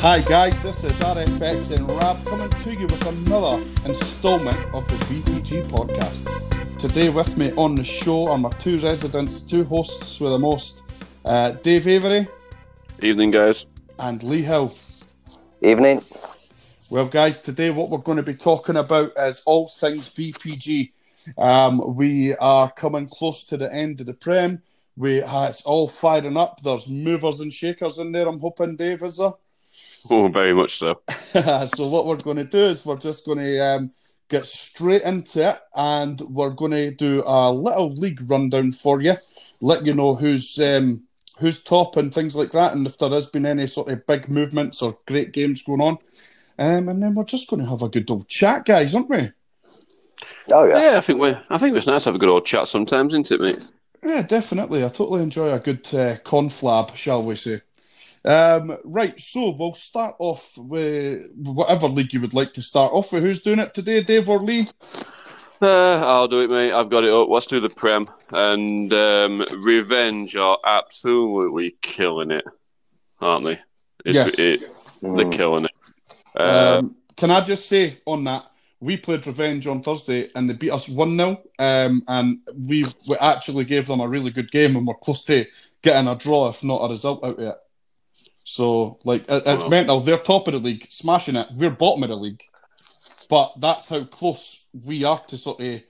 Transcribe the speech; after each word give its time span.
Hi 0.00 0.20
guys, 0.22 0.62
this 0.62 0.82
is 0.82 0.92
RFX 1.00 1.76
and 1.76 1.86
Rab 1.90 2.24
coming 2.24 2.48
to 2.48 2.74
you 2.74 2.86
with 2.86 3.06
another 3.06 3.62
instalment 3.84 4.56
of 4.72 4.88
the 4.88 4.94
VPG 5.04 5.64
podcast. 5.64 6.78
Today 6.78 7.10
with 7.10 7.36
me 7.36 7.52
on 7.52 7.74
the 7.74 7.84
show 7.84 8.28
are 8.28 8.38
my 8.38 8.48
two 8.52 8.78
residents, 8.78 9.42
two 9.42 9.62
hosts 9.62 10.18
with 10.18 10.32
the 10.32 10.38
most, 10.38 10.90
uh, 11.26 11.50
Dave 11.50 11.86
Avery 11.86 12.26
Evening, 13.02 13.30
guys. 13.30 13.66
and 13.98 14.22
Lee 14.22 14.40
Hill. 14.40 14.74
Evening. 15.60 16.02
Well, 16.88 17.06
guys, 17.06 17.42
today 17.42 17.68
what 17.68 17.90
we're 17.90 17.98
going 17.98 18.16
to 18.16 18.22
be 18.22 18.32
talking 18.34 18.76
about 18.76 19.12
is 19.18 19.42
all 19.44 19.68
things 19.68 20.14
VPG. 20.14 20.92
Um, 21.36 21.94
we 21.94 22.34
are 22.36 22.72
coming 22.72 23.06
close 23.06 23.44
to 23.44 23.58
the 23.58 23.70
end 23.70 24.00
of 24.00 24.06
the 24.06 24.14
Prem. 24.14 24.62
We 24.96 25.20
uh, 25.20 25.48
it's 25.50 25.60
all 25.66 25.88
firing 25.88 26.38
up. 26.38 26.62
There's 26.62 26.88
movers 26.88 27.40
and 27.40 27.52
shakers 27.52 27.98
in 27.98 28.12
there. 28.12 28.26
I'm 28.26 28.40
hoping, 28.40 28.76
Dave, 28.76 29.02
is 29.02 29.18
there? 29.18 29.32
Oh, 30.10 30.28
very 30.28 30.54
much 30.54 30.78
so. 30.78 31.00
so 31.66 31.88
what 31.88 32.06
we're 32.06 32.16
going 32.16 32.38
to 32.38 32.44
do 32.44 32.58
is 32.58 32.86
we're 32.86 32.96
just 32.96 33.26
going 33.26 33.38
to 33.38 33.58
um, 33.58 33.92
get 34.28 34.46
straight 34.46 35.02
into 35.02 35.50
it, 35.50 35.58
and 35.74 36.20
we're 36.22 36.50
going 36.50 36.72
to 36.72 36.90
do 36.90 37.22
a 37.26 37.52
little 37.52 37.92
league 37.94 38.20
rundown 38.30 38.72
for 38.72 39.00
you, 39.00 39.14
let 39.60 39.84
you 39.84 39.92
know 39.92 40.14
who's 40.14 40.58
um, 40.58 41.02
who's 41.38 41.62
top 41.62 41.96
and 41.96 42.14
things 42.14 42.36
like 42.36 42.52
that, 42.52 42.72
and 42.72 42.86
if 42.86 42.98
there 42.98 43.10
has 43.10 43.26
been 43.26 43.46
any 43.46 43.66
sort 43.66 43.88
of 43.88 44.06
big 44.06 44.28
movements 44.28 44.82
or 44.82 44.98
great 45.06 45.32
games 45.32 45.62
going 45.62 45.80
on. 45.80 45.98
Um, 46.58 46.88
and 46.88 47.02
then 47.02 47.14
we're 47.14 47.24
just 47.24 47.48
going 47.48 47.62
to 47.62 47.68
have 47.68 47.82
a 47.82 47.88
good 47.88 48.10
old 48.10 48.28
chat, 48.28 48.66
guys, 48.66 48.94
aren't 48.94 49.08
we? 49.08 49.30
Oh 50.52 50.64
yeah. 50.64 50.92
Yeah, 50.92 50.98
I 50.98 51.00
think 51.00 51.20
we. 51.20 51.34
I 51.48 51.58
think 51.58 51.76
it's 51.76 51.86
nice 51.86 52.04
to 52.04 52.10
have 52.10 52.16
a 52.16 52.18
good 52.18 52.28
old 52.28 52.46
chat 52.46 52.68
sometimes, 52.68 53.14
isn't 53.14 53.30
it, 53.30 53.40
mate? 53.40 53.60
Yeah, 54.02 54.22
definitely. 54.22 54.84
I 54.84 54.88
totally 54.88 55.22
enjoy 55.22 55.52
a 55.52 55.58
good 55.58 55.86
uh, 55.94 56.16
conflab, 56.24 56.96
shall 56.96 57.22
we 57.22 57.36
say. 57.36 57.60
Um, 58.24 58.76
right, 58.84 59.18
so 59.18 59.50
we'll 59.58 59.74
start 59.74 60.14
off 60.18 60.56
with 60.58 61.26
whatever 61.36 61.88
league 61.88 62.12
you 62.12 62.20
would 62.20 62.34
like 62.34 62.52
to 62.54 62.62
start 62.62 62.92
off 62.92 63.12
with. 63.12 63.22
Who's 63.22 63.42
doing 63.42 63.58
it 63.58 63.72
today, 63.74 64.02
Dave 64.02 64.28
or 64.28 64.38
Lee? 64.40 64.68
Uh, 65.62 65.96
I'll 65.96 66.28
do 66.28 66.40
it, 66.42 66.50
mate. 66.50 66.72
I've 66.72 66.90
got 66.90 67.04
it 67.04 67.12
up. 67.12 67.28
Let's 67.28 67.46
do 67.46 67.60
the 67.60 67.70
Prem. 67.70 68.04
And 68.32 68.92
um, 68.92 69.44
Revenge 69.58 70.36
are 70.36 70.58
absolutely 70.64 71.76
killing 71.82 72.30
it, 72.30 72.44
aren't 73.20 73.44
they? 73.46 73.60
It's, 74.04 74.16
Yes. 74.16 74.38
It, 74.38 74.60
they're 75.02 75.10
Mm. 75.26 75.32
killing 75.32 75.64
it. 75.64 75.72
Uh, 76.34 76.78
Um, 76.78 76.96
can 77.16 77.30
I 77.30 77.40
just 77.42 77.68
say 77.68 78.00
on 78.06 78.24
that, 78.24 78.46
we 78.80 78.96
played 78.96 79.26
Revenge 79.26 79.66
on 79.66 79.82
Thursday 79.82 80.30
and 80.34 80.48
they 80.48 80.54
beat 80.54 80.70
us 80.70 80.88
1 80.88 81.16
0. 81.16 81.42
Um, 81.58 82.02
and 82.08 82.38
we, 82.66 82.84
we 83.08 83.16
actually 83.20 83.64
gave 83.64 83.86
them 83.86 84.00
a 84.00 84.08
really 84.08 84.30
good 84.30 84.50
game 84.50 84.76
and 84.76 84.86
we're 84.86 84.94
close 84.94 85.24
to 85.24 85.44
getting 85.82 86.08
a 86.08 86.16
draw, 86.16 86.48
if 86.48 86.64
not 86.64 86.78
a 86.84 86.88
result 86.88 87.22
out 87.24 87.38
of 87.38 87.40
it. 87.40 87.56
So, 88.44 88.98
like, 89.04 89.24
it's 89.28 89.68
mental. 89.68 90.00
They're 90.00 90.18
top 90.18 90.48
of 90.48 90.54
the 90.54 90.58
league, 90.58 90.86
smashing 90.90 91.36
it. 91.36 91.48
We're 91.54 91.70
bottom 91.70 92.02
of 92.02 92.08
the 92.08 92.16
league. 92.16 92.42
But 93.28 93.52
that's 93.60 93.88
how 93.88 94.04
close 94.04 94.66
we 94.84 95.04
are 95.04 95.20
to 95.28 95.38
sort 95.38 95.60
of, 95.60 95.80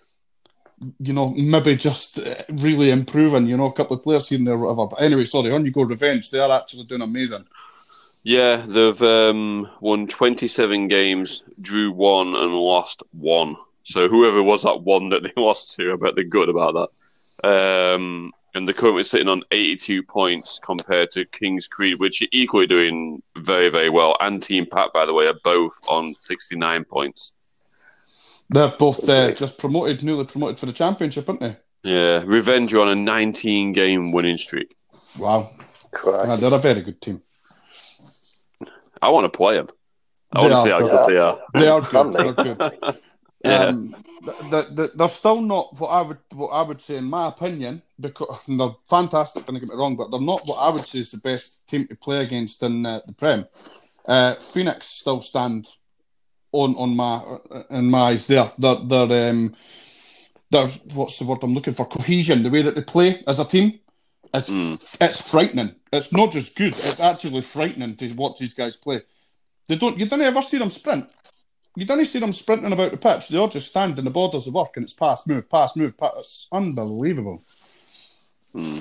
you 0.98 1.12
know, 1.14 1.28
maybe 1.30 1.74
just 1.76 2.18
uh, 2.18 2.34
really 2.50 2.90
improving, 2.90 3.46
you 3.46 3.56
know, 3.56 3.66
a 3.66 3.72
couple 3.72 3.96
of 3.96 4.02
players 4.02 4.28
here 4.28 4.38
and 4.38 4.46
there, 4.46 4.58
whatever. 4.58 4.86
But 4.88 5.00
anyway, 5.00 5.24
sorry, 5.24 5.50
on 5.52 5.64
you 5.64 5.70
go, 5.70 5.82
Revenge. 5.82 6.30
They 6.30 6.38
are 6.38 6.50
actually 6.50 6.84
doing 6.84 7.00
amazing. 7.00 7.46
yeah, 8.22 8.64
they've 8.66 9.00
um, 9.02 9.70
won 9.80 10.06
27 10.06 10.88
games, 10.88 11.44
drew 11.60 11.92
one, 11.92 12.34
and 12.34 12.52
lost 12.52 13.02
one. 13.12 13.56
So 13.84 14.08
whoever 14.08 14.42
was 14.42 14.64
that 14.64 14.82
one 14.82 15.08
that 15.10 15.22
they 15.22 15.32
lost 15.40 15.76
to, 15.76 15.92
I 15.92 15.96
bet 15.96 16.14
they're 16.16 16.24
good 16.24 16.50
about 16.50 16.90
that. 17.42 17.94
Um, 17.94 18.32
and 18.54 18.66
they're 18.66 18.74
currently 18.74 19.04
sitting 19.04 19.28
on 19.28 19.42
82 19.50 20.02
points 20.02 20.58
compared 20.62 21.10
to 21.12 21.24
King's 21.26 21.66
Creed, 21.66 21.98
which 21.98 22.22
are 22.22 22.28
equally 22.32 22.66
doing 22.66 23.22
very, 23.36 23.68
very 23.68 23.90
well. 23.90 24.16
And 24.20 24.42
Team 24.42 24.66
Pat, 24.66 24.92
by 24.92 25.06
the 25.06 25.14
way, 25.14 25.26
are 25.26 25.38
both 25.44 25.78
on 25.86 26.14
69 26.18 26.84
points. 26.84 27.32
They're 28.48 28.74
both 28.78 29.08
uh, 29.08 29.32
just 29.32 29.60
promoted, 29.60 30.02
newly 30.02 30.24
promoted 30.24 30.58
for 30.58 30.66
the 30.66 30.72
championship, 30.72 31.28
aren't 31.28 31.40
they? 31.40 31.56
Yeah, 31.84 32.22
Revenge 32.26 32.74
are 32.74 32.80
on 32.80 32.88
a 32.88 32.94
19 32.94 33.72
game 33.72 34.12
winning 34.12 34.36
streak. 34.36 34.74
Wow. 35.18 35.48
Correct. 35.92 36.28
Uh, 36.28 36.36
they're 36.36 36.54
a 36.54 36.58
very 36.58 36.82
good 36.82 37.00
team. 37.00 37.22
I 39.00 39.08
want 39.10 39.32
to 39.32 39.36
play 39.36 39.56
them. 39.56 39.68
I 40.32 40.40
They 40.40 40.46
want 40.46 40.56
to 40.56 40.62
see 40.62 40.70
how 40.70 40.80
good 40.80 41.08
they 41.08 41.16
are. 41.16 41.38
They 41.54 41.68
are 41.68 41.80
good. 41.80 42.12
They're 42.12 42.32
good. 42.32 42.98
Yeah. 43.44 43.66
Um, 43.66 43.94
th- 44.24 44.50
th- 44.50 44.76
th- 44.76 44.90
they're 44.94 45.08
still 45.08 45.40
not 45.40 45.78
what 45.80 45.88
I 45.88 46.02
would 46.02 46.18
what 46.34 46.48
I 46.48 46.62
would 46.62 46.80
say, 46.82 46.96
in 46.96 47.04
my 47.04 47.28
opinion, 47.28 47.82
because 47.98 48.38
they're 48.48 48.68
fantastic. 48.88 49.46
Don't 49.46 49.58
get 49.58 49.68
me 49.68 49.74
wrong, 49.74 49.96
but 49.96 50.10
they're 50.10 50.20
not 50.20 50.46
what 50.46 50.56
I 50.56 50.68
would 50.70 50.86
say 50.86 51.00
is 51.00 51.10
the 51.10 51.18
best 51.18 51.66
team 51.66 51.86
to 51.88 51.96
play 51.96 52.22
against 52.22 52.62
in 52.62 52.84
uh, 52.84 53.00
the 53.06 53.12
Prem. 53.12 53.46
Uh, 54.06 54.34
Phoenix 54.36 54.86
still 54.86 55.20
stand 55.22 55.68
on 56.52 56.74
on 56.76 56.94
my 56.96 57.38
in 57.70 57.90
my 57.90 58.10
eyes. 58.10 58.26
There, 58.26 58.50
they're 58.58 58.76
they're 58.84 59.30
um, 59.30 59.54
they're 60.50 60.68
what's 60.94 61.18
the 61.18 61.26
word 61.26 61.42
I'm 61.42 61.54
looking 61.54 61.74
for? 61.74 61.86
Cohesion. 61.86 62.42
The 62.42 62.50
way 62.50 62.62
that 62.62 62.74
they 62.74 62.82
play 62.82 63.22
as 63.26 63.38
a 63.38 63.44
team, 63.44 63.78
is 64.34 64.48
Mm. 64.50 64.96
it's 65.00 65.30
frightening. 65.30 65.74
It's 65.92 66.12
not 66.12 66.32
just 66.32 66.56
good. 66.56 66.74
It's 66.80 67.00
actually 67.00 67.40
frightening 67.40 67.96
to 67.96 68.12
watch 68.14 68.38
these 68.38 68.54
guys 68.54 68.76
play. 68.76 69.02
They 69.68 69.76
don't. 69.76 69.98
You 69.98 70.06
don't 70.06 70.20
ever 70.20 70.42
see 70.42 70.58
them 70.58 70.70
sprint. 70.70 71.08
You 71.76 71.86
don't 71.86 72.04
see 72.04 72.18
them 72.18 72.32
sprinting 72.32 72.72
about 72.72 72.90
the 72.90 72.96
pitch. 72.96 73.28
They 73.28 73.38
all 73.38 73.48
just 73.48 73.68
stand 73.68 73.98
in 73.98 74.04
the 74.04 74.10
borders 74.10 74.46
of 74.46 74.54
work 74.54 74.76
and 74.76 74.84
it's 74.84 74.92
pass, 74.92 75.26
move, 75.26 75.48
pass, 75.48 75.76
move, 75.76 75.96
pass. 75.96 76.12
It's 76.18 76.48
unbelievable. 76.52 77.42
Hmm. 78.52 78.78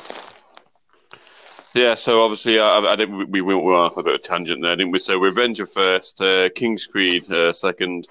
Yeah, 1.76 1.94
so 1.94 2.24
obviously, 2.24 2.60
I, 2.60 2.80
I 2.80 2.96
think 2.96 3.30
we, 3.30 3.42
we 3.42 3.54
went 3.54 3.78
off 3.78 3.98
a 3.98 4.04
bit 4.04 4.16
of 4.16 4.22
a 4.22 4.24
tangent 4.24 4.64
there, 4.64 4.76
didn't 4.76 4.92
we? 4.92 4.98
So 4.98 5.20
Revenge 5.20 5.60
are 5.60 5.68
first, 5.68 6.20
uh, 6.20 6.50
King's 6.56 6.88
Creed 6.88 7.32
uh, 7.32 7.54
second, 7.54 8.08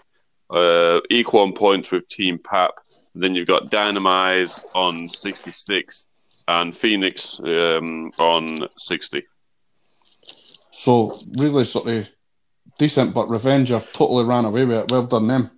uh, 0.48 1.00
equal 1.10 1.40
on 1.40 1.52
points 1.52 1.90
with 1.90 2.06
Team 2.06 2.38
Pap. 2.38 2.74
Then 3.16 3.34
you've 3.34 3.48
got 3.48 3.70
Dynamize 3.70 4.64
on 4.76 5.08
66 5.08 6.06
and 6.46 6.74
Phoenix 6.74 7.40
um, 7.40 8.12
on 8.18 8.68
60. 8.76 9.24
So 10.70 11.20
really 11.36 11.64
sort 11.64 11.88
of 11.88 12.08
decent, 12.78 13.12
but 13.14 13.28
Revenge 13.28 13.68
have 13.70 13.92
totally 13.92 14.24
ran 14.24 14.44
away 14.44 14.64
with 14.64 14.78
it. 14.78 14.90
Well 14.90 15.04
done 15.06 15.26
them. 15.26 15.50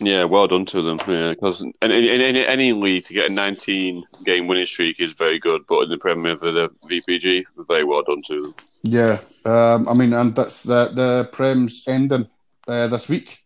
Yeah, 0.00 0.24
well 0.26 0.46
done 0.46 0.64
to 0.66 0.80
them. 0.82 1.00
Yeah, 1.08 1.30
because 1.30 1.60
in, 1.60 1.72
in, 1.82 1.90
in 1.90 2.20
any, 2.20 2.46
any 2.46 2.72
league 2.72 3.04
to 3.06 3.14
get 3.14 3.30
a 3.30 3.34
19 3.34 4.04
game 4.24 4.46
winning 4.46 4.66
streak 4.66 5.00
is 5.00 5.12
very 5.12 5.40
good, 5.40 5.62
but 5.66 5.80
in 5.80 5.90
the 5.90 5.98
Premier 5.98 6.36
for 6.36 6.52
the 6.52 6.68
VPG, 6.88 7.44
very 7.66 7.82
well 7.82 8.04
done 8.04 8.22
to 8.28 8.42
them. 8.42 8.54
Yeah, 8.84 9.18
um, 9.44 9.88
I 9.88 9.94
mean, 9.94 10.12
and 10.12 10.36
that's 10.36 10.62
the 10.62 10.92
the 10.94 11.28
Prem's 11.32 11.88
ending 11.88 12.28
uh, 12.68 12.86
this 12.86 13.08
week, 13.08 13.42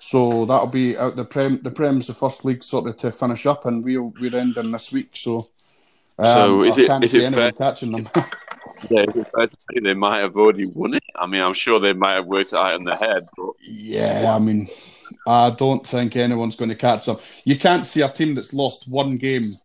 so 0.00 0.46
that'll 0.46 0.66
be 0.66 0.96
out. 0.98 1.14
The 1.14 1.24
Prem, 1.24 1.60
the 1.62 1.70
Prem's 1.70 2.08
the 2.08 2.14
first 2.14 2.44
league 2.44 2.64
sort 2.64 2.88
of 2.88 2.96
to 2.96 3.12
finish 3.12 3.46
up, 3.46 3.66
and 3.66 3.84
we'll 3.84 4.12
we're 4.20 4.34
ending 4.34 4.72
this 4.72 4.92
week. 4.92 5.10
So, 5.12 5.48
um, 6.18 6.26
So 6.26 6.62
is 6.64 6.76
I 6.76 6.82
it- 6.82 6.86
can't 6.88 7.04
is 7.04 7.12
see 7.12 7.18
it 7.22 7.26
anyone 7.26 7.52
fair- 7.52 7.52
catching 7.52 7.92
them. 7.92 8.08
Yeah, 8.90 9.04
it's 9.14 9.30
fair 9.30 9.46
to 9.46 9.56
say 9.72 9.80
they 9.80 9.94
might 9.94 10.18
have 10.18 10.36
already 10.36 10.66
won 10.66 10.94
it. 10.94 11.04
I 11.14 11.26
mean, 11.26 11.42
I'm 11.42 11.54
sure 11.54 11.80
they 11.80 11.92
might 11.92 12.18
have 12.18 12.26
worked 12.26 12.52
it 12.52 12.58
out 12.58 12.74
in 12.74 12.84
their 12.84 12.96
head, 12.96 13.28
but 13.36 13.50
Yeah, 13.60 14.34
I 14.34 14.38
mean, 14.38 14.68
I 15.26 15.50
don't 15.50 15.86
think 15.86 16.16
anyone's 16.16 16.56
going 16.56 16.70
to 16.70 16.74
catch 16.74 17.06
them. 17.06 17.16
You 17.44 17.58
can't 17.58 17.86
see 17.86 18.02
a 18.02 18.08
team 18.08 18.34
that's 18.34 18.54
lost 18.54 18.90
one 18.90 19.16
game 19.16 19.58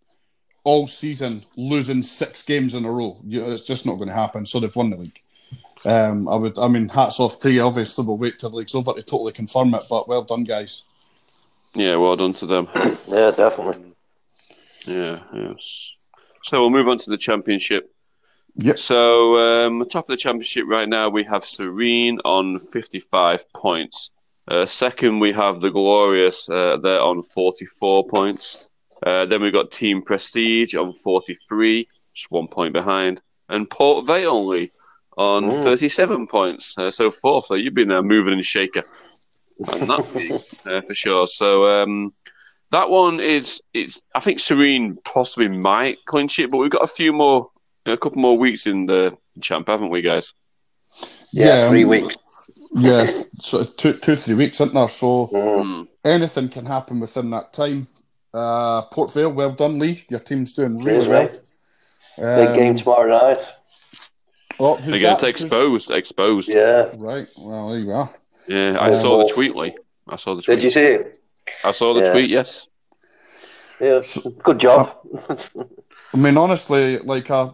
all 0.63 0.87
season 0.87 1.45
losing 1.57 2.03
six 2.03 2.43
games 2.43 2.75
in 2.75 2.85
a 2.85 2.91
row. 2.91 3.19
You, 3.25 3.51
it's 3.51 3.65
just 3.65 3.85
not 3.85 3.95
going 3.95 4.07
to 4.07 4.15
happen. 4.15 4.45
So 4.45 4.59
they've 4.59 4.75
won 4.75 4.89
the 4.89 4.97
league. 4.97 5.19
Um, 5.85 6.29
I 6.29 6.35
would, 6.35 6.57
I 6.57 6.67
mean, 6.69 6.87
hats 6.87 7.19
off 7.19 7.39
to 7.41 7.51
you. 7.51 7.61
Obviously, 7.61 8.05
we'll 8.05 8.17
wait 8.17 8.39
till 8.39 8.49
the 8.49 8.57
league's 8.57 8.75
over 8.75 8.93
to 8.93 9.03
totally 9.03 9.33
confirm 9.33 9.73
it. 9.73 9.83
But 9.89 10.07
well 10.07 10.23
done, 10.23 10.45
guys. 10.45 10.85
yeah, 11.75 11.95
well 11.97 12.15
done 12.15 12.33
to 12.33 12.45
them. 12.45 12.69
Yeah, 13.07 13.31
definitely. 13.31 13.93
Yeah, 14.85 15.19
yes. 15.33 15.93
So 16.43 16.61
we'll 16.61 16.69
move 16.69 16.87
on 16.87 16.97
to 16.99 17.09
the 17.09 17.17
championship. 17.17 17.92
Yep. 18.57 18.77
So 18.77 19.37
um, 19.37 19.85
top 19.89 20.05
of 20.05 20.09
the 20.09 20.17
championship 20.17 20.65
right 20.67 20.87
now 20.87 21.09
we 21.09 21.23
have 21.23 21.43
Serene 21.43 22.19
on 22.23 22.59
55 22.59 23.51
points. 23.53 24.11
Uh, 24.47 24.65
second 24.65 25.19
we 25.19 25.31
have 25.33 25.61
the 25.61 25.71
Glorious. 25.71 26.49
Uh, 26.49 26.77
they're 26.77 27.01
on 27.01 27.23
44 27.23 28.05
points. 28.07 28.65
Uh, 29.05 29.25
then 29.25 29.41
we've 29.41 29.53
got 29.53 29.71
Team 29.71 30.01
Prestige 30.01 30.75
on 30.75 30.93
43, 30.93 31.87
just 32.13 32.31
one 32.31 32.47
point 32.47 32.73
behind, 32.73 33.21
and 33.49 33.69
Port 33.69 34.05
Vale 34.05 34.45
Lee 34.45 34.71
on 35.17 35.43
Mm. 35.49 35.63
37 35.63 36.27
points. 36.27 36.77
Uh, 36.77 36.89
so 36.91 37.11
fourth, 37.11 37.45
so 37.47 37.55
you've 37.55 37.73
been 37.73 37.91
uh, 37.91 38.01
moving 38.01 38.33
and 38.33 38.43
shaker 38.45 38.83
And 39.71 39.89
that 39.89 40.45
uh, 40.65 40.81
for 40.81 40.95
sure. 40.95 41.27
So 41.27 41.67
um, 41.83 42.13
that 42.71 42.89
one 42.89 43.19
is 43.19 43.61
it's. 43.73 44.01
I 44.15 44.19
think 44.19 44.39
Serene 44.39 44.97
possibly 45.03 45.47
might 45.49 46.03
clinch 46.05 46.39
it, 46.39 46.49
but 46.49 46.57
we've 46.57 46.71
got 46.71 46.83
a 46.83 46.87
few 46.87 47.13
more, 47.13 47.49
a 47.85 47.97
couple 47.97 48.21
more 48.21 48.37
weeks 48.37 48.67
in 48.67 48.85
the 48.85 49.17
champ, 49.41 49.67
haven't 49.67 49.89
we, 49.89 50.01
guys? 50.01 50.33
Yeah, 51.31 51.45
Yeah, 51.45 51.69
three 51.69 51.83
um, 51.83 51.89
weeks. 51.89 52.15
Yes, 52.75 53.29
so 53.45 53.63
two, 53.63 53.93
two, 53.93 54.15
three 54.15 54.35
weeks, 54.35 54.59
isn't 54.61 54.73
there? 54.73 54.87
So 54.87 55.27
Mm. 55.33 55.87
Anything 56.05 56.49
can 56.49 56.65
happen 56.65 56.99
within 56.99 57.29
that 57.29 57.53
time. 57.53 57.87
Uh, 58.33 58.81
Port 58.83 59.13
Vale, 59.13 59.31
well 59.31 59.51
done, 59.51 59.79
Lee. 59.79 60.03
Your 60.09 60.19
team's 60.19 60.51
doing 60.53 60.77
really 60.83 61.05
Cheers, 61.05 61.07
well. 61.07 61.23
mate. 61.23 61.41
Big 62.17 62.49
Um, 62.49 62.55
game 62.57 62.77
tomorrow 62.77 63.07
night. 63.09 63.45
Oh, 64.59 64.75
who's 64.75 64.95
Against 64.97 65.21
that? 65.21 65.27
Who's- 65.27 65.41
exposed, 65.43 65.91
exposed. 65.91 66.49
Yeah. 66.49 66.89
Right. 66.95 67.27
Well, 67.37 67.69
there 67.69 67.79
you 67.79 67.91
are. 67.91 68.13
Yeah, 68.47 68.77
I 68.79 68.89
Yeah. 68.89 68.99
saw 68.99 69.25
the 69.25 69.33
tweet, 69.33 69.55
Lee. 69.55 69.75
I 70.07 70.15
saw 70.17 70.35
the 70.35 70.41
tweet. 70.41 70.57
Did 70.59 70.63
you 70.65 70.71
see 70.71 70.79
it? 70.81 71.21
I 71.63 71.71
saw 71.71 71.93
the 71.93 72.01
Yeah. 72.01 72.11
tweet. 72.11 72.29
Yes. 72.29 72.67
Yeah. 73.79 74.01
Good 74.43 74.59
job. 74.59 74.91
I 76.13 76.17
mean, 76.17 76.37
honestly, 76.37 76.97
like 76.99 77.31
uh, 77.31 77.51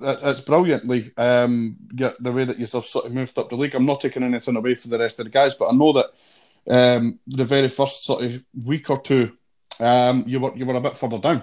it's 0.00 0.40
brilliantly 0.40 1.12
um, 1.16 1.76
the 1.90 2.32
way 2.32 2.44
that 2.44 2.58
you've 2.58 2.68
sort 2.68 3.06
of 3.06 3.14
moved 3.14 3.38
up 3.38 3.48
the 3.48 3.56
league. 3.56 3.74
I'm 3.74 3.86
not 3.86 4.00
taking 4.00 4.22
anything 4.22 4.56
away 4.56 4.74
from 4.74 4.90
the 4.90 4.98
rest 4.98 5.18
of 5.20 5.24
the 5.26 5.30
guys, 5.30 5.54
but 5.54 5.68
I 5.68 5.72
know 5.72 5.92
that 5.92 6.06
um, 6.68 7.18
the 7.26 7.44
very 7.44 7.68
first 7.68 8.04
sort 8.04 8.24
of 8.24 8.42
week 8.64 8.90
or 8.90 9.00
two, 9.00 9.36
um, 9.80 10.24
you 10.26 10.40
were 10.40 10.56
you 10.56 10.66
were 10.66 10.74
a 10.74 10.80
bit 10.80 10.96
further 10.96 11.18
down, 11.18 11.42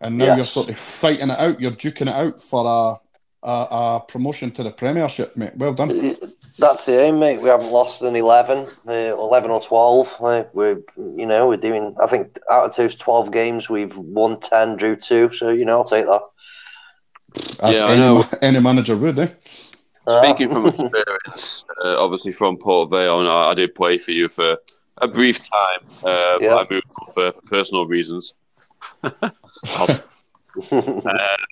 and 0.00 0.18
now 0.18 0.26
Yeah. 0.26 0.36
you're 0.36 0.46
sort 0.46 0.68
of 0.68 0.78
fighting 0.78 1.30
it 1.30 1.38
out. 1.38 1.60
You're 1.60 1.72
duking 1.72 2.02
it 2.02 2.08
out 2.08 2.42
for 2.42 2.66
a 2.66 3.02
a, 3.42 3.48
a 3.48 4.04
promotion 4.06 4.50
to 4.52 4.62
the 4.62 4.70
Premiership, 4.70 5.36
mate. 5.36 5.56
Well 5.56 5.74
done. 5.74 6.16
That's 6.58 6.84
the 6.84 7.00
aim, 7.00 7.18
mate. 7.18 7.40
We 7.40 7.48
haven't 7.48 7.70
lost 7.72 8.02
an 8.02 8.14
11, 8.14 8.66
uh, 8.86 8.92
11 8.92 9.50
or 9.50 9.60
12. 9.60 10.14
Uh, 10.20 10.44
we're, 10.52 10.80
you 10.96 11.26
know, 11.26 11.48
we're 11.48 11.56
doing, 11.56 11.96
I 12.00 12.06
think 12.06 12.38
out 12.50 12.70
of 12.70 12.76
those 12.76 12.94
12 12.94 13.32
games, 13.32 13.68
we've 13.68 13.96
won 13.96 14.38
10, 14.38 14.76
drew 14.76 14.96
2. 14.96 15.32
So, 15.34 15.48
you 15.48 15.64
know, 15.64 15.78
I'll 15.78 15.84
take 15.84 16.06
that. 16.06 16.20
As 17.60 17.76
Yeah, 17.76 17.86
I 17.86 17.90
any, 17.92 18.00
know. 18.00 18.24
any 18.42 18.60
manager 18.60 18.96
would, 18.96 19.18
eh? 19.18 19.28
Speaking 20.08 20.50
from 20.50 20.66
experience, 20.66 21.64
uh, 21.84 21.96
obviously 22.02 22.32
from 22.32 22.56
Port 22.56 22.90
Vale, 22.90 23.20
and 23.20 23.28
I, 23.28 23.50
I 23.50 23.54
did 23.54 23.74
play 23.74 23.98
for 23.98 24.10
you 24.10 24.28
for 24.28 24.56
a 24.98 25.06
brief 25.08 25.38
time. 25.38 25.88
Uh, 26.04 26.38
Yeah. 26.40 26.48
but 26.48 26.66
I 26.66 26.74
moved 26.74 26.86
on 27.00 27.12
for 27.14 27.32
personal 27.46 27.86
reasons. 27.86 28.34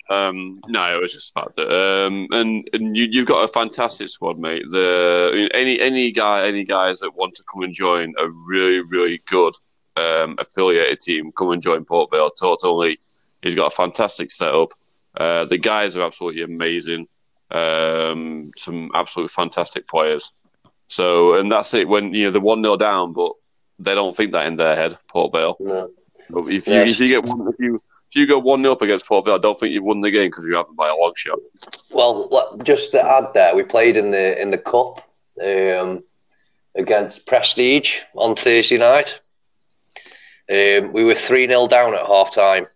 Um, 0.09 0.61
no, 0.67 0.95
it 0.95 1.01
was 1.01 1.13
just 1.13 1.33
fact. 1.33 1.57
Um, 1.57 2.27
and 2.31 2.69
and 2.73 2.95
you, 2.95 3.05
you've 3.09 3.25
got 3.25 3.43
a 3.43 3.47
fantastic 3.47 4.09
squad, 4.09 4.37
mate. 4.37 4.63
The 4.69 5.29
I 5.31 5.35
mean, 5.35 5.49
any 5.53 5.79
any 5.79 6.11
guy, 6.11 6.45
any 6.47 6.63
guys 6.63 6.99
that 6.99 7.15
want 7.15 7.33
to 7.35 7.43
come 7.51 7.63
and 7.63 7.73
join 7.73 8.13
a 8.19 8.27
really 8.47 8.81
really 8.91 9.19
good 9.27 9.55
um, 9.97 10.35
affiliated 10.37 10.99
team, 10.99 11.31
come 11.31 11.49
and 11.51 11.61
join 11.63 11.83
Port 11.85 12.11
Vale. 12.11 12.29
Totally, 12.29 12.99
he's 13.41 13.55
got 13.55 13.71
a 13.71 13.75
fantastic 13.75 14.29
setup. 14.29 14.73
Uh, 15.15 15.45
the 15.45 15.57
guys 15.57 15.95
are 15.95 16.03
absolutely 16.03 16.41
amazing. 16.43 17.07
Um, 17.49 18.49
some 18.57 18.91
absolute 18.93 19.29
fantastic 19.29 19.87
players. 19.87 20.31
So, 20.87 21.35
and 21.35 21.51
that's 21.51 21.73
it. 21.73 21.87
When 21.87 22.13
you 22.13 22.25
know 22.25 22.31
they're 22.31 22.41
one 22.41 22.61
0 22.63 22.77
down, 22.77 23.13
but 23.13 23.33
they 23.79 23.95
don't 23.95 24.15
think 24.15 24.31
that 24.31 24.45
in 24.45 24.57
their 24.57 24.75
head. 24.75 24.97
Port 25.07 25.31
Vale. 25.33 25.57
No. 25.59 25.89
But 26.29 26.45
if 26.47 26.67
you 26.67 26.73
Yes. 26.73 26.91
if 26.91 26.99
you 26.99 27.07
get 27.09 27.23
one 27.23 27.47
if 27.47 27.59
you 27.59 27.81
if 28.09 28.15
you 28.15 28.27
go 28.27 28.39
one 28.39 28.61
0 28.61 28.73
up 28.73 28.81
against 28.81 29.05
Port 29.05 29.25
Vale, 29.25 29.35
I 29.35 29.37
don't 29.37 29.59
think 29.59 29.73
you've 29.73 29.83
won 29.83 30.01
the 30.01 30.11
game 30.11 30.29
because 30.29 30.45
you 30.45 30.55
haven't 30.55 30.75
by 30.75 30.89
a 30.89 30.95
long 30.95 31.13
shot. 31.15 31.39
Well, 31.91 32.57
just 32.63 32.91
to 32.91 33.03
add 33.03 33.33
there, 33.33 33.55
we 33.55 33.63
played 33.63 33.97
in 33.97 34.11
the 34.11 34.41
in 34.41 34.51
the 34.51 34.57
cup 34.57 35.07
um, 35.43 36.03
against 36.75 37.25
Prestige 37.25 37.95
on 38.15 38.35
Thursday 38.35 38.77
night. 38.77 39.19
Um, 40.49 40.91
we 40.91 41.03
were 41.03 41.15
three 41.15 41.47
0 41.47 41.67
down 41.67 41.95
at 41.95 42.05
half 42.05 42.33
time. 42.33 42.67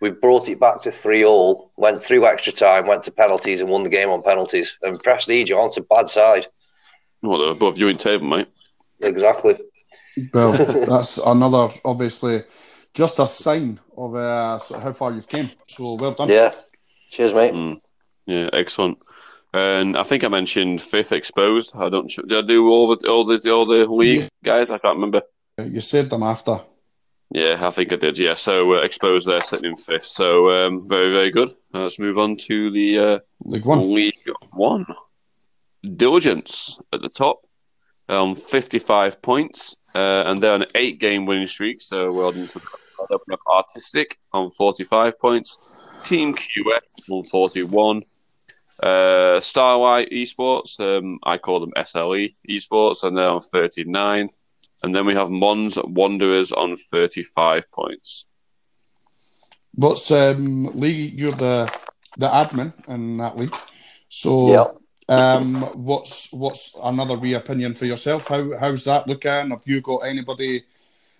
We 0.00 0.10
brought 0.10 0.48
it 0.48 0.58
back 0.58 0.82
to 0.82 0.92
three 0.92 1.24
all, 1.24 1.72
went 1.76 2.02
through 2.02 2.26
extra 2.26 2.52
time, 2.52 2.86
went 2.86 3.04
to 3.04 3.10
penalties, 3.10 3.60
and 3.60 3.68
won 3.68 3.84
the 3.84 3.90
game 3.90 4.08
on 4.08 4.22
penalties. 4.22 4.76
And 4.82 4.98
Prestige 5.02 5.50
aren't 5.50 5.76
a 5.76 5.82
bad 5.82 6.08
side. 6.08 6.46
Well, 7.22 7.38
they're 7.38 7.50
above 7.50 7.76
you 7.76 7.88
in 7.88 7.98
table, 7.98 8.26
mate. 8.26 8.48
Exactly. 9.00 9.58
Well, 10.32 10.52
that's 10.88 11.18
another, 11.18 11.68
obviously, 11.84 12.44
just 12.94 13.18
a 13.18 13.28
sign 13.28 13.78
of 13.96 14.14
uh, 14.14 14.58
how 14.80 14.92
far 14.92 15.12
you've 15.12 15.28
came. 15.28 15.50
So 15.66 15.94
well 15.94 16.12
done. 16.12 16.30
Yeah. 16.30 16.54
Cheers, 17.10 17.34
mate. 17.34 17.52
Mm. 17.52 17.80
Yeah, 18.26 18.48
excellent. 18.52 18.98
And 19.52 19.98
I 19.98 20.04
think 20.04 20.22
I 20.22 20.28
mentioned 20.28 20.80
fifth 20.80 21.12
exposed. 21.12 21.74
I 21.74 21.88
don't. 21.88 22.08
Did 22.08 22.32
I 22.32 22.46
do 22.46 22.68
all 22.68 22.94
the 22.94 23.08
all 23.08 23.24
the 23.24 23.52
all 23.52 23.66
the 23.66 23.84
league 23.86 24.28
guys? 24.44 24.70
I 24.70 24.78
can't 24.78 24.94
remember. 24.94 25.22
You 25.58 25.80
said 25.80 26.08
them 26.08 26.22
after. 26.22 26.60
Yeah, 27.32 27.58
I 27.60 27.70
think 27.70 27.92
I 27.92 27.96
did. 27.96 28.18
Yeah, 28.18 28.34
so 28.34 28.76
uh, 28.76 28.80
exposed 28.80 29.28
there, 29.28 29.40
sitting 29.40 29.70
in 29.70 29.76
fifth. 29.76 30.06
So 30.06 30.50
um, 30.50 30.88
very 30.88 31.12
very 31.12 31.30
good. 31.30 31.50
Uh, 31.72 31.82
let's 31.82 31.98
move 31.98 32.18
on 32.18 32.36
to 32.36 32.70
the 32.70 32.98
uh, 32.98 33.18
League 33.44 33.64
One. 33.64 33.94
League 33.94 34.14
One. 34.52 34.86
Diligence 35.96 36.78
at 36.92 37.00
the 37.00 37.08
top, 37.08 37.46
um, 38.08 38.34
55 38.36 39.22
points, 39.22 39.76
uh, 39.94 40.24
and 40.26 40.42
they're 40.42 40.52
on 40.52 40.62
an 40.62 40.68
eight 40.74 40.98
game 41.00 41.24
winning 41.24 41.46
streak. 41.46 41.80
So 41.80 42.12
well 42.12 42.32
done 42.32 42.48
to 42.48 42.58
them. 42.58 42.68
We 43.26 43.32
have 43.32 43.40
Artistic 43.50 44.18
on 44.32 44.50
45 44.50 45.18
points, 45.18 45.80
Team 46.04 46.34
QX 46.34 46.80
on 47.10 47.24
41, 47.24 48.02
uh, 48.82 49.40
Starlight 49.40 50.10
Esports, 50.10 50.80
um, 50.80 51.18
I 51.22 51.38
call 51.38 51.60
them 51.60 51.72
SLE 51.76 52.34
Esports, 52.48 53.04
and 53.04 53.16
they're 53.16 53.28
on 53.28 53.40
39. 53.40 54.28
And 54.82 54.94
then 54.94 55.06
we 55.06 55.14
have 55.14 55.30
Mons 55.30 55.78
Wanderers 55.82 56.52
on 56.52 56.76
35 56.76 57.70
points. 57.70 58.26
But 59.76 60.10
um, 60.10 60.66
Lee? 60.78 61.14
You're 61.16 61.32
the 61.32 61.72
the 62.16 62.28
admin 62.28 62.72
in 62.88 63.18
that 63.18 63.36
league. 63.36 63.54
So 64.08 64.50
Yeah. 64.50 64.64
um, 65.08 65.62
what's 65.84 66.32
what's 66.32 66.74
another 66.82 67.16
wee 67.16 67.34
opinion 67.34 67.74
for 67.74 67.86
yourself? 67.86 68.28
How 68.28 68.56
how's 68.58 68.84
that 68.84 69.06
looking? 69.06 69.50
Have 69.50 69.62
you 69.66 69.80
got 69.80 69.98
anybody 69.98 70.64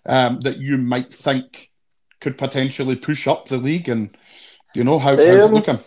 um, 0.07 0.41
that 0.41 0.59
you 0.59 0.79
might 0.79 1.13
think 1.13 1.71
could 2.21 2.37
potentially 2.39 2.97
push 2.97 3.27
up 3.29 3.49
the 3.49 3.57
league? 3.59 3.89
And 3.89 4.17
you 4.75 4.85
know 4.85 4.99
how, 4.99 5.17
how's 5.17 5.47
it 5.47 5.53
Um, 5.53 5.55
looking? 5.55 5.79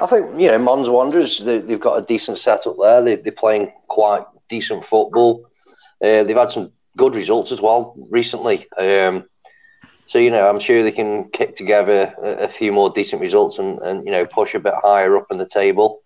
I 0.00 0.06
think 0.06 0.40
you 0.40 0.48
know 0.48 0.58
Mons 0.58 0.88
Wanderers. 0.88 1.38
They, 1.38 1.58
they've 1.58 1.80
got 1.80 1.98
a 1.98 2.02
decent 2.06 2.38
setup 2.38 2.76
there. 2.80 3.02
They, 3.02 3.16
they're 3.16 3.32
playing 3.32 3.72
quite 3.88 4.24
decent 4.48 4.84
football. 4.86 5.49
Uh, 6.02 6.24
they've 6.24 6.36
had 6.36 6.52
some 6.52 6.72
good 6.96 7.14
results 7.14 7.52
as 7.52 7.60
well 7.60 7.96
recently. 8.10 8.66
Um, 8.78 9.24
so 10.06 10.18
you 10.18 10.30
know, 10.30 10.48
I'm 10.48 10.60
sure 10.60 10.82
they 10.82 10.92
can 10.92 11.30
kick 11.30 11.56
together 11.56 12.14
a, 12.22 12.44
a 12.44 12.48
few 12.48 12.72
more 12.72 12.90
decent 12.90 13.20
results 13.20 13.58
and, 13.58 13.78
and 13.80 14.04
you 14.04 14.12
know 14.12 14.26
push 14.26 14.54
a 14.54 14.60
bit 14.60 14.74
higher 14.82 15.16
up 15.16 15.26
in 15.30 15.38
the 15.38 15.46
table. 15.46 16.02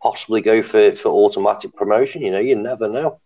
Possibly 0.00 0.42
go 0.42 0.62
for, 0.62 0.92
for 0.92 1.08
automatic 1.08 1.74
promotion. 1.74 2.22
You 2.22 2.30
know, 2.30 2.38
you 2.38 2.54
never 2.54 2.88
know. 2.88 3.20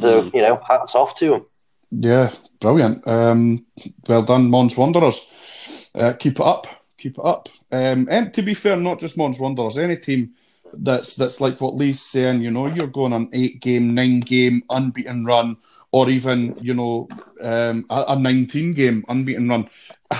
So 0.00 0.30
you 0.34 0.42
know, 0.42 0.60
hats 0.66 0.94
off 0.94 1.16
to 1.18 1.30
them. 1.30 1.46
Yeah, 1.92 2.30
brilliant. 2.60 3.06
Um, 3.06 3.64
well 4.08 4.22
done, 4.22 4.50
Mons 4.50 4.76
Wanderers. 4.76 5.90
Uh, 5.94 6.12
keep 6.18 6.40
it 6.40 6.46
up. 6.46 6.66
Keep 6.98 7.18
it 7.18 7.24
up. 7.24 7.48
Um, 7.70 8.08
and 8.10 8.34
to 8.34 8.42
be 8.42 8.54
fair, 8.54 8.76
not 8.76 8.98
just 8.98 9.16
Mons 9.16 9.38
Wanderers, 9.38 9.78
any 9.78 9.96
team 9.96 10.32
that's 10.78 11.16
that's 11.16 11.40
like 11.40 11.60
what 11.60 11.76
Lee's 11.76 12.00
saying, 12.00 12.42
you 12.42 12.50
know, 12.50 12.66
you're 12.66 12.86
going 12.86 13.12
on 13.12 13.28
eight 13.32 13.60
game, 13.60 13.94
nine 13.94 14.20
game 14.20 14.62
unbeaten 14.70 15.24
run, 15.24 15.56
or 15.92 16.08
even, 16.10 16.56
you 16.60 16.74
know, 16.74 17.08
um, 17.40 17.86
a, 17.90 18.04
a 18.08 18.18
19 18.18 18.74
game 18.74 19.04
unbeaten 19.08 19.48
run. 19.48 19.68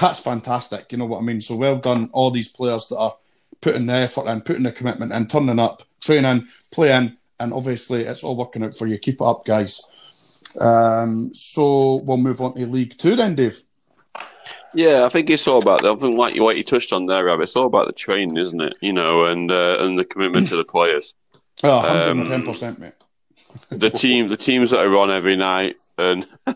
That's 0.01 0.21
fantastic. 0.21 0.93
You 0.93 0.99
know 0.99 1.07
what 1.07 1.19
I 1.19 1.23
mean? 1.23 1.41
So 1.41 1.57
well 1.57 1.79
done, 1.79 2.11
all 2.13 2.31
these 2.31 2.53
players 2.53 2.89
that 2.89 2.99
are 2.99 3.17
putting 3.61 3.87
the 3.87 3.95
effort 3.95 4.27
and 4.27 4.45
putting 4.45 4.63
the 4.63 4.73
commitment 4.73 5.13
and 5.13 5.29
turning 5.29 5.59
up, 5.59 5.83
training, 6.01 6.47
playing, 6.71 7.17
and 7.41 7.53
obviously 7.53 8.03
it's 8.03 8.23
all 8.23 8.37
working 8.37 8.63
out 8.63 8.77
for 8.77 8.87
you. 8.87 8.99
Keep 8.99 9.21
it 9.21 9.25
up, 9.25 9.45
guys. 9.45 9.89
Um, 10.61 11.33
so 11.35 11.97
we'll 12.05 12.19
move 12.19 12.41
on 12.41 12.55
to 12.55 12.67
League 12.67 12.97
Two 12.97 13.17
then, 13.17 13.35
Dave. 13.35 13.59
Yeah, 14.75 15.05
I 15.05 15.09
think 15.09 15.31
it's 15.31 15.47
all 15.47 15.59
about. 15.63 15.83
the. 15.83 15.93
I 15.93 15.97
think 15.97 16.19
like 16.19 16.39
what 16.41 16.57
you 16.57 16.63
touched 16.65 16.93
on 16.93 17.07
there, 17.07 17.25
Rob. 17.25 17.41
It's 17.41 17.57
all 17.57 17.67
about 17.67 17.87
the 17.87 17.93
training, 17.93 18.37
isn't 18.37 18.61
it? 18.61 18.75
You 18.81 18.93
know, 18.93 19.25
and 19.27 19.51
uh, 19.51 19.77
and 19.81 19.99
the 19.99 20.05
commitment 20.05 20.49
to 20.49 20.57
the 20.57 20.65
players. 20.65 21.15
Oh, 21.63 21.83
110%, 21.87 22.79
mate. 22.79 22.93
The 23.71 23.89
team, 23.89 24.29
the 24.29 24.37
teams 24.37 24.71
that 24.71 24.85
are 24.85 24.97
on 24.97 25.11
every 25.13 25.37
night, 25.37 25.75
and 25.97 26.27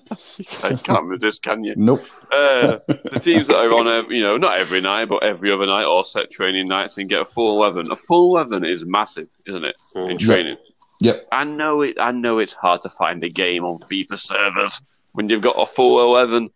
I 0.64 0.74
can't 0.74 1.06
resist, 1.06 1.44
can 1.44 1.62
you? 1.62 1.74
Nope. 1.76 2.00
Uh, 2.32 2.78
the 2.88 3.20
teams 3.22 3.46
that 3.46 3.56
are 3.56 3.72
on, 3.72 3.86
every, 3.86 4.16
you 4.16 4.22
know, 4.24 4.36
not 4.36 4.58
every 4.58 4.80
night, 4.80 5.04
but 5.04 5.22
every 5.22 5.52
other 5.52 5.66
night, 5.66 5.84
or 5.84 6.04
set 6.04 6.28
training 6.32 6.66
nights, 6.66 6.98
and 6.98 7.08
get 7.08 7.22
a 7.22 7.24
full 7.24 7.56
eleven. 7.62 7.88
A 7.92 7.96
full 7.96 8.36
eleven 8.36 8.64
is 8.64 8.84
massive, 8.84 9.28
isn't 9.46 9.64
it? 9.64 9.76
In 9.94 10.16
Mm. 10.16 10.18
training. 10.18 10.56
Yep. 11.00 11.28
I 11.30 11.44
know 11.44 11.82
it. 11.82 11.96
I 12.00 12.10
know 12.10 12.38
it's 12.38 12.52
hard 12.54 12.82
to 12.82 12.88
find 12.88 13.22
a 13.22 13.28
game 13.28 13.64
on 13.64 13.78
FIFA 13.78 14.18
servers 14.18 14.80
when 15.14 15.28
you've 15.30 15.40
got 15.42 15.54
a 15.54 15.66
full 15.66 16.00
eleven. 16.00 16.50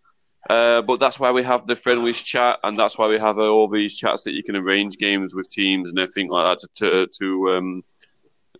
Uh, 0.50 0.82
but 0.82 0.98
that's 0.98 1.20
why 1.20 1.30
we 1.30 1.42
have 1.42 1.66
the 1.66 1.76
friendlies 1.76 2.18
chat, 2.18 2.58
and 2.64 2.76
that's 2.76 2.98
why 2.98 3.08
we 3.08 3.18
have 3.18 3.38
uh, 3.38 3.48
all 3.48 3.68
these 3.68 3.96
chats 3.96 4.24
that 4.24 4.32
you 4.32 4.42
can 4.42 4.56
arrange 4.56 4.98
games 4.98 5.34
with 5.34 5.48
teams 5.48 5.90
and 5.90 5.98
everything 5.98 6.28
like 6.28 6.58
that 6.58 6.68
to 6.74 6.90
to 6.90 7.06
to 7.18 7.56
um, 7.56 7.84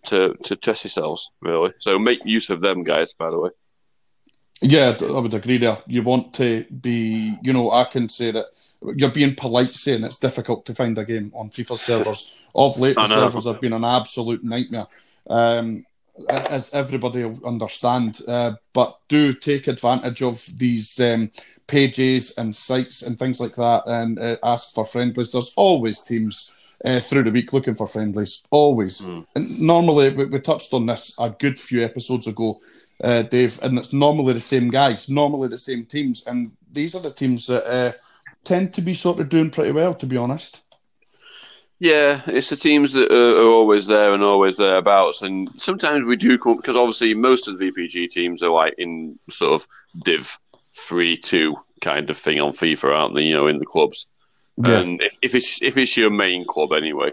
to, 0.07 0.35
to 0.45 0.57
test 0.57 0.85
yourselves, 0.85 1.31
really. 1.41 1.73
So 1.79 1.99
make 1.99 2.25
use 2.25 2.51
of 2.51 2.61
them, 2.61 2.83
guys. 2.83 3.15
By 3.15 3.31
the 3.31 3.39
way. 3.39 3.51
Yeah, 4.61 4.97
I 5.01 5.19
would 5.19 5.35
agree 5.35 5.59
there. 5.59 5.77
You 5.89 6.05
want 6.05 6.35
to 6.35 6.65
be, 6.65 7.37
you 7.43 7.53
know, 7.53 7.73
I 7.73 7.85
can 7.85 8.09
say 8.09 8.31
that 8.31 8.47
you're 8.95 9.11
being 9.11 9.35
polite 9.35 9.75
saying 9.75 10.05
it's 10.05 10.21
difficult 10.21 10.65
to 10.67 10.75
find 10.75 10.97
a 10.99 11.05
game 11.05 11.33
on 11.35 11.49
FIFA 11.49 11.79
servers. 11.79 12.47
Of 12.55 12.79
late, 12.79 12.95
the 12.95 13.09
servers 13.09 13.47
have 13.47 13.61
been 13.61 13.73
an 13.73 13.85
absolute 13.85 14.45
nightmare, 14.45 14.87
um, 15.29 15.85
as 16.29 16.73
everybody 16.75 17.25
will 17.25 17.47
understand. 17.47 18.21
Uh, 18.29 18.55
but 18.73 18.99
do 19.09 19.33
take 19.33 19.67
advantage 19.67 20.23
of 20.23 20.47
these 20.59 21.01
um, 21.01 21.31
pages 21.67 22.37
and 22.39 22.55
sites 22.55 23.03
and 23.03 23.19
things 23.19 23.41
like 23.41 23.55
that 23.55 23.83
and 23.87 24.19
uh, 24.19 24.37
ask 24.43 24.75
for 24.75 24.87
friendlies. 24.87 25.33
There's 25.33 25.55
always 25.57 26.03
teams 26.03 26.53
uh, 26.85 27.01
through 27.01 27.25
the 27.25 27.31
week 27.31 27.53
looking 27.53 27.75
for 27.75 27.87
friendlies. 27.87 28.45
Always. 28.51 29.01
Mm. 29.01 29.27
And 29.35 29.61
normally, 29.61 30.11
we, 30.11 30.25
we, 30.27 30.41
touched 30.41 30.75
on 30.75 30.87
this 30.87 31.15
a 31.19 31.31
good 31.31 31.59
few 31.59 31.83
episodes 31.83 32.27
ago, 32.27 32.61
uh, 33.03 33.23
Dave, 33.23 33.59
and 33.63 33.79
it's 33.79 33.93
normally 33.93 34.35
the 34.35 34.41
same 34.41 34.69
guys, 34.69 35.09
normally 35.09 35.49
the 35.49 35.59
same 35.59 35.85
teams. 35.85 36.27
And 36.27 36.53
these 36.73 36.95
are 36.95 37.03
the 37.03 37.11
teams 37.11 37.47
that 37.47 37.67
uh, 37.67 37.93
tend 38.45 38.75
to 38.75 38.83
be 38.83 38.95
sort 38.95 39.21
of 39.21 39.29
doing 39.29 39.51
pretty 39.51 39.73
well, 39.73 39.95
to 39.95 40.07
be 40.07 40.17
honest. 40.17 40.63
Yeah, 41.83 42.23
it's 42.29 42.49
the 42.49 42.55
teams 42.55 42.93
that 42.93 43.11
are, 43.11 43.43
are 43.43 43.51
always 43.51 43.89
there 43.89 44.15
and 44.15 44.23
always 44.23 44.57
thereabouts, 44.57 45.21
and 45.23 45.51
sometimes 45.61 46.05
we 46.05 46.15
do 46.15 46.39
come 46.39 46.59
because 46.59 46.77
obviously 46.77 47.13
most 47.13 47.49
of 47.49 47.59
the 47.59 47.73
VPG 47.73 48.09
teams 48.09 48.41
are 48.41 48.51
like 48.51 48.77
in 48.79 49.19
sort 49.29 49.61
of 49.61 49.67
Div 50.05 50.39
three 50.77 51.17
two 51.17 51.57
kind 51.81 52.09
of 52.09 52.17
thing 52.17 52.41
on 52.41 52.53
FIFA, 52.53 52.95
aren't 52.95 53.17
they? 53.17 53.23
You 53.23 53.35
know, 53.35 53.49
in 53.49 53.59
the 53.59 53.67
clubs, 53.67 54.07
yeah. 54.65 54.79
and 54.79 55.03
if, 55.03 55.17
if, 55.23 55.35
it's 55.35 55.61
if 55.61 55.77
it's 55.77 55.97
your 55.97 56.11
main 56.11 56.45
club 56.45 56.71
anyway, 56.71 57.11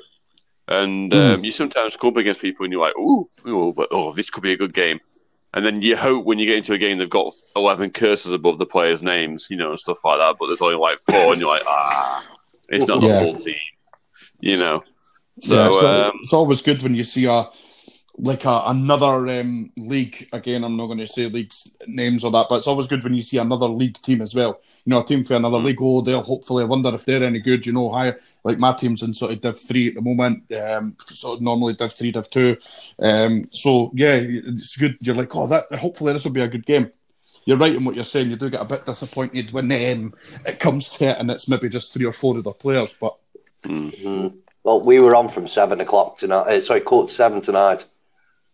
and 0.67 1.11
mm. 1.11 1.33
um, 1.33 1.43
you 1.43 1.51
sometimes 1.51 1.97
come 1.97 2.11
up 2.11 2.17
against 2.17 2.39
people 2.39 2.63
and 2.63 2.71
you're 2.71 2.85
like, 2.85 2.95
ooh, 2.95 3.27
ooh, 3.47 3.73
but, 3.75 3.87
oh, 3.89 4.11
this 4.13 4.29
could 4.29 4.43
be 4.43 4.53
a 4.53 4.57
good 4.57 4.75
game, 4.75 4.99
and 5.55 5.65
then 5.65 5.81
you 5.81 5.97
hope 5.97 6.25
when 6.25 6.37
you 6.37 6.45
get 6.45 6.57
into 6.57 6.73
a 6.73 6.77
game 6.77 6.99
they've 6.99 7.09
got 7.09 7.33
eleven 7.55 7.89
curses 7.89 8.33
above 8.33 8.59
the 8.59 8.67
players' 8.67 9.01
names, 9.01 9.47
you 9.49 9.57
know, 9.57 9.69
and 9.69 9.79
stuff 9.79 10.05
like 10.05 10.19
that, 10.19 10.35
but 10.39 10.45
there's 10.45 10.61
only 10.61 10.75
like 10.75 10.99
four, 10.99 11.31
and 11.31 11.41
you're 11.41 11.49
like, 11.49 11.65
ah, 11.65 12.23
it's 12.69 12.85
not 12.85 13.01
the 13.01 13.07
yeah. 13.07 13.19
full 13.23 13.33
team 13.33 13.55
you 14.39 14.57
know. 14.57 14.83
So 15.41 15.55
yeah, 15.55 15.71
it's, 15.71 15.83
um, 15.83 16.19
it's, 16.21 16.33
always 16.33 16.61
good 16.61 16.81
when 16.83 16.95
you 16.95 17.03
see 17.03 17.25
a 17.25 17.47
like 18.17 18.43
a, 18.43 18.63
another 18.67 19.27
um, 19.39 19.71
league. 19.77 20.27
Again, 20.33 20.65
I'm 20.65 20.75
not 20.75 20.87
going 20.87 20.97
to 20.99 21.07
say 21.07 21.27
leagues 21.27 21.77
names 21.87 22.25
or 22.25 22.31
that, 22.31 22.47
but 22.49 22.57
it's 22.57 22.67
always 22.67 22.87
good 22.87 23.03
when 23.03 23.13
you 23.13 23.21
see 23.21 23.37
another 23.37 23.67
league 23.67 23.95
team 24.01 24.21
as 24.21 24.35
well. 24.35 24.59
You 24.83 24.89
know, 24.89 25.01
a 25.01 25.05
team 25.05 25.23
for 25.23 25.35
another 25.35 25.57
mm. 25.57 25.63
league. 25.63 25.81
Oh, 25.81 26.01
they'll 26.01 26.21
hopefully. 26.21 26.63
I 26.63 26.67
wonder 26.67 26.93
if 26.93 27.05
they're 27.05 27.23
any 27.23 27.39
good. 27.39 27.65
You 27.65 27.73
know, 27.73 27.91
higher 27.91 28.19
like 28.43 28.59
my 28.59 28.73
team's 28.73 29.03
in 29.03 29.13
sort 29.13 29.31
of 29.31 29.41
Div 29.41 29.57
three 29.57 29.87
at 29.87 29.95
the 29.95 30.01
moment. 30.01 30.51
Um, 30.51 30.95
sort 30.99 31.37
of 31.37 31.41
normally 31.41 31.73
Div 31.73 31.93
three, 31.93 32.11
Div 32.11 32.29
two. 32.29 32.57
Um, 32.99 33.45
so 33.51 33.91
yeah, 33.93 34.19
it's 34.19 34.77
good. 34.77 34.97
You're 34.99 35.15
like, 35.15 35.35
oh, 35.35 35.47
that. 35.47 35.73
Hopefully, 35.75 36.13
this 36.13 36.25
will 36.25 36.33
be 36.33 36.41
a 36.41 36.47
good 36.47 36.65
game 36.65 36.91
you're 37.45 37.57
right 37.57 37.75
in 37.75 37.83
what 37.83 37.95
you're 37.95 38.03
saying. 38.03 38.29
You 38.29 38.35
do 38.35 38.51
get 38.51 38.61
a 38.61 38.65
bit 38.65 38.85
disappointed 38.85 39.51
when 39.51 39.71
um, 39.71 40.13
it 40.45 40.59
comes 40.59 40.89
to 40.91 41.05
it, 41.05 41.17
and 41.17 41.31
it's 41.31 41.49
maybe 41.49 41.67
just 41.67 41.91
three 41.91 42.05
or 42.05 42.11
four 42.11 42.37
of 42.37 42.45
other 42.45 42.53
players. 42.53 42.93
But 42.93 43.17
Mm-hmm. 43.63 44.37
Well, 44.63 44.81
we 44.81 44.99
were 44.99 45.15
on 45.15 45.29
from 45.29 45.47
seven 45.47 45.79
o'clock 45.81 46.17
tonight. 46.17 46.47
Uh, 46.47 46.61
sorry, 46.61 46.81
quarter 46.81 47.13
seven 47.13 47.41
tonight. 47.41 47.83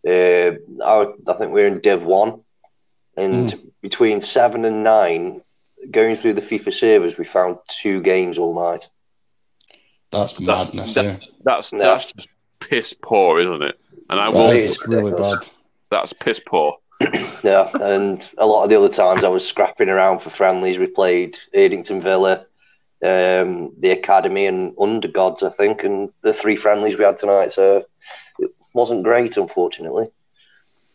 Uh, 0.06 0.52
I, 0.84 1.06
I, 1.26 1.32
think 1.34 1.52
we 1.52 1.62
are 1.62 1.66
in 1.66 1.80
Div 1.80 2.02
One, 2.02 2.42
and 3.16 3.52
mm. 3.52 3.70
between 3.80 4.22
seven 4.22 4.64
and 4.64 4.84
nine, 4.84 5.40
going 5.90 6.16
through 6.16 6.34
the 6.34 6.42
FIFA 6.42 6.72
servers, 6.72 7.18
we 7.18 7.24
found 7.24 7.58
two 7.68 8.00
games 8.00 8.38
all 8.38 8.54
night. 8.54 8.86
That's 10.12 10.40
madness. 10.40 10.94
That's, 10.94 11.20
yeah. 11.20 11.28
that's, 11.44 11.70
that's 11.70 12.12
just 12.12 12.28
piss 12.60 12.94
poor, 12.94 13.40
isn't 13.40 13.62
it? 13.62 13.78
And 14.08 14.20
I 14.20 14.28
was 14.28 14.86
really 14.88 15.12
bad. 15.12 15.46
That's 15.90 16.12
piss 16.12 16.40
poor. 16.40 16.76
yeah, 17.42 17.70
and 17.74 18.28
a 18.38 18.46
lot 18.46 18.64
of 18.64 18.70
the 18.70 18.76
other 18.76 18.88
times 18.88 19.24
I 19.24 19.28
was 19.28 19.46
scrapping 19.46 19.88
around 19.88 20.20
for 20.20 20.30
friendlies. 20.30 20.78
We 20.78 20.86
played 20.86 21.38
Erdington 21.54 22.02
Villa, 22.02 22.46
um, 23.04 23.72
the 23.78 23.90
academy 23.90 24.46
and 24.46 24.74
Undergods, 24.76 25.42
I 25.42 25.50
think, 25.50 25.84
and 25.84 26.10
the 26.22 26.32
three 26.32 26.56
friendlies 26.56 26.96
we 26.96 27.04
had 27.04 27.18
tonight. 27.18 27.52
So 27.52 27.84
it 28.38 28.50
wasn't 28.72 29.04
great, 29.04 29.36
unfortunately. 29.36 30.08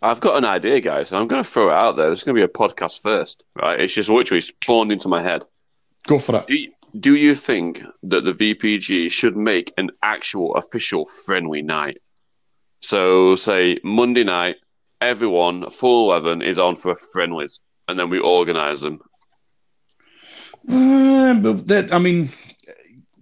I've 0.01 0.19
got 0.19 0.37
an 0.37 0.45
idea, 0.45 0.81
guys, 0.81 1.11
and 1.11 1.21
I'm 1.21 1.27
going 1.27 1.43
to 1.43 1.49
throw 1.49 1.69
it 1.69 1.73
out 1.73 1.95
there. 1.95 2.09
This 2.09 2.19
is 2.19 2.25
going 2.25 2.35
to 2.35 2.39
be 2.39 2.45
a 2.45 2.47
podcast 2.47 3.03
first, 3.03 3.43
right? 3.55 3.79
It's 3.79 3.93
just 3.93 4.09
literally 4.09 4.41
spawned 4.41 4.91
into 4.91 5.07
my 5.07 5.21
head. 5.21 5.45
Go 6.07 6.17
for 6.17 6.37
it. 6.37 6.47
Do 6.47 6.55
you, 6.55 6.71
do 6.99 7.15
you 7.15 7.35
think 7.35 7.83
that 8.03 8.25
the 8.25 8.33
VPG 8.33 9.11
should 9.11 9.37
make 9.37 9.71
an 9.77 9.91
actual 10.01 10.55
official 10.55 11.05
friendly 11.05 11.61
night? 11.61 11.99
So, 12.81 13.35
say 13.35 13.77
Monday 13.83 14.23
night, 14.23 14.55
everyone, 14.99 15.69
full 15.69 16.11
11, 16.11 16.41
is 16.41 16.57
on 16.57 16.75
for 16.75 16.93
a 16.93 16.95
friendlies, 16.95 17.61
and 17.87 17.99
then 17.99 18.09
we 18.09 18.17
organise 18.17 18.81
them 18.81 19.01
uh, 20.69 21.33
that, 21.65 21.89
I 21.91 21.99
mean, 21.99 22.29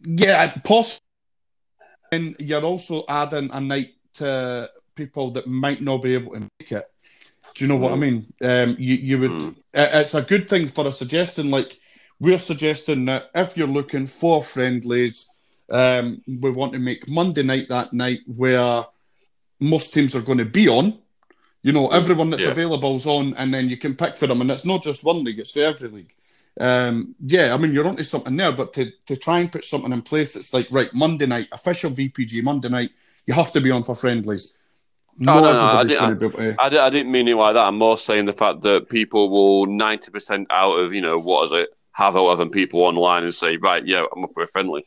yeah, 0.03 0.53
possibly. 0.63 1.05
And 2.11 2.35
you're 2.39 2.63
also 2.63 3.03
adding 3.07 3.49
a 3.53 3.61
night 3.61 3.93
to 4.15 4.69
people 4.95 5.31
that 5.31 5.47
might 5.47 5.81
not 5.81 6.01
be 6.01 6.15
able 6.15 6.33
to 6.33 6.39
make 6.39 6.71
it. 6.71 6.85
Do 7.55 7.65
you 7.65 7.69
know 7.69 7.77
mm. 7.77 7.81
what 7.81 7.93
I 7.93 7.95
mm. 7.95 7.99
mean? 7.99 8.33
Um, 8.41 8.75
you 8.79 8.95
you 8.95 9.19
would. 9.19 9.31
Mm. 9.31 9.55
It's 9.73 10.13
a 10.15 10.21
good 10.21 10.49
thing 10.49 10.67
for 10.67 10.87
a 10.87 10.91
suggestion. 10.91 11.51
Like 11.51 11.79
we're 12.19 12.37
suggesting 12.37 13.05
that 13.05 13.29
if 13.35 13.55
you're 13.55 13.67
looking 13.67 14.07
for 14.07 14.43
friendlies, 14.43 15.31
um, 15.71 16.21
we 16.27 16.49
want 16.51 16.73
to 16.73 16.79
make 16.79 17.09
Monday 17.09 17.43
night 17.43 17.69
that 17.69 17.93
night 17.93 18.19
where 18.25 18.83
most 19.59 19.93
teams 19.93 20.15
are 20.15 20.21
going 20.21 20.39
to 20.39 20.45
be 20.45 20.67
on. 20.67 20.97
You 21.61 21.73
know, 21.73 21.89
everyone 21.89 22.29
that's 22.29 22.43
yeah. 22.43 22.51
available 22.51 22.95
is 22.95 23.05
on, 23.05 23.33
and 23.35 23.53
then 23.53 23.69
you 23.69 23.77
can 23.77 23.95
pick 23.95 24.15
for 24.15 24.27
them. 24.27 24.41
And 24.41 24.49
it's 24.49 24.65
not 24.65 24.81
just 24.81 25.03
one 25.03 25.23
league; 25.23 25.39
it's 25.39 25.51
for 25.51 25.59
every 25.59 25.89
league 25.89 26.13
um, 26.59 27.15
yeah, 27.25 27.53
I 27.53 27.57
mean, 27.57 27.73
you're 27.73 27.87
onto 27.87 28.03
something 28.03 28.35
there, 28.35 28.51
but 28.51 28.73
to, 28.73 28.91
to 29.05 29.15
try 29.15 29.39
and 29.39 29.51
put 29.51 29.63
something 29.63 29.91
in 29.91 30.01
place 30.01 30.33
that's 30.33 30.53
like, 30.53 30.67
right, 30.71 30.93
Monday 30.93 31.25
night, 31.25 31.47
official 31.51 31.91
VPG, 31.91 32.43
Monday 32.43 32.69
night, 32.69 32.91
you 33.25 33.33
have 33.33 33.51
to 33.51 33.61
be 33.61 33.71
on 33.71 33.83
for 33.83 33.95
friendlies. 33.95 34.57
No, 35.17 35.41
no, 35.41 35.53
no, 35.53 35.59
I, 35.59 35.83
didn't, 35.83 36.19
to... 36.19 36.55
I, 36.59 36.85
I, 36.85 36.89
didn't 36.89 37.11
mean 37.11 37.27
it 37.27 37.35
like 37.35 37.53
that. 37.53 37.67
I'm 37.67 37.77
more 37.77 37.97
saying 37.97 38.25
the 38.25 38.33
fact 38.33 38.61
that 38.61 38.89
people 38.89 39.29
will 39.29 39.67
90% 39.67 40.45
out 40.49 40.75
of, 40.75 40.93
you 40.93 41.01
know, 41.01 41.19
what 41.19 41.45
is 41.45 41.51
it, 41.51 41.69
have 41.91 42.15
11 42.15 42.49
people 42.51 42.81
online 42.81 43.25
and 43.25 43.35
say, 43.35 43.57
right, 43.57 43.85
yeah, 43.85 44.05
I'm 44.15 44.23
up 44.23 44.31
for 44.33 44.43
a 44.43 44.47
friendly. 44.47 44.85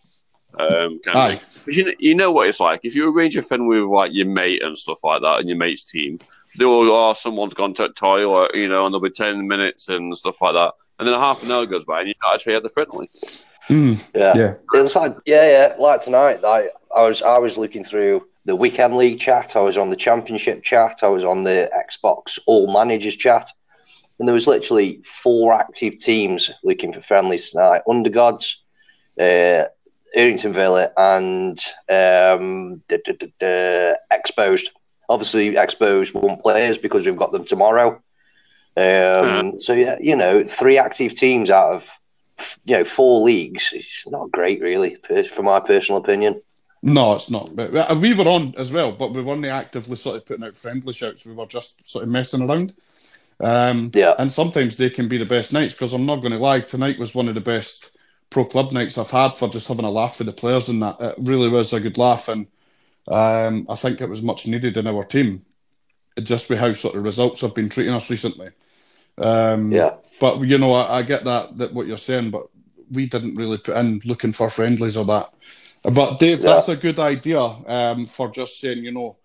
Um, 0.59 1.01
kind 1.01 1.35
of 1.35 1.63
But 1.65 1.75
you 1.75 1.85
know, 1.85 1.93
you 1.99 2.15
know 2.15 2.33
what 2.33 2.49
it's 2.49 2.61
like. 2.61 2.81
If 2.85 2.95
you 2.95 3.15
arrange 3.15 3.37
a 3.37 3.43
friendly 3.43 3.81
with 3.81 3.91
like 3.91 4.13
your 4.13 4.27
mate 4.27 4.63
and 4.63 4.77
stuff 4.77 5.03
like 5.05 5.23
that 5.23 5.41
and 5.41 5.49
your 5.49 5.59
mate's 5.59 5.91
team, 5.91 6.19
they 6.59 6.65
will, 6.65 6.91
oh, 6.91 7.13
someone's 7.13 7.55
gone 7.55 7.75
to 7.75 7.85
the 7.85 7.93
toilet, 7.95 8.55
you 8.55 8.69
know, 8.69 8.85
and 8.85 8.93
there'll 8.93 9.01
be 9.01 9.11
10 9.11 9.47
minutes 9.47 9.89
and 9.89 10.17
stuff 10.17 10.41
like 10.41 10.55
that. 10.55 10.73
And 10.99 11.07
then 11.07 11.15
a 11.15 11.19
half 11.19 11.43
an 11.43 11.51
hour 11.51 11.67
goes 11.67 11.85
by 11.85 12.01
and 12.01 12.09
you 12.09 12.15
actually 12.33 12.55
have 12.55 12.63
the 12.63 12.69
friendly. 12.69 13.09
Mm, 13.69 14.11
yeah. 14.15 14.33
yeah. 14.37 14.55
It's 14.75 14.95
like, 14.95 15.17
yeah, 15.25 15.51
yeah. 15.51 15.75
Like 15.79 16.03
tonight, 16.03 16.45
I, 16.45 16.69
I 16.95 17.03
was 17.05 17.23
I 17.23 17.39
was 17.39 17.57
looking 17.57 17.85
through 17.85 18.27
the 18.45 18.57
weekend 18.57 18.97
league 18.97 19.21
chat. 19.21 19.57
I 19.57 19.61
was 19.61 19.77
on 19.77 19.91
the 19.91 19.97
championship 19.97 20.63
chat. 20.63 21.01
I 21.03 21.09
was 21.09 21.25
on 21.25 21.45
the 21.45 21.71
Xbox 21.75 22.39
all 22.47 22.73
managers 22.73 23.17
chat. 23.17 23.51
And 24.19 24.29
there 24.29 24.35
was 24.35 24.47
literally 24.47 25.03
four 25.23 25.53
active 25.53 25.99
teams 25.99 26.51
looking 26.63 26.93
for 26.93 27.01
friendlies 27.01 27.51
tonight. 27.51 27.83
Undergods, 27.89 28.55
uh, 29.19 29.65
Erdington 30.17 30.53
Villa, 30.53 30.91
and 30.97 31.59
um, 31.89 32.83
Exposed 34.13 34.71
obviously 35.09 35.57
exposed 35.57 36.15
one 36.15 36.37
players 36.39 36.79
because 36.79 37.05
we've 37.05 37.17
got 37.17 37.33
them 37.33 37.45
tomorrow. 37.45 38.01
Um, 38.77 38.83
mm. 38.83 39.63
So 39.63 39.73
yeah, 39.73 39.97
you 40.01 40.17
know, 40.17 40.45
three 40.45 40.79
active 40.79 41.15
teams 41.17 41.51
out 41.51 41.75
of 41.75 41.91
you 42.65 42.77
know 42.77 42.85
four 42.85 43.23
leagues. 43.23 43.71
It's 43.73 44.05
not 44.07 44.31
great, 44.31 44.61
really, 44.61 44.97
for 45.35 45.43
my 45.43 45.61
personal 45.61 46.01
opinion. 46.01 46.41
No, 46.83 47.15
it's 47.15 47.31
not. 47.31 47.55
But 47.55 47.97
we 47.99 48.13
were 48.13 48.25
on 48.25 48.55
as 48.59 48.73
well, 48.73 48.91
but 48.91 49.13
we 49.13 49.23
weren't 49.23 49.45
actively 49.45 49.97
sort 49.97 50.17
of 50.17 50.27
putting 50.27 50.45
out 50.45 50.57
friendly 50.57 50.93
shouts. 50.93 51.25
We 51.25 51.33
were 51.33 51.47
just 51.47 51.87
sort 51.87 52.03
of 52.03 52.11
messing 52.11 52.43
around. 52.43 52.75
Um, 53.39 53.91
yeah. 53.95 54.15
And 54.19 54.33
sometimes 54.33 54.77
they 54.77 54.91
can 54.91 55.09
be 55.09 55.19
the 55.19 55.25
best 55.25 55.53
nights 55.53 55.75
because 55.75 55.93
I'm 55.93 56.07
not 56.07 56.21
going 56.21 56.33
to 56.33 56.39
lie. 56.39 56.61
Tonight 56.61 56.99
was 56.99 57.15
one 57.15 57.29
of 57.29 57.35
the 57.35 57.41
best 57.41 57.99
pro 58.31 58.45
club 58.45 58.73
nights 58.73 58.99
I've 58.99 59.11
had 59.11 59.37
for 59.37 59.49
just 59.49 59.69
having 59.69 59.85
a 59.85 59.91
laugh 59.91 60.19
with 60.19 60.27
the 60.27 60.33
players, 60.33 60.69
and 60.69 60.83
that 60.83 61.01
it 61.01 61.15
really 61.19 61.49
was 61.49 61.73
a 61.73 61.81
good 61.81 61.99
laugh. 61.99 62.29
And 62.29 62.49
um, 63.09 63.67
I 63.69 63.75
think 63.75 64.01
it 64.01 64.09
was 64.09 64.23
much 64.23 64.47
needed 64.47 64.77
in 64.77 64.87
our 64.87 65.05
team, 65.05 65.45
just 66.23 66.49
with 66.49 66.59
how 66.59 66.73
sort 66.73 66.95
of 66.95 67.05
results 67.05 67.41
have 67.41 67.55
been 67.55 67.69
treating 67.69 67.95
us 67.95 68.11
recently. 68.11 68.51
Um, 69.19 69.73
yeah. 69.73 69.95
But 70.21 70.41
you 70.43 70.59
know, 70.59 70.73
I, 70.73 70.99
I, 70.99 71.03
get 71.03 71.25
that 71.25 71.59
that 71.59 71.73
what 71.73 71.87
you're 71.87 71.97
saying, 71.97 72.31
but 72.31 72.47
we 72.91 73.07
didn't 73.07 73.35
really 73.35 73.59
put 73.59 73.77
in 73.77 74.01
looking 74.05 74.33
for 74.33 74.49
friendlies 74.51 74.97
or 74.97 75.05
that. 75.07 75.33
But 75.83 76.21
Dave, 76.21 76.41
yeah. 76.41 76.55
that's 76.55 76.69
a 76.69 76.77
good 76.77 76.99
idea 77.01 77.41
um, 77.41 78.07
for 78.07 78.31
just 78.31 78.61
saying, 78.61 78.85
you 78.85 78.93
know, 78.93 79.17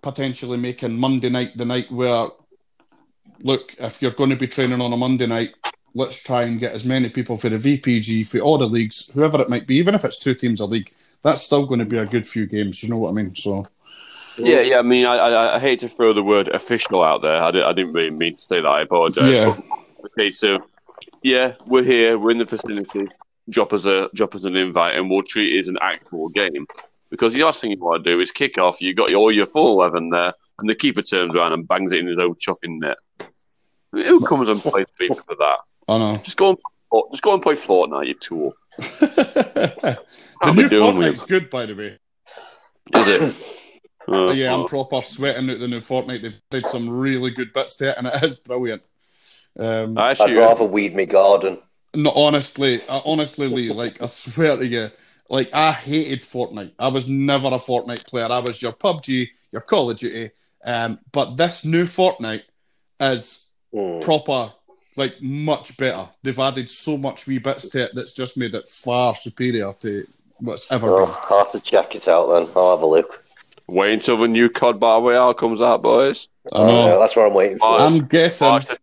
potentially 0.00 0.56
making 0.56 0.98
Monday 0.98 1.30
night 1.30 1.56
the 1.56 1.64
night 1.64 1.90
where, 1.90 2.28
look, 3.40 3.74
if 3.78 4.00
you're 4.00 4.12
going 4.12 4.30
to 4.30 4.36
be 4.36 4.46
training 4.46 4.80
on 4.80 4.92
a 4.92 4.96
Monday 4.96 5.26
night, 5.26 5.54
let's 5.94 6.22
try 6.22 6.42
and 6.42 6.60
get 6.60 6.74
as 6.74 6.84
many 6.84 7.08
people 7.08 7.36
for 7.36 7.48
the 7.48 7.56
VPG, 7.56 8.28
for 8.28 8.38
all 8.38 8.58
the 8.58 8.66
leagues, 8.66 9.10
whoever 9.12 9.40
it 9.40 9.48
might 9.48 9.66
be, 9.66 9.76
even 9.76 9.94
if 9.94 10.04
it's 10.04 10.18
two 10.18 10.34
teams 10.34 10.60
a 10.60 10.66
league, 10.66 10.92
that's 11.22 11.42
still 11.42 11.66
going 11.66 11.80
to 11.80 11.86
be 11.86 11.98
a 11.98 12.06
good 12.06 12.26
few 12.26 12.46
games. 12.46 12.82
You 12.82 12.90
know 12.90 12.98
what 12.98 13.10
I 13.10 13.12
mean? 13.12 13.34
So. 13.34 13.66
Yeah, 14.38 14.60
yeah. 14.60 14.78
I 14.78 14.82
mean, 14.82 15.06
I, 15.06 15.16
I, 15.16 15.56
I 15.56 15.58
hate 15.58 15.80
to 15.80 15.88
throw 15.88 16.12
the 16.12 16.22
word 16.22 16.48
official 16.48 17.02
out 17.02 17.22
there. 17.22 17.42
I, 17.42 17.50
did, 17.50 17.62
I 17.62 17.72
didn't 17.72 17.92
really 17.92 18.10
mean 18.10 18.34
to 18.34 18.40
say 18.40 18.60
that. 18.60 18.66
I 18.66 18.82
apologise. 18.82 19.24
Yeah. 19.24 19.56
Okay, 20.04 20.30
so 20.30 20.58
yeah, 21.22 21.54
we're 21.66 21.84
here. 21.84 22.18
We're 22.18 22.32
in 22.32 22.38
the 22.38 22.46
facility. 22.46 23.08
Drop 23.50 23.72
us 23.72 23.84
a 23.84 24.08
drop 24.14 24.34
us 24.34 24.44
an 24.44 24.56
invite, 24.56 24.96
and 24.96 25.10
we'll 25.10 25.22
treat 25.22 25.54
it 25.54 25.60
as 25.60 25.68
an 25.68 25.78
actual 25.80 26.28
game. 26.30 26.66
Because 27.10 27.34
the 27.34 27.44
last 27.44 27.60
thing 27.60 27.70
you 27.70 27.78
want 27.78 28.02
to 28.02 28.10
do 28.10 28.20
is 28.20 28.30
kick 28.30 28.56
off. 28.58 28.80
You 28.80 28.94
got 28.94 29.12
all 29.12 29.30
your 29.30 29.46
full 29.46 29.80
eleven 29.80 30.10
there, 30.10 30.32
and 30.58 30.68
the 30.68 30.74
keeper 30.74 31.02
turns 31.02 31.36
around 31.36 31.52
and 31.52 31.66
bangs 31.66 31.92
it 31.92 31.98
in 31.98 32.06
his 32.06 32.18
own 32.18 32.34
chuffing 32.36 32.80
net. 32.80 32.98
who 33.92 34.24
comes 34.24 34.48
and 34.48 34.60
plays 34.60 34.86
FIFA 34.98 35.24
for 35.24 35.34
that? 35.36 35.58
I 35.88 35.98
know. 35.98 36.16
Just 36.18 36.36
go 36.36 36.50
and 36.50 36.58
just 37.10 37.22
go 37.22 37.34
and 37.34 37.42
play 37.42 37.54
Fortnite, 37.54 38.06
you 38.06 38.14
tool. 38.14 38.54
The 38.78 39.98
I'll 40.40 40.54
new 40.54 40.64
be 40.64 40.68
doing 40.68 40.96
Fortnite's 40.96 41.26
good, 41.26 41.50
by 41.50 41.66
the 41.66 41.74
way. 41.74 41.98
Is 42.94 43.08
it? 43.08 43.34
But 44.04 44.34
yeah, 44.34 44.52
I'm 44.52 44.62
oh. 44.62 44.64
proper 44.64 45.00
sweating 45.00 45.48
out 45.48 45.60
the 45.60 45.68
new 45.68 45.78
Fortnite. 45.78 46.22
They've 46.22 46.40
did 46.50 46.66
some 46.66 46.90
really 46.90 47.30
good 47.30 47.52
bits 47.52 47.76
to 47.76 47.90
it, 47.90 47.98
and 47.98 48.08
it 48.08 48.20
is 48.20 48.40
brilliant. 48.40 48.82
Um, 49.56 49.96
I 49.96 50.08
I'd 50.08 50.10
actually, 50.10 50.34
rather 50.38 50.64
weed 50.64 50.96
my 50.96 51.04
garden. 51.04 51.58
no, 51.94 52.10
honestly, 52.10 52.82
uh, 52.88 53.00
honestly, 53.04 53.46
Lee, 53.46 53.72
like 53.72 54.02
I 54.02 54.06
swear 54.06 54.56
to 54.56 54.66
you, 54.66 54.90
like 55.30 55.50
I 55.54 55.70
hated 55.70 56.22
Fortnite. 56.22 56.72
I 56.80 56.88
was 56.88 57.08
never 57.08 57.46
a 57.46 57.52
Fortnite 57.52 58.04
player. 58.08 58.26
I 58.26 58.40
was 58.40 58.60
your 58.60 58.72
PUBG, 58.72 59.28
your 59.52 59.62
Call 59.62 59.90
of 59.90 59.98
Duty. 59.98 60.30
Um, 60.64 60.98
but 61.12 61.36
this 61.36 61.64
new 61.64 61.84
Fortnite 61.84 62.42
is 63.00 63.52
Hmm. 63.72 64.00
proper, 64.00 64.52
like 64.96 65.20
much 65.22 65.76
better. 65.76 66.08
They've 66.22 66.38
added 66.38 66.68
so 66.68 66.96
much 66.96 67.26
wee 67.26 67.38
bits 67.38 67.68
to 67.70 67.84
it 67.84 67.92
that's 67.94 68.12
just 68.12 68.36
made 68.36 68.54
it 68.54 68.66
far 68.68 69.14
superior 69.14 69.72
to 69.80 70.04
what's 70.38 70.70
ever 70.72 70.88
Oh, 70.92 71.06
been. 71.06 71.14
I'll 71.30 71.38
have 71.44 71.52
to 71.52 71.60
check 71.60 71.94
it 71.94 72.08
out 72.08 72.28
then. 72.32 72.48
I'll 72.56 72.76
have 72.76 72.82
a 72.82 72.86
look. 72.86 73.24
wait 73.68 73.94
until 73.94 74.16
the 74.18 74.28
new 74.28 74.48
COD 74.48 74.78
Battle 74.80 75.02
Royale 75.02 75.34
comes 75.34 75.60
out, 75.62 75.82
boys. 75.82 76.28
I 76.52 76.58
know. 76.58 76.96
Uh, 76.96 76.98
that's 76.98 77.14
what 77.16 77.26
I'm 77.26 77.34
waiting 77.34 77.58
for. 77.58 77.78
I'm 77.80 78.04
guessing. 78.06 78.48
March 78.48 78.66
the, 78.66 78.78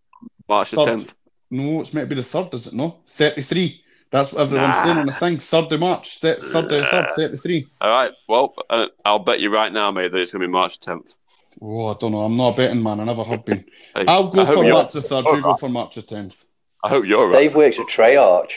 March 0.48 0.72
the 0.72 0.78
10th. 0.78 1.14
No, 1.52 1.82
it's 1.82 1.94
meant 1.94 2.10
to 2.10 2.16
be 2.16 2.22
the 2.22 2.28
third, 2.28 2.54
is 2.54 2.68
it? 2.68 2.74
No, 2.74 2.98
thirty-three. 3.08 3.84
That's 4.12 4.34
what 4.34 4.42
everyone's 4.44 4.76
Nah. 4.78 4.84
saying 4.84 4.98
on 5.00 5.06
the 5.08 5.12
thing. 5.12 5.38
Third 5.38 5.72
of 5.72 5.80
March, 5.80 6.20
third, 6.20 6.40
third 6.44 6.64
of 6.66 6.70
the 6.70 6.84
third, 6.86 7.08
thirty-three. 7.16 7.68
All 7.82 7.90
right. 7.92 8.12
Well, 8.28 8.54
uh, 8.70 8.86
I'll 9.04 9.20
bet 9.20 9.40
you 9.40 9.50
right 9.52 9.72
now, 9.74 9.92
mate, 9.92 10.12
that 10.12 10.20
it's 10.20 10.32
going 10.32 10.42
to 10.42 10.48
be 10.48 10.52
March 10.52 10.80
10th. 10.80 11.16
Oh, 11.62 11.88
I 11.88 11.96
don't 12.00 12.12
know. 12.12 12.22
I'm 12.22 12.38
not 12.38 12.54
a 12.54 12.58
betting 12.58 12.82
man. 12.82 13.00
I 13.00 13.04
never 13.06 13.24
have 13.24 13.46
been. 13.46 13.66
Hey, 13.96 14.06
I'll 14.08 14.30
go 14.30 14.42
I 14.42 14.46
for 14.46 14.64
March 14.64 14.94
the 14.94 15.02
third. 15.02 15.26
You 15.26 15.42
go 15.42 15.56
for 15.56 15.70
March 15.70 15.96
the 15.96 16.02
tenth. 16.02 16.46
I 16.84 16.90
hope 16.90 17.06
you're 17.06 17.28
right. 17.28 17.40
Dave 17.40 17.56
works 17.56 17.80
at 17.80 17.88
Treyarch. 17.88 18.52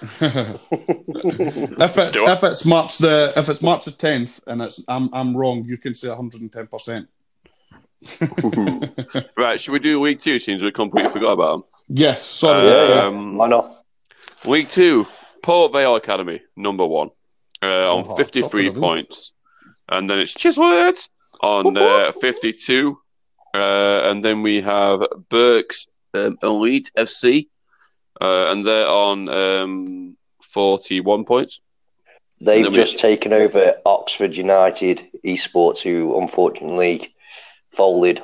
if 0.20 1.98
it's 1.98 2.16
if 2.16 2.44
it's 2.44 2.66
March 2.66 2.98
the 2.98 3.32
if 3.36 3.48
it's 3.48 3.62
March 3.62 3.84
the 3.84 3.90
tenth 3.90 4.40
and 4.46 4.62
it's 4.62 4.84
I'm 4.88 5.08
I'm 5.12 5.36
wrong, 5.36 5.64
you 5.64 5.78
can 5.78 5.94
say 5.94 6.08
110. 6.08 6.66
percent 6.66 7.08
right. 9.36 9.60
Should 9.60 9.72
we 9.72 9.78
do 9.78 10.00
week 10.00 10.20
Two? 10.20 10.38
Seems 10.38 10.62
we 10.62 10.70
completely 10.72 11.10
forgot 11.10 11.32
about 11.32 11.52
them. 11.52 11.64
Yes, 11.88 12.22
sorry. 12.22 12.66
Yeah, 12.66 12.88
yeah. 12.88 13.06
Um, 13.06 13.36
Why 13.36 13.48
not? 13.48 13.84
Week 14.46 14.68
Two, 14.68 15.06
Port 15.42 15.72
Vale 15.72 15.96
Academy, 15.96 16.40
number 16.56 16.86
one, 16.86 17.10
uh, 17.62 17.94
on 17.94 18.04
Oh, 18.06 18.16
53 18.16 18.42
top 18.42 18.68
of 18.68 18.74
the 18.74 18.80
points. 18.80 19.32
And 19.88 20.08
then 20.08 20.18
it's 20.18 20.34
Chiswood 20.34 21.08
on 21.44 21.76
uh, 21.76 22.12
52. 22.12 22.98
Uh, 23.54 24.00
and 24.04 24.24
then 24.24 24.42
we 24.42 24.60
have 24.60 25.02
Burke's 25.28 25.86
um, 26.14 26.38
Elite 26.42 26.90
FC, 26.98 27.46
uh, 28.20 28.50
and 28.50 28.66
they're 28.66 28.88
on 28.88 29.28
um, 29.28 30.16
41 30.42 31.24
points. 31.24 31.60
They've 32.40 32.64
then 32.64 32.72
we- 32.72 32.78
just 32.78 32.98
taken 32.98 33.32
over 33.32 33.76
Oxford 33.86 34.36
United 34.36 35.02
Esports, 35.24 35.80
who 35.80 36.18
unfortunately 36.20 37.14
folded. 37.76 38.22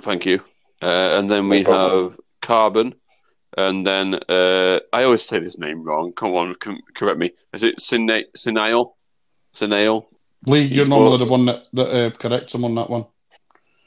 Thank 0.00 0.24
you. 0.26 0.42
Uh, 0.82 1.18
and 1.18 1.30
then 1.30 1.48
we 1.48 1.62
No 1.62 2.00
have 2.08 2.20
Carbon. 2.40 2.94
And 3.56 3.86
then 3.86 4.14
uh, 4.28 4.80
I 4.92 5.04
always 5.04 5.22
say 5.22 5.38
this 5.38 5.58
name 5.58 5.82
wrong. 5.84 6.12
Come 6.12 6.34
on, 6.34 6.54
com- 6.56 6.82
correct 6.94 7.18
me. 7.18 7.30
Is 7.52 7.62
it 7.62 7.80
Sina- 7.80 8.24
Sinail? 8.36 8.94
Sinail? 9.54 10.06
Lee, 10.46 10.62
you're 10.62 10.84
Esports. 10.84 10.88
normally 10.88 11.18
the 11.24 11.30
one 11.30 11.44
that, 11.46 11.64
that 11.72 11.88
uh, 11.90 12.10
corrects 12.10 12.54
him 12.54 12.64
on 12.64 12.74
that 12.74 12.90
one. 12.90 13.06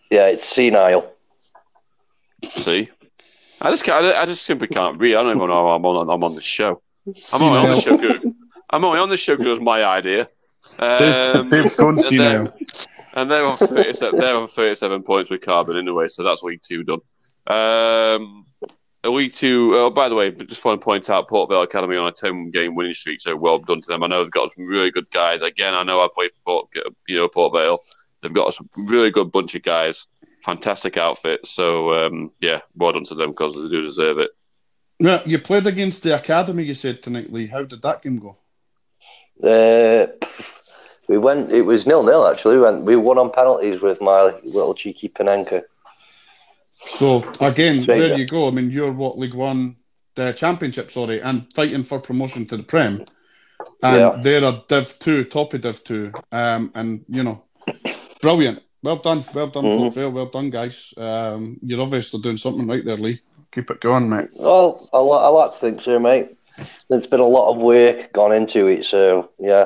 Yeah, 0.10 0.28
it's 0.28 0.48
senile. 0.48 1.12
See, 2.44 2.90
I 3.62 3.72
just 3.72 3.84
can't, 3.84 4.06
I 4.06 4.26
just 4.26 4.44
simply 4.44 4.68
can't 4.68 5.00
read. 5.00 5.16
I 5.16 5.24
don't 5.24 5.36
even 5.36 5.50
know 5.50 5.70
I'm 5.70 5.86
on. 5.86 6.10
I'm 6.10 6.24
on 6.24 6.36
the 6.36 6.42
show. 6.42 6.82
I'm 7.34 7.42
only 7.42 7.60
on 7.60 7.76
the 7.76 7.82
show. 7.82 7.98
'cause- 7.98 8.32
I'm 8.70 8.84
only 8.84 9.00
on 9.00 9.10
the 9.10 9.18
show 9.18 9.34
because 9.36 9.48
it 9.48 9.52
was 9.52 9.60
my 9.62 9.84
idea. 9.86 10.28
Um, 10.80 11.48
Dave's 11.50 11.76
gone 11.78 11.90
and 11.90 12.02
see 12.02 12.18
then- 12.18 12.44
now. 12.46 12.54
and 13.16 13.32
they're 13.32 13.46
on 13.46 13.56
37, 13.58 14.20
they're 14.20 14.36
on 14.36 14.48
37 14.50 15.04
points 15.04 15.30
with 15.30 15.40
Carbon 15.42 15.78
anyway, 15.78 16.10
so 16.10 16.24
that's 16.24 16.44
League 16.44 16.62
Two 16.62 16.84
done. 16.84 17.00
Um, 17.48 18.46
League 19.12 19.34
Two. 19.34 19.72
Oh, 19.76 19.90
by 19.90 20.10
the 20.10 20.16
way, 20.16 20.32
just 20.32 20.64
want 20.64 20.80
to 20.80 20.84
point 20.84 21.10
out 21.10 21.28
Port 21.28 21.50
Vale 21.50 21.64
Academy 21.64 21.98
on 21.98 22.08
a 22.08 22.12
10 22.12 22.52
game 22.52 22.76
winning 22.76 22.94
streak, 22.94 23.22
so 23.22 23.36
well 23.36 23.60
done 23.60 23.82
to 23.82 23.88
them. 23.88 24.04
I 24.04 24.08
know 24.08 24.24
they've 24.24 24.32
got 24.32 24.52
some 24.52 24.66
really 24.66 24.92
good 24.92 25.10
guys. 25.12 25.42
Again, 25.42 25.74
I 25.74 25.84
know 25.84 26.02
I 26.02 26.08
play 26.14 26.30
for 26.30 26.42
Port, 26.46 26.94
you 27.08 27.18
know 27.18 27.28
Port 27.28 27.54
Vale. 27.54 27.80
They've 28.22 28.34
got 28.34 28.54
a 28.60 28.64
really 28.76 29.12
good 29.12 29.32
bunch 29.32 29.56
of 29.56 29.64
guys. 29.64 30.08
Fantastic 30.44 30.98
outfit. 30.98 31.46
So 31.46 31.94
um, 31.94 32.32
yeah, 32.42 32.62
well 32.76 32.94
done 32.94 33.04
to 33.06 33.16
them 33.16 33.32
because 33.32 33.56
they 33.56 33.70
do 33.70 33.84
deserve 33.84 34.20
it. 34.20 34.32
Yeah, 35.00 35.22
you 35.26 35.38
played 35.40 35.68
against 35.68 36.04
the 36.04 36.16
academy. 36.16 36.64
You 36.64 36.74
said 36.74 37.04
tonight, 37.04 37.32
Lee. 37.32 37.48
How 37.48 37.64
did 37.64 37.82
that 37.84 38.02
game 38.02 38.18
go? 38.18 38.38
Uh, 39.44 40.08
we 41.08 41.18
went. 41.18 41.52
It 41.52 41.62
was 41.62 41.86
nil 41.86 42.04
nil 42.04 42.28
actually. 42.28 42.56
We 42.56 42.62
went. 42.62 42.84
We 42.84 42.96
won 42.96 43.18
on 43.18 43.32
penalties 43.32 43.82
with 43.82 44.02
my 44.02 44.34
little 44.44 44.74
cheeky 44.74 45.10
Panenka. 45.10 45.64
So 46.86 47.24
again, 47.42 47.84
Straight 47.84 47.98
there 48.00 48.18
you 48.18 48.26
go. 48.26 48.48
I 48.48 48.52
mean, 48.52 48.70
you're 48.72 48.92
what 48.92 49.18
League 49.18 49.34
One, 49.34 49.76
the 50.16 50.32
Championship, 50.34 50.90
sorry, 50.90 51.22
and 51.22 51.46
fighting 51.54 51.84
for 51.84 52.00
promotion 52.00 52.46
to 52.48 52.58
the 52.58 52.64
Prem, 52.64 53.06
and 53.84 53.96
Yeah. 54.02 54.18
they're 54.22 54.44
a 54.44 54.64
Div 54.68 54.98
Two, 55.00 55.24
top 55.24 55.54
of 55.54 55.62
Div 55.62 55.84
Two, 55.84 56.14
um, 56.32 56.72
and 56.76 57.04
you 57.10 57.24
know, 57.24 57.44
brilliant. 58.22 58.62
Well 58.84 58.98
done, 58.98 59.24
well 59.34 59.48
done, 59.48 59.90
Vale. 59.92 60.12
Well 60.12 60.28
done, 60.28 60.50
guys. 60.50 60.94
Um, 60.98 61.58
you're 61.62 61.82
obviously 61.82 62.22
doing 62.22 62.38
something 62.38 62.68
right 62.68 62.86
there, 62.86 62.96
Lee. 62.96 63.22
Keep 63.52 63.72
it 63.72 63.82
going, 63.82 64.08
mate. 64.08 64.30
Well, 64.34 64.88
I, 64.94 65.00
li- 65.00 65.24
I 65.24 65.28
like 65.28 65.54
to 65.54 65.60
think 65.60 65.82
so, 65.82 66.00
mate. 66.00 66.38
There's 66.90 67.08
been 67.08 67.20
a 67.20 67.26
lot 67.26 67.52
of 67.52 67.58
work 67.58 68.14
gone 68.14 68.32
into 68.34 68.68
it, 68.68 68.86
so 68.86 69.32
yeah, 69.40 69.66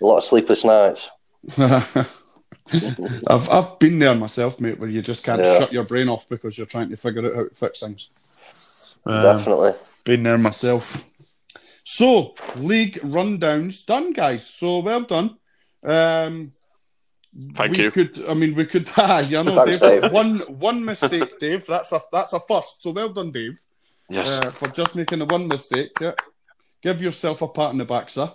a 0.00 0.04
lot 0.06 0.18
of 0.18 0.24
sleepless 0.24 0.64
nights. 0.64 1.08
I've 3.28 3.48
I've 3.50 3.78
been 3.78 3.98
there 3.98 4.14
myself, 4.14 4.60
mate, 4.60 4.78
where 4.78 4.88
you 4.88 5.02
just 5.02 5.24
can't 5.24 5.44
Yeah. 5.44 5.58
shut 5.58 5.72
your 5.72 5.84
brain 5.84 6.08
off 6.08 6.28
because 6.28 6.56
you're 6.58 6.66
trying 6.66 6.90
to 6.90 6.96
figure 6.96 7.24
out 7.26 7.34
how 7.34 7.44
to 7.44 7.54
fix 7.54 7.80
things. 7.80 8.10
Um, 9.06 9.22
Definitely. 9.22 9.72
been 10.04 10.22
there 10.24 10.38
myself. 10.38 11.04
So, 11.84 12.34
league 12.56 12.94
rundowns 13.02 13.86
done, 13.86 14.12
guys. 14.12 14.44
So 14.44 14.80
well 14.80 15.02
done. 15.02 15.36
Um, 15.84 16.52
Thank 17.54 17.72
we 17.72 17.84
you. 17.84 17.90
Could, 17.90 18.24
I 18.28 18.34
mean, 18.34 18.54
we 18.54 18.64
could. 18.66 18.90
Ah, 18.96 19.20
you 19.20 19.42
know, 19.44 19.62
Thanks, 19.64 19.82
Dave. 19.82 20.02
Dave. 20.02 20.12
One 20.12 20.38
one 20.58 20.84
mistake, 20.84 21.38
Dave. 21.38 21.66
That's 21.66 21.92
a 21.92 22.00
that's 22.10 22.32
a 22.32 22.40
first. 22.40 22.82
So 22.82 22.90
well 22.92 23.10
done, 23.12 23.30
Dave, 23.30 23.60
Yes, 24.08 24.40
uh, 24.40 24.50
for 24.52 24.68
just 24.68 24.96
making 24.96 25.20
the 25.20 25.26
one 25.26 25.46
mistake. 25.46 25.90
Yeah. 26.00 26.12
Give 26.82 27.00
yourself 27.00 27.42
a 27.42 27.48
pat 27.48 27.70
on 27.70 27.78
the 27.78 27.84
back, 27.84 28.10
sir. 28.10 28.32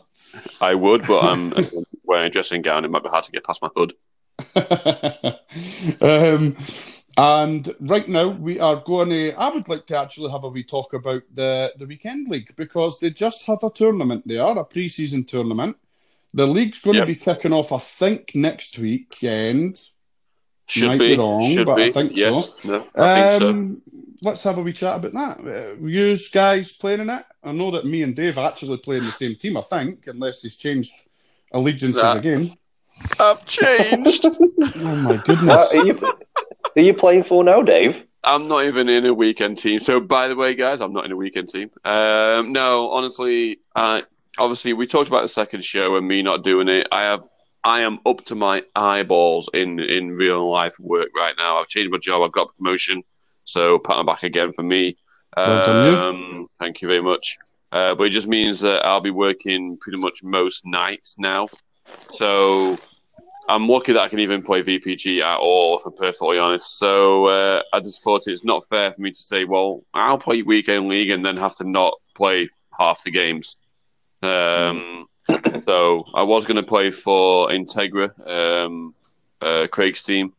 I 0.62 0.76
would, 0.76 1.06
but 1.08 1.20
I'm 1.24 1.52
wearing 2.06 2.28
a 2.28 2.30
dressing 2.30 2.62
gown. 2.62 2.86
It 2.86 2.92
might 2.92 3.04
be 3.04 3.10
hard 3.10 3.26
to 3.26 3.32
get 3.32 3.44
past 3.44 3.62
my 3.62 3.70
hood. 3.76 3.94
um, 6.02 6.56
and 7.18 7.76
right 7.82 8.08
now 8.08 8.30
we 8.30 8.60
are 8.60 8.78
going 8.86 9.10
to. 9.10 9.34
I 9.34 9.50
would 9.54 9.68
like 9.68 9.86
to 9.88 9.98
actually 9.98 10.32
have 10.32 10.44
a 10.44 10.50
wee 10.50 10.64
talk 10.64 10.94
about 10.94 11.24
the 11.34 11.74
the 11.78 11.86
weekend 11.86 12.28
league 12.30 12.56
because 12.56 13.00
they 13.00 13.10
just 13.10 13.46
had 13.46 13.60
a 13.64 13.70
tournament. 13.70 14.28
They 14.28 14.38
are 14.38 14.58
a 14.58 14.64
pre-season 14.66 15.26
tournament. 15.26 15.78
The 16.34 16.48
league's 16.48 16.80
going 16.80 16.96
Yep. 16.96 17.06
to 17.06 17.14
be 17.14 17.16
kicking 17.16 17.54
off, 17.54 17.72
I 17.72 17.80
think, 17.80 18.36
next 18.36 18.80
weekend. 18.80 19.82
Should 20.68 20.88
Might 20.88 21.00
be, 21.00 21.16
be 21.16 21.18
wrong, 21.18 21.54
should 21.54 21.66
but 21.66 21.76
be. 21.76 21.84
I 21.84 21.88
think 21.90 22.16
yes, 22.16 22.64
no, 22.66 22.88
I 22.96 23.08
think 23.08 23.32
so. 23.32 23.50
Um, 23.50 23.82
let's 24.22 24.44
have 24.44 24.58
a 24.58 24.62
wee 24.62 24.72
chat 24.72 24.98
about 25.04 25.14
that. 25.14 25.46
Uh, 25.46 25.86
you 25.86 26.16
guys 26.32 26.74
playing 26.78 27.02
in 27.02 27.10
it? 27.10 27.26
I 27.44 27.52
know 27.52 27.72
that 27.72 27.86
me 27.86 28.04
and 28.04 28.16
Dave 28.16 28.38
actually 28.38 28.78
play 28.78 28.98
in 28.98 29.06
the 29.06 29.12
same 29.12 29.36
team. 29.36 29.58
I 29.58 29.62
think, 29.62 30.08
unless 30.08 30.44
he's 30.44 30.58
changed 30.58 31.04
allegiances 31.52 32.04
Nah. 32.04 32.14
again. 32.16 32.58
I've 33.20 33.46
changed. 33.46 34.26
Oh 34.84 34.96
my 34.96 35.16
Uh, 35.16 35.18
goodness! 35.18 35.72
are, 35.72 35.86
you, 35.86 36.00
are 36.76 36.82
you 36.82 36.94
playing 36.94 37.24
for 37.24 37.44
now, 37.44 37.62
Dave? 37.62 38.06
I'm 38.24 38.48
not 38.48 38.66
even 38.66 38.88
in 38.90 39.06
a 39.06 39.14
weekend 39.14 39.58
team. 39.58 39.80
So, 39.80 40.00
by 40.00 40.28
the 40.28 40.36
way, 40.36 40.54
guys, 40.56 40.82
I'm 40.82 40.94
not 40.94 41.06
in 41.06 41.12
a 41.12 41.16
weekend 41.16 41.50
team. 41.50 41.72
Um, 41.84 42.52
no, 42.52 42.92
honestly, 42.92 43.60
uh, 43.76 44.02
obviously, 44.38 44.74
we 44.74 44.86
talked 44.88 45.08
about 45.10 45.24
the 45.24 45.28
second 45.30 45.64
show 45.64 45.96
and 45.96 46.08
me 46.08 46.22
not 46.22 46.44
doing 46.44 46.68
it. 46.68 46.88
I 46.92 47.04
have, 47.04 47.24
I 47.64 47.82
am 47.82 48.00
up 48.06 48.24
to 48.26 48.36
my 48.36 48.64
eyeballs 48.76 49.50
in 49.54 49.80
in 49.80 50.16
real 50.16 50.50
life 50.52 50.76
work 50.80 51.10
right 51.16 51.34
now. 51.38 51.58
I've 51.58 51.68
changed 51.68 51.92
my 51.92 51.98
job. 51.98 52.22
I've 52.22 52.32
got 52.32 52.50
a 52.52 52.54
promotion. 52.58 53.04
So, 53.46 53.80
pat 53.80 53.98
on 53.98 54.06
back 54.06 54.24
again 54.24 54.54
for 54.54 54.64
me. 54.64 54.98
Well 55.46 55.64
done, 55.66 55.82
you. 55.82 55.96
Um, 55.96 56.48
thank 56.60 56.82
you 56.82 56.88
very 56.88 57.02
much. 57.02 57.38
Uh, 57.72 57.96
but 57.96 58.04
it 58.06 58.10
just 58.12 58.28
means 58.28 58.60
that 58.62 58.86
I'll 58.86 59.02
be 59.02 59.12
working 59.12 59.78
pretty 59.80 59.98
much 59.98 60.24
most 60.24 60.66
nights 60.66 61.16
now. 61.18 61.48
So 62.10 62.78
I'm 63.50 63.68
lucky 63.68 63.94
that 63.94 64.02
I 64.02 64.08
can 64.08 64.20
even 64.20 64.42
play 64.42 64.62
VPG 64.62 65.22
at 65.22 65.38
all, 65.38 65.78
if 65.78 65.86
I'm 65.86 65.94
perfectly 65.94 66.38
honest. 66.38 66.78
So 66.78 67.26
uh, 67.26 67.62
I 67.74 67.80
just 67.80 68.04
thought 68.04 68.28
it's 68.28 68.46
not 68.46 68.68
fair 68.68 68.94
for 68.94 69.02
me 69.02 69.12
to 69.12 69.22
say, 69.22 69.46
well, 69.46 69.84
I'll 69.94 70.18
play 70.18 70.42
weekend 70.42 70.88
league 70.88 71.10
and 71.10 71.26
then 71.26 71.38
have 71.38 71.56
to 71.58 71.64
not 71.64 71.94
play 72.16 72.50
half 72.78 73.04
the 73.04 73.12
games. 73.12 73.58
Um, 74.22 75.08
so 75.66 76.06
I 76.14 76.24
was 76.24 76.46
going 76.46 76.58
to 76.58 76.64
play 76.64 76.92
for 76.92 77.50
Integra, 77.50 78.12
um, 78.28 78.94
uh, 79.42 79.68
Craig's 79.72 80.04
team, 80.04 80.34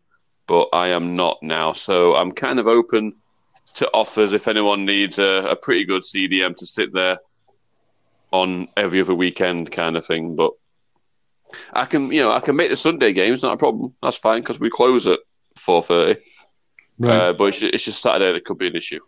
but 0.47 0.69
I 0.73 0.89
am 0.89 1.15
not 1.17 1.43
now. 1.43 1.73
So 1.73 2.15
I'm 2.15 2.33
kind 2.33 2.59
of 2.59 2.67
open 2.67 3.15
to 3.75 3.91
offers 3.93 4.33
if 4.33 4.49
anyone 4.49 4.85
needs 4.85 5.19
a, 5.19 5.49
a 5.51 5.57
pretty 5.57 5.85
good 5.85 6.03
CDM 6.03 6.57
to 6.57 6.67
sit 6.67 6.93
there 6.93 7.19
on 8.31 8.69
every 8.77 9.01
other 9.01 9.15
weekend 9.15 9.71
kind 9.71 9.97
of 9.97 10.07
thing. 10.07 10.37
But 10.37 10.53
I 11.73 11.85
can, 11.85 12.13
you 12.13 12.21
know, 12.23 12.33
I 12.33 12.41
can 12.41 12.57
make 12.57 12.71
the 12.71 12.77
Sunday 12.77 13.13
games, 13.13 13.43
not 13.43 13.55
a 13.55 13.57
problem. 13.57 13.95
That's 14.03 14.17
fine 14.17 14.41
because 14.41 14.61
we 14.61 14.71
close 14.71 15.07
at 15.07 15.21
four 15.57 15.83
thirty. 15.83 16.21
Right. 16.99 17.17
Uh, 17.17 17.33
but 17.33 17.45
it's 17.47 17.59
just, 17.59 17.75
it's 17.75 17.85
just 17.85 18.03
Saturday 18.03 18.33
that 18.33 18.45
could 18.45 18.59
be 18.59 18.69
an 18.69 18.77
issue. 18.77 19.01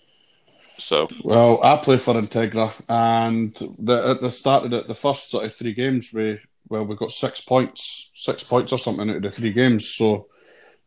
So 0.77 1.07
Well, 1.23 1.63
I 1.63 1.77
play 1.77 1.99
for 1.99 2.15
Integra, 2.15 2.73
and 2.89 3.55
the, 3.79 4.11
at 4.11 4.21
the 4.21 4.31
start 4.31 4.65
of 4.65 4.71
the, 4.73 4.83
the 4.83 4.95
first 4.95 5.31
sort 5.31 5.45
of 5.45 5.55
three 5.55 5.73
games, 5.73 6.13
we 6.13 6.41
well 6.69 6.85
we 6.85 6.97
got 6.97 7.13
six 7.13 7.41
points, 7.41 8.11
six 8.15 8.43
points 8.43 8.73
or 8.73 8.79
something 8.79 9.09
out 9.09 9.17
of 9.17 9.23
the 9.23 9.31
three 9.31 9.53
games. 9.53 9.91
So, 9.91 10.27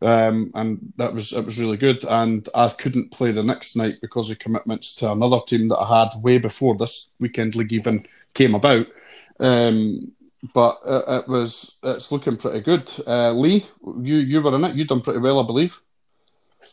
um, 0.02 0.50
and 0.54 0.92
that 0.96 1.14
was 1.14 1.32
it 1.32 1.44
was 1.44 1.60
really 1.60 1.78
good. 1.78 2.04
And 2.04 2.46
I 2.54 2.68
couldn't 2.68 3.12
play 3.12 3.30
the 3.30 3.42
next 3.42 3.76
night 3.76 4.00
because 4.02 4.30
of 4.30 4.38
commitments 4.38 4.94
to 4.96 5.10
another 5.10 5.40
team 5.46 5.68
that 5.68 5.78
I 5.78 6.02
had 6.02 6.22
way 6.22 6.38
before 6.38 6.76
this 6.76 7.12
weekend 7.18 7.54
league 7.54 7.72
even 7.72 8.06
came 8.34 8.54
about. 8.54 8.86
Um, 9.40 10.12
but 10.54 10.78
it, 10.86 11.04
it 11.08 11.28
was 11.28 11.78
it's 11.82 12.12
looking 12.12 12.36
pretty 12.36 12.60
good. 12.60 12.92
Uh, 13.06 13.32
Lee, 13.32 13.66
you 14.02 14.16
you 14.16 14.42
were 14.42 14.54
in 14.54 14.64
it. 14.64 14.76
You 14.76 14.84
done 14.84 15.00
pretty 15.00 15.20
well, 15.20 15.40
I 15.40 15.46
believe. 15.46 15.80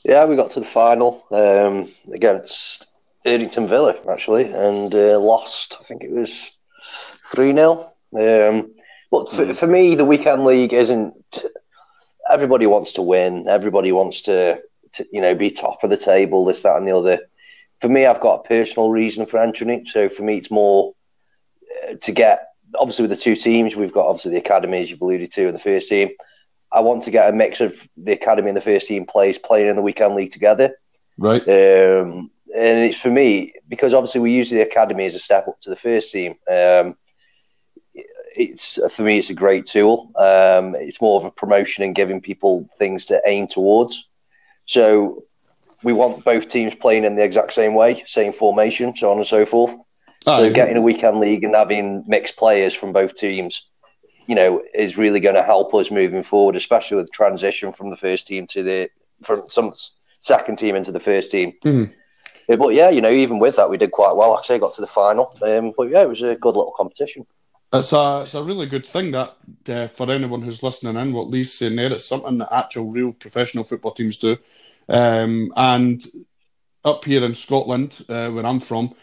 Yeah, 0.04 0.26
we 0.26 0.36
got 0.36 0.52
to 0.52 0.60
the 0.60 0.66
final 0.66 1.24
um, 1.32 1.92
against 2.14 2.88
Erdington 3.26 3.68
Villa, 3.68 3.96
actually, 4.10 4.46
and 4.46 4.94
uh, 4.94 5.20
lost. 5.20 5.78
I 5.80 5.84
think 5.84 6.04
it 6.04 6.12
was 6.12 6.32
3 7.32 7.54
0. 7.54 7.92
Um, 8.16 8.72
but 9.12 9.32
for, 9.32 9.54
for 9.56 9.68
me, 9.68 9.96
the 9.96 10.06
weekend 10.06 10.46
league 10.46 10.74
isn't. 10.74 11.14
Everybody 12.30 12.66
wants 12.68 12.94
to 12.94 13.02
win. 13.02 13.48
Everybody 13.48 13.92
wants 13.92 14.22
to, 14.24 14.60
to, 14.94 15.08
you 15.12 15.22
know, 15.22 15.36
be 15.36 15.52
top 15.52 15.84
of 15.84 15.90
the 15.90 15.98
table, 15.98 16.46
this, 16.46 16.64
that, 16.64 16.78
and 16.78 16.88
the 16.88 16.96
other. 16.96 17.20
For 17.82 17.90
me, 17.90 18.06
I've 18.06 18.22
got 18.22 18.46
a 18.46 18.48
personal 18.48 18.90
reason 18.90 19.26
for 19.26 19.40
entering 19.40 19.70
it. 19.70 19.88
So 19.88 20.10
for 20.10 20.24
me, 20.24 20.38
it's 20.38 20.52
more 20.52 20.94
uh, 21.84 21.96
to 22.02 22.12
get. 22.12 22.48
Obviously, 22.80 23.04
with 23.04 23.12
the 23.12 23.24
two 23.24 23.36
teams, 23.36 23.76
we've 23.76 23.94
got 23.94 24.08
obviously 24.08 24.32
the 24.32 24.38
academy, 24.38 24.84
as 24.84 24.92
you've 24.92 25.02
alluded 25.02 25.32
to, 25.34 25.48
and 25.48 25.56
the 25.56 25.60
first 25.60 25.90
team. 25.90 26.10
I 26.72 26.82
want 26.82 27.04
to 27.04 27.12
get 27.12 27.30
a 27.30 27.34
mix 27.34 27.62
of 27.62 27.76
the 27.96 28.12
academy 28.12 28.50
and 28.50 28.58
the 28.58 28.62
first 28.62 28.88
team 28.88 29.06
players 29.06 29.38
playing 29.38 29.68
in 29.68 29.76
the 29.76 29.82
weekend 29.82 30.16
league 30.16 30.32
together. 30.32 30.76
Right. 31.18 31.42
Um, 31.42 32.32
and 32.54 32.80
it's 32.80 32.98
for 32.98 33.10
me 33.10 33.54
because 33.68 33.94
obviously 33.94 34.22
we 34.22 34.32
use 34.32 34.50
the 34.50 34.62
academy 34.62 35.06
as 35.06 35.16
a 35.16 35.20
step 35.20 35.48
up 35.48 35.60
to 35.62 35.70
the 35.70 35.76
first 35.76 36.12
team. 36.12 36.36
Um, 36.50 36.96
it's 37.94 38.78
for 38.92 39.04
me, 39.04 39.20
it's 39.20 39.30
a 39.30 39.34
great 39.34 39.66
tool. 39.66 40.12
Um, 40.18 40.76
it's 40.76 41.00
more 41.00 41.20
of 41.20 41.26
a 41.26 41.32
promotion 41.32 41.84
and 41.84 41.96
giving 41.96 42.22
people 42.22 42.70
things 42.78 43.06
to 43.06 43.22
aim 43.26 43.48
towards. 43.48 44.06
So 44.66 45.24
we 45.84 45.94
want 45.94 46.26
both 46.26 46.50
teams 46.50 46.76
playing 46.76 47.06
in 47.06 47.16
the 47.16 47.24
exact 47.24 47.54
same 47.54 47.76
way, 47.76 48.04
same 48.08 48.34
formation, 48.34 48.96
so 48.96 49.12
on 49.12 49.18
and 49.18 49.28
so 49.28 49.46
forth. 49.46 49.76
Ah, 50.28 50.40
so 50.40 50.52
getting 50.52 50.78
a 50.78 50.82
weekend 50.82 51.20
league 51.20 51.44
and 51.44 51.56
having 51.56 52.04
mixed 52.08 52.36
players 52.36 52.74
from 52.74 52.94
both 52.94 53.16
teams, 53.16 53.64
you 54.28 54.36
know, 54.36 54.62
is 54.74 54.98
really 54.98 55.20
going 55.20 55.36
to 55.36 55.44
help 55.44 55.74
us 55.74 55.92
moving 55.92 56.24
forward, 56.24 56.56
especially 56.56 56.98
with 56.98 57.12
transition 57.12 57.72
from 57.74 57.90
the 57.90 57.98
first 57.98 58.28
team 58.28 58.48
to 58.48 58.64
the 58.64 58.90
from 59.24 59.44
some 59.50 59.74
second 60.22 60.58
team 60.58 60.76
into 60.76 60.92
the 60.92 61.00
first 61.00 61.32
team. 61.32 61.54
Mhm. 61.64 61.94
But 62.48 62.74
yeah, 62.74 62.90
you 62.90 63.02
know, 63.02 63.12
even 63.12 63.40
with 63.40 63.56
that, 63.56 63.70
we 63.70 63.78
did 63.78 63.92
quite 63.92 64.16
well. 64.16 64.38
Actually, 64.38 64.60
got 64.60 64.76
to 64.76 64.82
the 64.82 64.88
final. 64.88 65.36
Um, 65.42 65.74
but 65.76 65.90
yeah, 65.90 66.02
it 66.02 66.10
was 66.10 66.22
a 66.22 66.36
good 66.36 66.56
little 66.56 66.74
competition. 66.78 67.26
It's 67.74 67.94
a 67.94 68.22
it's 68.24 68.36
a 68.36 68.44
really 68.44 68.68
good 68.68 68.86
thing 68.86 69.12
that 69.12 69.36
uh, 69.70 69.88
for 69.88 70.10
anyone 70.12 70.42
who's 70.42 70.64
listening 70.64 70.96
in, 70.96 71.14
what 71.14 71.30
Lee's 71.30 71.54
saying 71.54 71.76
there, 71.76 71.92
it's 71.92 72.06
something 72.06 72.38
that 72.38 72.54
actual 72.54 72.92
real 72.92 73.14
professional 73.14 73.64
football 73.64 73.92
teams 73.92 74.18
do. 74.18 74.38
Um, 74.88 75.52
and 75.56 76.04
up 76.84 77.04
here 77.04 77.26
in 77.26 77.34
Scotland, 77.34 78.06
uh, 78.08 78.30
where 78.30 78.46
I'm 78.46 78.60
from, 78.60 78.94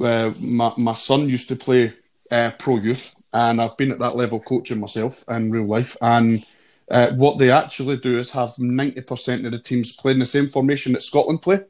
uh, 0.00 0.32
my 0.38 0.72
my 0.76 0.94
son 0.94 1.28
used 1.28 1.48
to 1.48 1.56
play 1.56 1.92
uh, 2.30 2.50
pro 2.58 2.76
youth, 2.76 3.14
and 3.32 3.60
I've 3.60 3.76
been 3.76 3.92
at 3.92 3.98
that 4.00 4.16
level 4.16 4.40
coaching 4.40 4.80
myself 4.80 5.24
in 5.28 5.50
real 5.50 5.66
life. 5.66 5.96
And 6.00 6.44
uh, 6.90 7.12
what 7.12 7.38
they 7.38 7.50
actually 7.50 7.96
do 7.98 8.18
is 8.18 8.32
have 8.32 8.58
ninety 8.58 9.00
percent 9.00 9.46
of 9.46 9.52
the 9.52 9.58
teams 9.58 9.92
playing 9.92 10.18
the 10.18 10.26
same 10.26 10.48
formation 10.48 10.92
that 10.92 11.02
Scotland 11.02 11.42
play. 11.42 11.60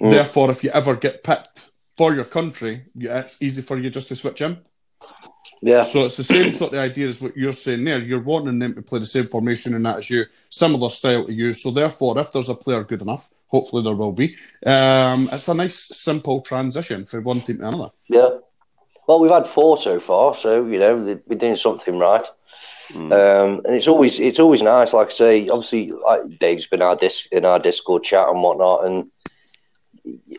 Mm. 0.00 0.10
Therefore, 0.10 0.50
if 0.50 0.62
you 0.62 0.70
ever 0.70 0.94
get 0.94 1.24
picked 1.24 1.70
for 1.96 2.14
your 2.14 2.24
country, 2.24 2.84
yeah, 2.94 3.20
it's 3.20 3.42
easy 3.42 3.62
for 3.62 3.78
you 3.78 3.90
just 3.90 4.08
to 4.08 4.16
switch 4.16 4.40
in. 4.40 4.58
Yeah, 5.62 5.82
So 5.82 6.04
it's 6.04 6.18
the 6.18 6.24
same 6.24 6.50
sort 6.50 6.74
of 6.74 6.78
idea 6.78 7.08
as 7.08 7.22
what 7.22 7.36
you're 7.36 7.52
saying 7.52 7.84
there. 7.84 7.98
You're 7.98 8.20
wanting 8.22 8.58
them 8.58 8.74
to 8.74 8.82
play 8.82 8.98
the 8.98 9.06
same 9.06 9.24
formation 9.26 9.74
and 9.74 9.86
that 9.86 9.98
as 9.98 10.10
you, 10.10 10.24
similar 10.50 10.90
style 10.90 11.26
to 11.26 11.32
you. 11.32 11.54
So 11.54 11.70
therefore, 11.70 12.18
if 12.18 12.30
there's 12.32 12.50
a 12.50 12.54
player 12.54 12.84
good 12.84 13.02
enough, 13.02 13.30
hopefully 13.48 13.82
there 13.82 13.94
will 13.94 14.12
be, 14.12 14.36
um, 14.66 15.28
it's 15.32 15.48
a 15.48 15.54
nice 15.54 15.76
simple 15.76 16.42
transition 16.42 17.04
for 17.06 17.20
one 17.22 17.40
team 17.40 17.58
to 17.58 17.68
another. 17.68 17.90
yeah. 18.08 18.28
Well, 19.08 19.20
we've 19.20 19.30
had 19.30 19.46
four 19.46 19.80
so 19.80 20.00
far, 20.00 20.36
so 20.36 20.64
you 20.66 20.80
know 20.80 21.04
they- 21.04 21.20
we're 21.28 21.38
doing 21.38 21.56
something 21.56 21.96
right. 21.96 22.26
Mm. 22.90 23.12
Um, 23.12 23.62
and 23.64 23.76
it's 23.76 23.86
always 23.86 24.18
it's 24.18 24.40
always 24.40 24.62
nice. 24.62 24.92
Like 24.92 25.12
I 25.12 25.14
say, 25.14 25.48
obviously, 25.48 25.92
like 25.92 26.38
Dave's 26.40 26.66
been 26.66 26.82
our 26.82 26.96
disc 26.96 27.26
in 27.30 27.44
our 27.44 27.60
Discord 27.60 28.02
chat 28.02 28.28
and 28.28 28.42
whatnot, 28.42 28.84
and 28.84 29.08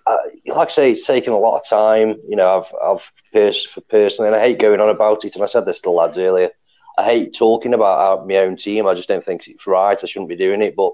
uh, 0.06 0.17
like 0.47 0.69
I 0.69 0.71
say, 0.71 0.91
it's 0.91 1.06
taken 1.06 1.34
a 1.34 1.39
lot 1.39 1.60
of 1.60 1.67
time. 1.67 2.15
You 2.27 2.36
know, 2.36 2.60
I've 2.60 2.75
I've 2.82 3.12
pers- 3.34 3.65
for 3.65 3.82
personally, 3.82 4.27
and 4.30 4.36
I 4.36 4.41
hate 4.41 4.60
going 4.60 4.80
on 4.80 4.89
about 4.89 5.25
it. 5.25 5.36
And 5.36 5.43
I 5.43 5.47
said 5.47 5.65
this 5.65 5.77
to 5.77 5.84
the 5.84 5.89
lads 5.91 6.17
earlier. 6.17 6.51
I 6.97 7.03
hate 7.03 7.36
talking 7.36 7.73
about 7.73 7.99
our, 7.99 8.25
my 8.25 8.38
own 8.38 8.58
team. 8.58 8.88
I 8.88 8.95
just 8.95 9.08
don't 9.08 9.23
think 9.23 9.47
it's 9.47 9.67
right. 9.67 9.97
I 10.01 10.08
shouldn't 10.08 10.30
be 10.30 10.36
doing 10.36 10.62
it, 10.62 10.75
but 10.75 10.93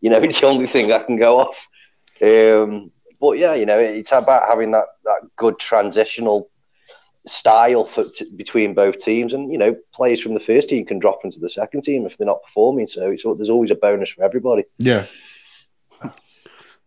you 0.00 0.10
know, 0.10 0.18
it's 0.22 0.40
the 0.40 0.46
only 0.46 0.66
thing 0.66 0.92
I 0.92 1.02
can 1.02 1.16
go 1.16 1.40
off. 1.40 1.68
Um, 2.20 2.90
but 3.20 3.38
yeah, 3.38 3.54
you 3.54 3.66
know, 3.66 3.78
it's 3.78 4.12
about 4.12 4.48
having 4.48 4.72
that 4.72 4.86
that 5.04 5.22
good 5.36 5.58
transitional 5.58 6.50
style 7.26 7.84
for, 7.84 8.04
t- 8.10 8.30
between 8.36 8.74
both 8.74 8.98
teams, 8.98 9.32
and 9.32 9.50
you 9.50 9.58
know, 9.58 9.76
players 9.92 10.20
from 10.20 10.34
the 10.34 10.40
first 10.40 10.68
team 10.68 10.84
can 10.84 10.98
drop 10.98 11.20
into 11.24 11.40
the 11.40 11.48
second 11.48 11.82
team 11.82 12.06
if 12.06 12.16
they're 12.16 12.26
not 12.26 12.42
performing. 12.42 12.88
So 12.88 13.10
it's 13.10 13.24
there's 13.24 13.50
always 13.50 13.70
a 13.70 13.76
bonus 13.76 14.10
for 14.10 14.24
everybody. 14.24 14.64
Yeah, 14.78 15.06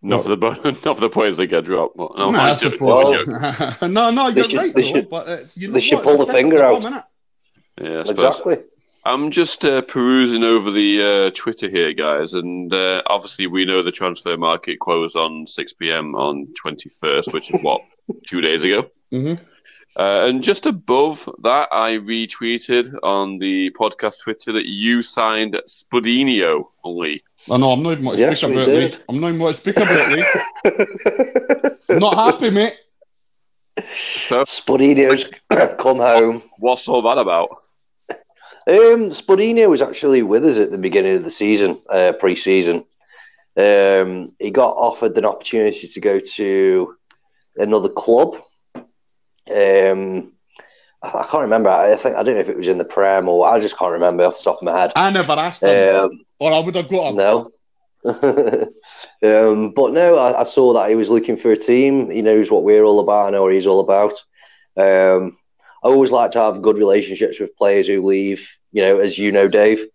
not 0.01 0.23
for 0.23 0.29
the 0.35 0.37
not 0.85 0.95
for 0.95 1.01
the 1.01 1.09
players 1.09 1.37
that 1.37 1.47
get 1.47 1.65
dropped. 1.65 1.97
But, 1.97 2.11
no, 2.17 2.31
Nah, 2.31 2.39
I'm 2.39 2.51
I 2.51 2.53
joking. 2.55 2.71
suppose. 2.71 3.25
Joking. 3.27 3.93
no, 3.93 4.11
no, 4.11 4.31
They 4.31 4.41
you're 4.41 4.49
should- 4.49 4.57
right. 4.57 4.73
they 4.73 4.81
though, 4.81 4.87
should- 4.87 5.09
but 5.09 5.27
it's, 5.29 5.57
you 5.57 5.67
know 5.67 5.73
they 5.75 5.81
should 5.81 6.01
pull 6.03 6.21
it's 6.21 6.27
the 6.27 6.33
finger 6.33 6.63
out. 6.63 6.81
bomb. 6.83 7.03
Yeah, 7.81 7.89
I 8.05 8.11
exactly. 8.11 8.57
I'm 9.03 9.31
just 9.31 9.65
uh, 9.65 9.81
perusing 9.81 10.43
over 10.43 10.69
the 10.69 11.01
uh, 11.01 11.31
Twitter 11.35 11.67
here, 11.67 11.91
guys, 11.93 12.35
and 12.35 12.71
uh, 12.71 13.01
obviously 13.07 13.47
we 13.47 13.65
know 13.65 13.81
the 13.81 13.91
transfer 13.91 14.37
market 14.37 14.79
closed 14.79 15.15
on 15.15 15.47
6 15.47 15.73
p.m. 15.73 16.13
on 16.13 16.47
21st, 16.63 17.33
which 17.33 17.51
is 17.51 17.59
what 17.63 17.81
two 18.27 18.41
days 18.41 18.61
ago. 18.61 18.89
Mhm. 19.11 19.39
Uh, 19.97 20.25
and 20.27 20.43
just 20.43 20.67
above 20.67 21.27
that, 21.41 21.67
I 21.71 21.93
retweeted 21.93 22.93
on 23.03 23.39
the 23.39 23.71
podcast 23.71 24.21
Twitter 24.21 24.51
that 24.53 24.65
you 24.67 25.01
signed 25.01 25.59
Spudinho, 25.67 26.65
Lee. 26.85 27.23
I 27.49 27.57
know. 27.57 27.71
I'm 27.71 27.81
not 27.83 27.91
even 27.93 28.05
want 28.05 28.17
to 28.17 28.23
Yes, 28.23 28.39
speak 28.39 28.51
about 28.51 28.67
it, 28.67 28.71
did. 28.71 28.91
Lee. 28.93 28.99
I'm 29.09 29.19
not 29.19 29.27
even 29.29 29.39
want 29.41 29.55
to 29.55 29.61
speak 29.61 29.77
about 29.77 29.89
it, 29.91 30.09
Lee. 30.09 31.77
I'm 31.89 31.99
not 31.99 32.15
happy, 32.15 32.49
mate. 32.51 32.77
So, 34.19 34.43
Spudinho's 34.45 35.25
come 35.79 35.97
home. 35.97 36.43
what's 36.59 36.87
all 36.87 37.01
that 37.03 37.17
about? 37.17 37.49
Um, 38.67 39.09
Spudinho 39.09 39.69
was 39.69 39.81
actually 39.81 40.21
with 40.21 40.45
us 40.45 40.57
at 40.57 40.71
the 40.71 40.77
beginning 40.77 41.17
of 41.17 41.23
the 41.23 41.31
season, 41.31 41.81
uh, 41.89 42.13
pre-season. 42.19 42.83
Um, 43.57 44.27
he 44.39 44.51
got 44.51 44.71
offered 44.75 45.17
an 45.17 45.25
opportunity 45.25 45.87
to 45.87 45.99
go 45.99 46.19
to 46.19 46.95
another 47.57 47.89
club. 47.89 48.35
Um, 49.53 50.30
I, 51.03 51.07
I 51.07 51.27
can't 51.29 51.41
remember. 51.43 51.69
I 51.69 51.95
think 51.95 52.15
I 52.15 52.23
don't 52.23 52.35
know 52.35 52.41
if 52.41 52.49
it 52.49 52.57
was 52.57 52.67
in 52.67 52.77
the 52.77 52.85
Prem 52.85 53.27
or 53.29 53.47
I 53.47 53.59
just 53.59 53.77
can't 53.77 53.91
remember 53.91 54.23
off 54.25 54.37
the 54.37 54.43
top 54.43 54.57
of 54.57 54.63
my 54.63 54.79
head. 54.79 54.91
I 54.95 55.09
never 55.11 55.33
asked 55.33 55.63
him, 55.63 55.95
Um, 55.95 56.21
or 56.39 56.51
I 56.53 56.59
would 56.59 56.75
have 56.75 56.89
got 56.89 57.09
him. 57.11 57.15
no. 57.17 57.51
um, 59.23 59.71
but 59.75 59.93
no, 59.93 60.15
I, 60.17 60.41
I 60.41 60.43
saw 60.43 60.73
that 60.73 60.89
he 60.89 60.95
was 60.95 61.09
looking 61.09 61.37
for 61.37 61.51
a 61.51 61.57
team. 61.57 62.09
He 62.09 62.21
knows 62.21 62.49
what 62.49 62.63
we're 62.63 62.83
all 62.83 62.99
about. 62.99 63.27
I 63.27 63.29
know 63.31 63.43
what 63.43 63.53
he's 63.53 63.67
all 63.67 63.79
about. 63.79 64.13
Um, 64.77 65.37
I 65.83 65.87
always 65.87 66.11
like 66.11 66.31
to 66.31 66.39
have 66.41 66.61
good 66.61 66.77
relationships 66.77 67.39
with 67.39 67.55
players 67.57 67.87
who 67.87 68.05
leave. 68.05 68.47
You 68.71 68.81
know, 68.83 68.99
as 68.99 69.17
you 69.17 69.31
know, 69.31 69.47
Dave. 69.47 69.85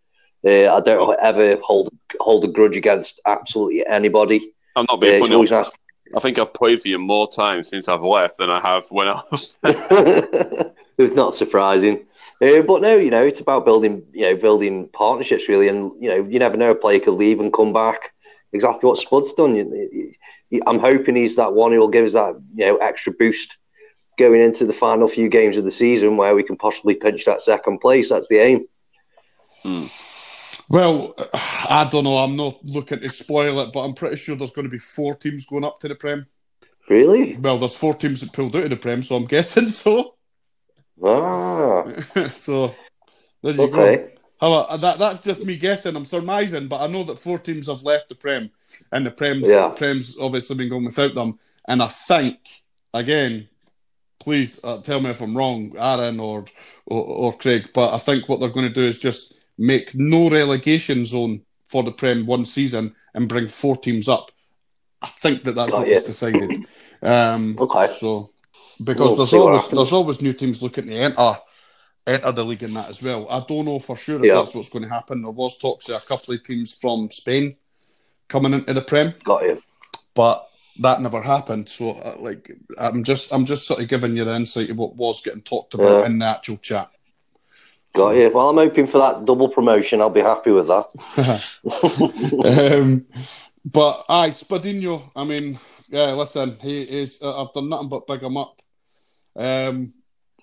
Uh, 0.46 0.72
I 0.72 0.80
don't 0.80 1.18
ever 1.20 1.56
hold 1.62 1.88
hold 2.20 2.44
a 2.44 2.48
grudge 2.48 2.76
against 2.76 3.20
absolutely 3.26 3.84
anybody. 3.86 4.52
I'm 4.76 4.84
not 4.88 4.98
Uh, 4.98 5.00
being 5.00 5.12
it's 5.14 5.20
funny. 5.22 5.34
always 5.34 5.50
nice. 5.50 5.72
I 6.14 6.20
think 6.20 6.38
I've 6.38 6.54
played 6.54 6.80
for 6.80 6.88
you 6.88 6.98
more 7.00 7.26
times 7.28 7.68
since 7.68 7.88
I've 7.88 8.02
left 8.02 8.36
than 8.38 8.50
I 8.50 8.60
have 8.60 8.84
when 8.90 9.08
I 9.08 9.20
was. 9.32 9.58
it's 10.98 11.14
not 11.14 11.34
surprising. 11.34 12.06
Uh, 12.40 12.60
but 12.62 12.82
no, 12.82 12.96
you 12.96 13.10
know, 13.10 13.22
it's 13.22 13.40
about 13.40 13.64
building, 13.64 14.02
you 14.12 14.22
know, 14.22 14.36
building 14.36 14.88
partnerships 14.92 15.48
really, 15.48 15.68
and 15.68 15.92
you 16.00 16.08
know, 16.08 16.26
you 16.28 16.38
never 16.38 16.56
know, 16.56 16.72
a 16.72 16.74
player 16.74 17.00
could 17.00 17.14
leave 17.14 17.40
and 17.40 17.52
come 17.52 17.72
back. 17.72 18.12
Exactly 18.52 18.86
what 18.88 18.98
Spud's 18.98 19.34
done. 19.34 19.56
You- 19.56 20.12
you- 20.50 20.62
I'm 20.66 20.78
hoping 20.78 21.16
he's 21.16 21.36
that 21.36 21.54
one 21.54 21.72
who 21.72 21.80
will 21.80 21.88
give 21.88 22.06
us 22.06 22.12
that, 22.12 22.34
you 22.54 22.66
know, 22.66 22.76
extra 22.76 23.12
boost 23.12 23.56
going 24.18 24.40
into 24.40 24.64
the 24.64 24.72
final 24.72 25.08
few 25.08 25.28
games 25.28 25.56
of 25.56 25.64
the 25.64 25.70
season 25.70 26.16
where 26.16 26.34
we 26.34 26.42
can 26.42 26.56
possibly 26.56 26.94
pinch 26.94 27.24
that 27.24 27.42
second 27.42 27.80
place. 27.80 28.08
That's 28.08 28.28
the 28.28 28.38
aim. 28.38 28.64
Well, 30.68 31.14
I 31.68 31.88
don't 31.90 32.04
know. 32.04 32.16
I'm 32.16 32.36
not 32.36 32.64
looking 32.64 33.00
to 33.00 33.10
spoil 33.10 33.60
it, 33.60 33.72
but 33.72 33.84
I'm 33.84 33.94
pretty 33.94 34.16
sure 34.16 34.36
there's 34.36 34.52
going 34.52 34.66
to 34.66 34.70
be 34.70 34.78
four 34.78 35.14
teams 35.14 35.46
going 35.46 35.64
up 35.64 35.78
to 35.80 35.88
the 35.88 35.94
Prem. 35.94 36.26
Really? 36.88 37.36
Well, 37.36 37.58
there's 37.58 37.76
four 37.76 37.94
teams 37.94 38.20
that 38.20 38.32
pulled 38.32 38.56
out 38.56 38.64
of 38.64 38.70
the 38.70 38.76
Prem, 38.76 39.02
so 39.02 39.16
I'm 39.16 39.26
guessing 39.26 39.68
so. 39.68 40.15
Ah, 41.04 41.84
so 42.28 42.74
there 43.42 43.54
you 43.54 43.62
okay. 43.64 43.96
go. 43.96 44.08
However, 44.40 44.76
that 44.78 44.98
that's 44.98 45.22
just 45.22 45.44
me 45.44 45.56
guessing. 45.56 45.96
I'm 45.96 46.04
surmising, 46.04 46.68
but 46.68 46.80
I 46.80 46.86
know 46.86 47.04
that 47.04 47.18
four 47.18 47.38
teams 47.38 47.68
have 47.68 47.82
left 47.82 48.08
the 48.08 48.14
Prem, 48.14 48.50
and 48.92 49.04
the 49.06 49.10
Prem's 49.10 49.48
Yeah. 49.48 49.68
Prem's 49.70 50.18
obviously 50.18 50.56
been 50.56 50.68
going 50.68 50.84
without 50.84 51.14
them. 51.14 51.38
And 51.68 51.82
I 51.82 51.88
think 51.88 52.38
again, 52.94 53.48
please 54.20 54.62
uh, 54.64 54.80
tell 54.82 55.00
me 55.00 55.10
if 55.10 55.20
I'm 55.20 55.36
wrong, 55.36 55.74
Aaron 55.78 56.20
or, 56.20 56.44
or 56.86 57.04
or 57.04 57.32
Craig, 57.36 57.70
but 57.74 57.94
I 57.94 57.98
think 57.98 58.28
what 58.28 58.40
they're 58.40 58.50
going 58.50 58.68
to 58.68 58.74
do 58.74 58.86
is 58.86 58.98
just 58.98 59.34
make 59.58 59.94
no 59.94 60.28
relegation 60.28 61.06
zone 61.06 61.42
for 61.68 61.82
the 61.82 61.92
Prem 61.92 62.26
one 62.26 62.44
season 62.44 62.94
and 63.14 63.28
bring 63.28 63.48
four 63.48 63.76
teams 63.76 64.08
up. 64.08 64.30
I 65.02 65.08
think 65.08 65.44
that 65.44 65.54
that's 65.54 65.72
Got 65.72 65.78
what 65.80 65.88
you. 65.88 65.94
was 65.94 66.04
decided. 66.04 66.66
Um, 67.02 67.56
Okay. 67.58 67.86
So 67.86 68.30
because 68.82 69.08
We'll 69.10 69.16
there's 69.16 69.32
always 69.34 69.68
there's 69.70 69.92
always 69.92 70.22
new 70.22 70.32
teams 70.32 70.62
looking 70.62 70.86
to 70.86 70.94
enter 70.94 71.38
enter 72.06 72.32
the 72.32 72.44
league 72.44 72.62
in 72.62 72.74
that 72.74 72.88
as 72.90 73.02
well. 73.02 73.26
I 73.28 73.44
don't 73.48 73.64
know 73.64 73.78
for 73.78 73.96
sure 73.96 74.20
if 74.20 74.26
Yeah. 74.26 74.34
that's 74.36 74.54
what's 74.54 74.68
going 74.70 74.84
to 74.84 74.88
happen. 74.88 75.22
There 75.22 75.30
was 75.30 75.58
talks 75.58 75.88
of 75.88 76.02
a 76.02 76.06
couple 76.06 76.34
of 76.34 76.42
teams 76.42 76.74
from 76.78 77.10
Spain 77.10 77.56
coming 78.28 78.52
into 78.52 78.72
the 78.74 78.82
Prem, 78.82 79.14
Got 79.24 79.42
you. 79.44 79.62
but 80.14 80.48
that 80.80 81.00
never 81.00 81.22
happened. 81.22 81.68
So, 81.68 81.90
uh, 81.92 82.16
like, 82.18 82.50
I'm 82.80 83.02
just 83.02 83.32
I'm 83.32 83.44
just 83.44 83.66
sort 83.66 83.80
of 83.80 83.88
giving 83.88 84.16
you 84.16 84.24
the 84.24 84.36
insight 84.36 84.70
of 84.70 84.76
what 84.76 84.94
was 84.94 85.22
getting 85.22 85.42
talked 85.42 85.74
about 85.74 86.00
Yeah. 86.00 86.06
in 86.06 86.18
the 86.18 86.26
actual 86.26 86.58
chat. 86.58 86.90
Got 87.94 88.10
you. 88.16 88.30
Well, 88.32 88.50
I'm 88.50 88.56
hoping 88.56 88.86
for 88.86 88.98
that 88.98 89.24
double 89.24 89.48
promotion. 89.48 90.00
I'll 90.02 90.10
be 90.10 90.20
happy 90.20 90.50
with 90.50 90.66
that. 90.68 91.42
um, 92.74 93.06
but 93.64 94.04
aye, 94.08 94.28
Spudinho. 94.30 95.02
I 95.16 95.24
mean, 95.24 95.58
yeah. 95.88 96.12
Listen, 96.12 96.56
he 96.60 96.82
is. 96.82 97.22
Uh, 97.22 97.42
I've 97.42 97.52
done 97.54 97.68
nothing 97.70 97.88
but 97.88 98.06
big 98.06 98.22
him 98.22 98.36
up 98.36 98.60
um, 99.36 99.92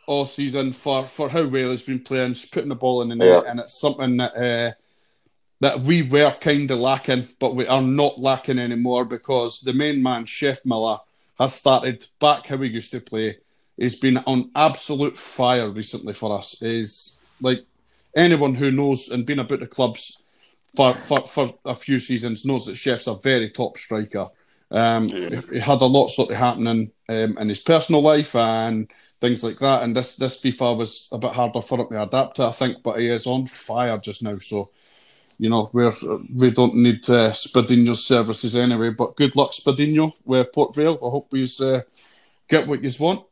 all 0.08 0.26
season 0.26 0.74
for 0.74 1.06
for 1.06 1.30
how 1.30 1.46
well 1.48 1.72
he's 1.72 1.84
been 1.84 2.00
playing, 2.00 2.34
just 2.34 2.54
putting 2.54 2.70
the 2.70 2.76
ball 2.76 3.02
in 3.02 3.10
the 3.10 3.16
net, 3.16 3.28
Yeah. 3.28 3.50
and 3.50 3.60
it's 3.60 3.80
something 3.80 4.18
that 4.18 4.36
uh, 4.36 4.72
that 5.60 5.80
we 5.80 6.02
were 6.04 6.36
kind 6.42 6.70
of 6.72 6.80
lacking, 6.80 7.28
but 7.40 7.56
we 7.56 7.66
are 7.68 7.82
not 7.82 8.20
lacking 8.20 8.60
anymore 8.60 9.06
because 9.06 9.62
the 9.62 9.74
main 9.74 10.04
man, 10.04 10.26
Chef 10.26 10.66
Miller, 10.66 10.98
has 11.40 11.56
started 11.56 12.06
back 12.20 12.48
how 12.48 12.58
he 12.58 12.70
used 12.70 12.92
to 12.92 13.00
play. 13.00 13.38
He's 13.78 13.98
been 13.98 14.18
on 14.18 14.52
absolute 14.56 15.18
fire 15.18 15.70
recently 15.70 16.14
for 16.14 16.38
us. 16.38 16.62
Is 16.62 17.20
like 17.42 17.66
anyone 18.16 18.56
who 18.56 18.72
knows 18.72 19.10
and 19.10 19.26
been 19.26 19.40
about 19.40 19.62
the 19.62 19.68
clubs 19.68 20.20
for, 20.76 20.98
for, 20.98 21.26
for 21.26 21.56
a 21.66 21.76
few 21.76 22.00
seasons 22.00 22.46
knows 22.46 22.66
that 22.66 22.76
Chef's 22.76 23.08
a 23.08 23.16
very 23.16 23.50
top 23.50 23.78
striker. 23.78 24.28
Um, 24.74 25.06
Yeah. 25.06 25.30
he, 25.30 25.56
he 25.56 25.60
had 25.60 25.82
a 25.82 25.86
lot 25.86 26.10
sort 26.10 26.32
of 26.32 26.38
happening 26.38 26.92
um, 27.08 27.38
in 27.38 27.48
his 27.48 27.62
personal 27.62 28.02
life 28.02 28.36
and 28.36 28.92
things 29.22 29.44
like 29.44 29.60
that. 29.60 29.84
And 29.84 29.96
this 29.96 30.16
this 30.16 30.42
FIFA 30.42 30.78
was 30.78 31.08
a 31.12 31.18
bit 31.18 31.32
harder 31.32 31.62
for 31.62 31.80
him 31.80 31.88
to 31.90 32.02
adapt 32.02 32.38
to, 32.38 32.46
I 32.46 32.52
think. 32.52 32.84
But 32.84 33.00
he 33.00 33.08
is 33.08 33.28
on 33.28 33.46
fire 33.46 33.98
just 34.00 34.24
now. 34.24 34.38
So 34.38 34.72
you 35.38 35.50
know 35.50 35.70
we're 35.74 35.92
we 36.36 36.52
don't 36.52 36.76
need 36.76 37.08
uh, 37.10 37.32
Spudinho's 37.32 38.06
services 38.06 38.56
anyway. 38.56 38.90
But 38.90 39.16
good 39.16 39.36
luck, 39.36 39.52
Spadino, 39.52 40.12
with 40.26 40.52
Port 40.54 40.76
Vale. 40.76 40.96
I 40.96 41.10
hope 41.10 41.28
you 41.32 41.46
uh, 41.62 41.82
get 42.50 42.68
what 42.68 42.84
you 42.84 42.90
want. 43.00 43.26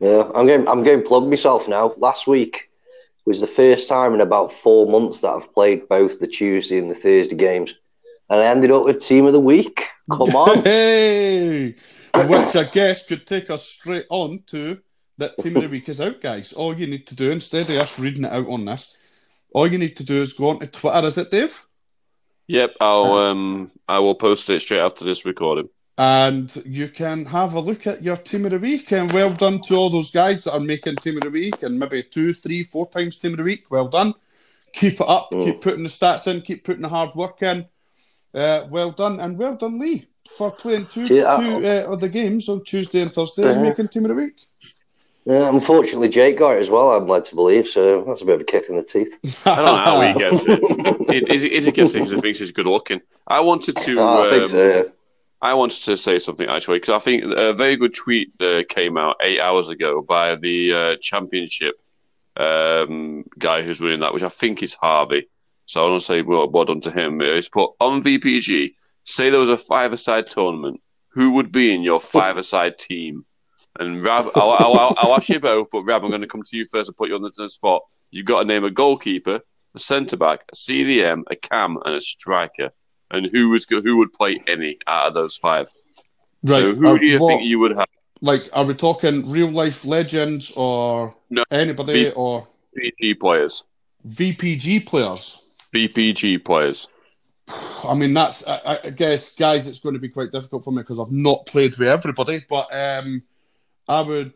Yeah, 0.00 0.30
I'm 0.34 0.46
going. 0.46 0.68
I'm 0.68 0.84
going 0.84 1.02
to 1.02 1.08
plug 1.08 1.24
myself 1.28 1.68
now. 1.68 1.94
Last 1.96 2.26
week 2.26 2.70
was 3.26 3.40
the 3.40 3.46
first 3.46 3.88
time 3.88 4.14
in 4.14 4.20
about 4.20 4.52
four 4.62 4.90
months 4.90 5.20
that 5.20 5.28
I've 5.30 5.52
played 5.54 5.88
both 5.88 6.18
the 6.18 6.26
Tuesday 6.26 6.78
and 6.78 6.90
the 6.90 6.94
Thursday 6.94 7.36
games, 7.36 7.74
and 8.28 8.40
I 8.40 8.46
ended 8.46 8.70
up 8.70 8.84
with 8.84 9.00
team 9.00 9.26
of 9.26 9.32
the 9.32 9.40
week. 9.40 9.84
Come 10.10 10.22
on, 10.36 10.62
Hey, 10.64 11.74
which 12.14 12.56
I 12.56 12.64
guess 12.64 13.06
could 13.06 13.26
take 13.26 13.50
us 13.50 13.64
straight 13.66 14.06
on 14.10 14.42
to 14.48 14.78
that 15.18 15.38
team 15.38 15.56
of 15.56 15.62
the 15.62 15.68
week 15.68 15.88
is 15.88 16.00
out, 16.00 16.20
guys. 16.20 16.52
All 16.52 16.76
you 16.76 16.86
need 16.86 17.06
to 17.08 17.14
do 17.16 17.30
instead 17.30 17.70
of 17.70 17.76
us 17.76 17.98
reading 18.00 18.24
it 18.24 18.32
out 18.32 18.48
on 18.48 18.64
this, 18.64 19.24
all 19.52 19.66
you 19.70 19.78
need 19.78 19.96
to 19.96 20.04
do 20.04 20.20
is 20.22 20.32
go 20.32 20.48
on 20.48 20.60
to 20.60 20.66
Twitter. 20.66 21.06
Is 21.06 21.18
it 21.18 21.30
Dave? 21.30 21.64
Yep, 22.48 22.74
I'll 22.80 23.12
um 23.14 23.70
I 23.88 23.98
will 24.00 24.14
post 24.16 24.50
it 24.50 24.60
straight 24.60 24.80
after 24.80 25.04
this 25.04 25.24
recording. 25.24 25.68
and 25.98 26.62
you 26.64 26.88
can 26.88 27.24
have 27.26 27.54
a 27.54 27.60
look 27.60 27.86
at 27.86 28.02
your 28.02 28.16
team 28.16 28.46
of 28.46 28.52
the 28.52 28.58
week. 28.58 28.90
And 28.92 29.12
well 29.12 29.32
done 29.32 29.60
to 29.62 29.76
all 29.76 29.90
those 29.90 30.10
guys 30.10 30.44
that 30.44 30.54
are 30.54 30.60
making 30.60 30.96
team 30.96 31.18
of 31.18 31.22
the 31.24 31.30
week 31.30 31.62
and 31.62 31.78
maybe 31.78 32.02
two, 32.02 32.32
three, 32.32 32.64
four 32.64 32.88
times 32.88 33.18
team 33.18 33.32
of 33.32 33.36
the 33.36 33.44
week. 33.44 33.70
Well 33.70 33.86
done. 33.88 34.14
Keep 34.72 34.94
it 34.94 35.08
up. 35.08 35.30
Mm. 35.32 35.44
Keep 35.44 35.60
putting 35.60 35.82
the 35.82 35.88
stats 35.88 36.26
in. 36.26 36.40
Keep 36.40 36.64
putting 36.64 36.82
the 36.82 36.88
hard 36.88 37.14
work 37.14 37.42
in. 37.42 37.66
Uh, 38.34 38.66
well 38.70 38.90
done, 38.90 39.20
and 39.20 39.36
well 39.38 39.54
done, 39.56 39.78
Lee, 39.78 40.06
for 40.36 40.50
playing 40.50 40.86
two, 40.86 41.06
Yeah. 41.06 41.36
two 41.36 41.66
uh, 41.66 41.92
of 41.92 42.00
the 42.00 42.08
games 42.08 42.48
on 42.48 42.62
Tuesday 42.64 43.00
and 43.00 43.12
Thursday 43.12 43.44
Uh-huh. 43.50 43.60
making 43.62 43.88
team 43.88 44.04
of 44.04 44.10
the 44.10 44.14
week. 44.14 44.34
Yeah, 45.26 45.48
unfortunately, 45.48 46.08
Jake 46.08 46.38
got 46.38 46.52
it 46.56 46.62
as 46.62 46.70
well. 46.70 46.92
I'm 46.92 47.06
led 47.06 47.26
to 47.26 47.34
believe, 47.34 47.68
so 47.68 48.02
that's 48.06 48.22
a 48.22 48.24
bit 48.24 48.36
of 48.36 48.40
a 48.40 48.44
kick 48.44 48.64
in 48.68 48.76
the 48.76 48.82
teeth. 48.82 49.12
I 49.46 49.56
don't 49.56 49.64
know 49.66 49.76
how 49.76 50.00
he 50.00 50.14
gets 50.18 50.44
it. 50.46 50.60
It- 51.10 51.28
Is 51.28 51.44
is 51.44 51.66
he 51.66 51.72
gets 51.72 51.90
it 51.90 51.94
because 51.94 52.10
he 52.12 52.20
thinks 52.20 52.38
he's 52.38 52.50
good 52.52 52.66
looking? 52.66 53.00
I 53.26 53.40
wanted 53.40 53.76
to. 53.76 54.00
Oh, 54.00 54.30
I 54.30 54.44
um, 54.44 54.50
so. 54.50 54.68
Yeah. 54.68 54.82
I 55.42 55.54
wanted 55.54 55.82
to 55.84 55.96
say 55.96 56.18
something 56.18 56.48
actually 56.48 56.78
because 56.80 56.90
I 56.94 56.98
think 56.98 57.24
a 57.24 57.52
very 57.54 57.76
good 57.76 57.94
tweet 57.94 58.32
uh, 58.40 58.62
came 58.68 58.96
out 58.98 59.16
eight 59.22 59.40
hours 59.40 59.68
ago 59.68 60.02
by 60.02 60.36
the 60.36 60.72
uh, 60.72 60.96
championship 61.00 61.80
um, 62.36 63.24
guy 63.38 63.62
who's 63.62 63.80
running 63.80 64.00
that, 64.00 64.14
which 64.14 64.22
I 64.22 64.28
think 64.28 64.62
is 64.62 64.74
Harvey. 64.74 65.28
So 65.70 65.86
I 65.86 65.88
want 65.88 66.00
to 66.02 66.04
say 66.04 66.22
well, 66.22 66.50
well 66.50 66.64
done 66.64 66.80
to 66.80 66.90
him. 66.90 67.20
It's 67.20 67.48
put 67.48 67.70
on 67.78 68.02
VPG. 68.02 68.74
Say 69.04 69.30
there 69.30 69.38
was 69.38 69.50
a 69.50 69.56
five-a-side 69.56 70.26
tournament. 70.26 70.80
Who 71.10 71.30
would 71.34 71.52
be 71.52 71.72
in 71.72 71.82
your 71.82 72.00
five-a-side 72.00 72.76
team? 72.76 73.24
And 73.78 74.04
Rav, 74.04 74.32
I'll, 74.34 74.50
I'll, 74.50 74.74
I'll, 74.74 74.94
I'll 74.98 75.14
ask 75.14 75.28
you 75.28 75.38
both, 75.38 75.68
but 75.70 75.82
Rav, 75.82 76.02
I'm 76.02 76.10
going 76.10 76.22
to 76.22 76.26
come 76.26 76.42
to 76.42 76.56
you 76.56 76.64
first 76.64 76.88
and 76.88 76.96
put 76.96 77.08
you 77.08 77.14
on 77.14 77.22
the 77.22 77.48
spot. 77.48 77.82
You've 78.10 78.26
got 78.26 78.40
to 78.40 78.46
name 78.46 78.64
a 78.64 78.70
goalkeeper, 78.72 79.42
a 79.76 79.78
centre 79.78 80.16
back, 80.16 80.42
a 80.52 80.56
CDM, 80.56 81.22
a 81.30 81.36
cam, 81.36 81.78
and 81.84 81.94
a 81.94 82.00
striker. 82.00 82.70
And 83.12 83.26
who 83.26 83.50
was 83.50 83.64
who 83.68 83.96
would 83.98 84.12
play 84.12 84.42
any 84.48 84.76
out 84.88 85.06
of 85.06 85.14
those 85.14 85.36
five? 85.36 85.68
Right. 86.42 86.62
So 86.62 86.74
who 86.74 86.88
uh, 86.88 86.98
do 86.98 87.06
you 87.06 87.20
what- 87.20 87.28
think 87.28 87.44
you 87.44 87.60
would 87.60 87.76
have? 87.76 87.86
Like, 88.22 88.42
are 88.52 88.64
we 88.64 88.74
talking 88.74 89.30
real 89.30 89.52
life 89.52 89.84
legends 89.84 90.50
or 90.56 91.14
No. 91.30 91.44
anybody 91.52 92.06
V- 92.06 92.10
or 92.16 92.48
VPG 92.76 93.20
players. 93.20 93.64
VPG 94.08 94.84
players? 94.84 95.46
VPG 95.72 96.44
players. 96.44 96.88
I 97.84 97.94
mean, 97.94 98.14
that's 98.14 98.46
I, 98.46 98.78
I 98.84 98.90
guess, 98.90 99.34
guys. 99.34 99.66
It's 99.66 99.80
going 99.80 99.94
to 99.94 99.98
be 100.00 100.08
quite 100.08 100.30
difficult 100.32 100.64
for 100.64 100.72
me 100.72 100.82
because 100.82 101.00
I've 101.00 101.10
not 101.12 101.46
played 101.46 101.76
with 101.76 101.88
everybody. 101.88 102.44
But 102.48 102.68
um, 102.72 103.22
I 103.88 104.02
would 104.02 104.34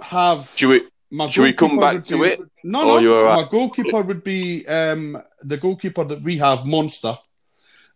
have 0.00 0.46
Should 0.56 0.68
we? 0.68 0.88
my. 1.10 1.28
should 1.28 1.42
we 1.42 1.52
come 1.52 1.78
back 1.78 2.04
to 2.06 2.22
be- 2.22 2.28
it? 2.28 2.40
No, 2.62 3.00
no. 3.00 3.16
all 3.16 3.24
right? 3.24 3.42
My 3.42 3.48
goalkeeper 3.48 4.02
would 4.02 4.22
be 4.22 4.66
um, 4.66 5.20
the 5.42 5.56
goalkeeper 5.56 6.04
that 6.04 6.22
we 6.22 6.38
have, 6.38 6.66
Monster. 6.66 7.16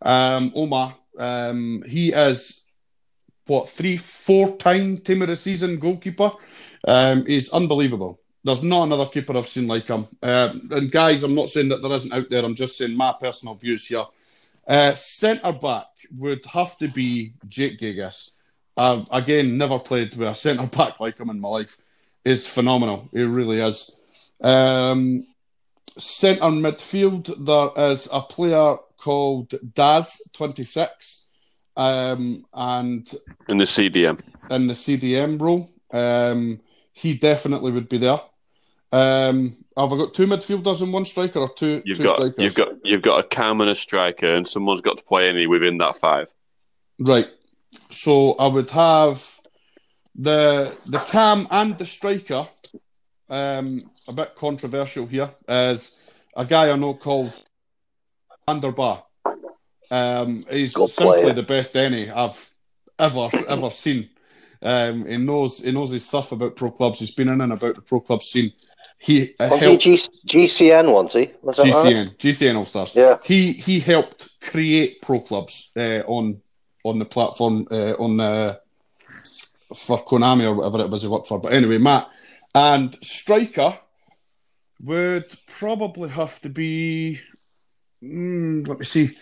Um, 0.02 0.52
Omar. 0.54 0.96
Um, 1.18 1.84
he 1.86 2.12
is 2.12 2.66
what 3.46 3.68
three, 3.68 3.96
four 3.96 4.56
time 4.56 4.98
team 4.98 5.22
of 5.22 5.28
the 5.28 5.36
season 5.36 5.78
goalkeeper. 5.78 6.30
Um, 6.86 7.26
he's 7.26 7.52
unbelievable. 7.52 8.20
There's 8.44 8.62
not 8.62 8.84
another 8.84 9.06
keeper 9.06 9.36
I've 9.36 9.46
seen 9.46 9.66
like 9.68 9.88
him. 9.88 10.06
Um, 10.22 10.68
and 10.70 10.90
guys, 10.90 11.22
I'm 11.22 11.34
not 11.34 11.48
saying 11.50 11.68
that 11.68 11.82
there 11.82 11.92
isn't 11.92 12.12
out 12.12 12.30
there. 12.30 12.44
I'm 12.44 12.54
just 12.54 12.78
saying 12.78 12.96
my 12.96 13.14
personal 13.20 13.54
views 13.54 13.86
here. 13.86 14.04
Uh, 14.66 14.94
centre 14.94 15.52
back 15.52 15.86
would 16.18 16.44
have 16.46 16.78
to 16.78 16.88
be 16.88 17.32
Jake 17.48 17.78
Gigas. 17.78 18.32
Uh, 18.76 19.04
again, 19.12 19.58
never 19.58 19.78
played 19.78 20.14
with 20.16 20.28
a 20.28 20.34
centre 20.34 20.66
back 20.76 21.00
like 21.00 21.18
him 21.18 21.30
in 21.30 21.40
my 21.40 21.48
life. 21.48 21.76
Is 22.24 22.46
phenomenal. 22.46 23.08
He 23.12 23.22
really 23.22 23.60
is. 23.60 23.98
Um, 24.42 25.26
centre 25.98 26.42
midfield, 26.44 27.26
there 27.46 27.90
is 27.90 28.08
a 28.12 28.20
player 28.20 28.76
called 28.98 29.48
Daz26, 29.74 31.24
um, 31.76 32.44
and 32.52 33.10
In 33.48 33.58
the 33.58 33.64
CDM. 33.64 34.20
in 34.50 34.66
the 34.66 34.74
CDM 34.74 35.40
role, 35.40 35.70
um, 35.92 36.60
he 36.92 37.14
definitely 37.14 37.72
would 37.72 37.88
be 37.88 37.98
there. 37.98 38.20
Um, 38.92 39.56
have 39.76 39.92
I 39.92 39.96
got 39.96 40.14
two 40.14 40.26
midfielders 40.26 40.82
and 40.82 40.92
one 40.92 41.04
striker, 41.04 41.38
or 41.38 41.48
two, 41.48 41.82
You've 41.84 41.98
two 41.98 42.04
got 42.04 42.16
strikers? 42.16 42.38
you've 42.38 42.54
got 42.54 42.72
you've 42.84 43.02
got 43.02 43.18
a 43.24 43.28
cam 43.28 43.60
and 43.60 43.70
a 43.70 43.74
striker, 43.74 44.26
and 44.26 44.46
someone's 44.46 44.80
got 44.80 44.98
to 44.98 45.04
play 45.04 45.28
any 45.28 45.46
within 45.46 45.78
that 45.78 45.96
five. 45.96 46.28
Right. 46.98 47.28
So 47.88 48.32
I 48.32 48.48
would 48.48 48.70
have 48.70 49.24
the 50.16 50.76
the 50.86 50.98
cam 50.98 51.46
and 51.50 51.78
the 51.78 51.86
striker. 51.86 52.46
Um, 53.28 53.90
a 54.08 54.12
bit 54.12 54.34
controversial 54.34 55.06
here 55.06 55.30
is 55.48 56.10
a 56.36 56.44
guy 56.44 56.68
I 56.72 56.76
know 56.76 56.94
called 56.94 57.44
Anderbar. 58.48 59.04
Um, 59.92 60.44
he's 60.50 60.74
Good 60.74 60.88
simply 60.88 61.22
player. 61.22 61.32
the 61.34 61.42
best 61.44 61.76
any 61.76 62.10
I've 62.10 62.50
ever 62.98 63.28
ever 63.48 63.70
seen. 63.70 64.08
Um, 64.62 65.06
he 65.06 65.16
knows 65.16 65.60
he 65.64 65.70
knows 65.70 65.90
his 65.90 66.04
stuff 66.06 66.32
about 66.32 66.56
pro 66.56 66.72
clubs. 66.72 66.98
He's 66.98 67.14
been 67.14 67.28
in 67.28 67.40
and 67.40 67.52
about 67.52 67.76
the 67.76 67.82
pro 67.82 68.00
club 68.00 68.22
scene. 68.22 68.52
He 69.02 69.34
uh, 69.40 69.48
Was 69.50 69.60
he 69.60 69.66
helped 69.66 69.82
G- 69.82 69.96
GCN, 70.26 70.92
wasn't 70.92 71.12
he? 71.28 71.34
Was 71.40 71.56
that 71.56 71.62
right? 71.62 71.96
GCN, 71.96 72.16
GCN 72.18 72.56
All 72.56 72.64
Stars. 72.66 72.94
Yeah. 72.94 73.16
He 73.24 73.52
he 73.52 73.80
helped 73.80 74.38
create 74.42 75.00
pro 75.00 75.20
clubs 75.20 75.72
uh, 75.74 76.02
on 76.06 76.40
on 76.84 76.98
the 76.98 77.06
platform 77.06 77.66
uh, 77.70 77.92
on 77.98 78.20
uh, 78.20 78.56
for 79.74 80.04
Konami 80.04 80.44
or 80.46 80.54
whatever 80.54 80.80
it 80.80 80.90
was 80.90 81.00
he 81.02 81.08
worked 81.08 81.28
for. 81.28 81.40
But 81.40 81.54
anyway, 81.54 81.78
Matt, 81.78 82.12
And 82.54 82.94
striker 83.02 83.78
would 84.84 85.32
probably 85.46 86.10
have 86.10 86.38
to 86.40 86.50
be. 86.50 87.18
Mm, 88.02 88.68
let 88.68 88.78
me 88.78 88.84
see. 88.84 89.16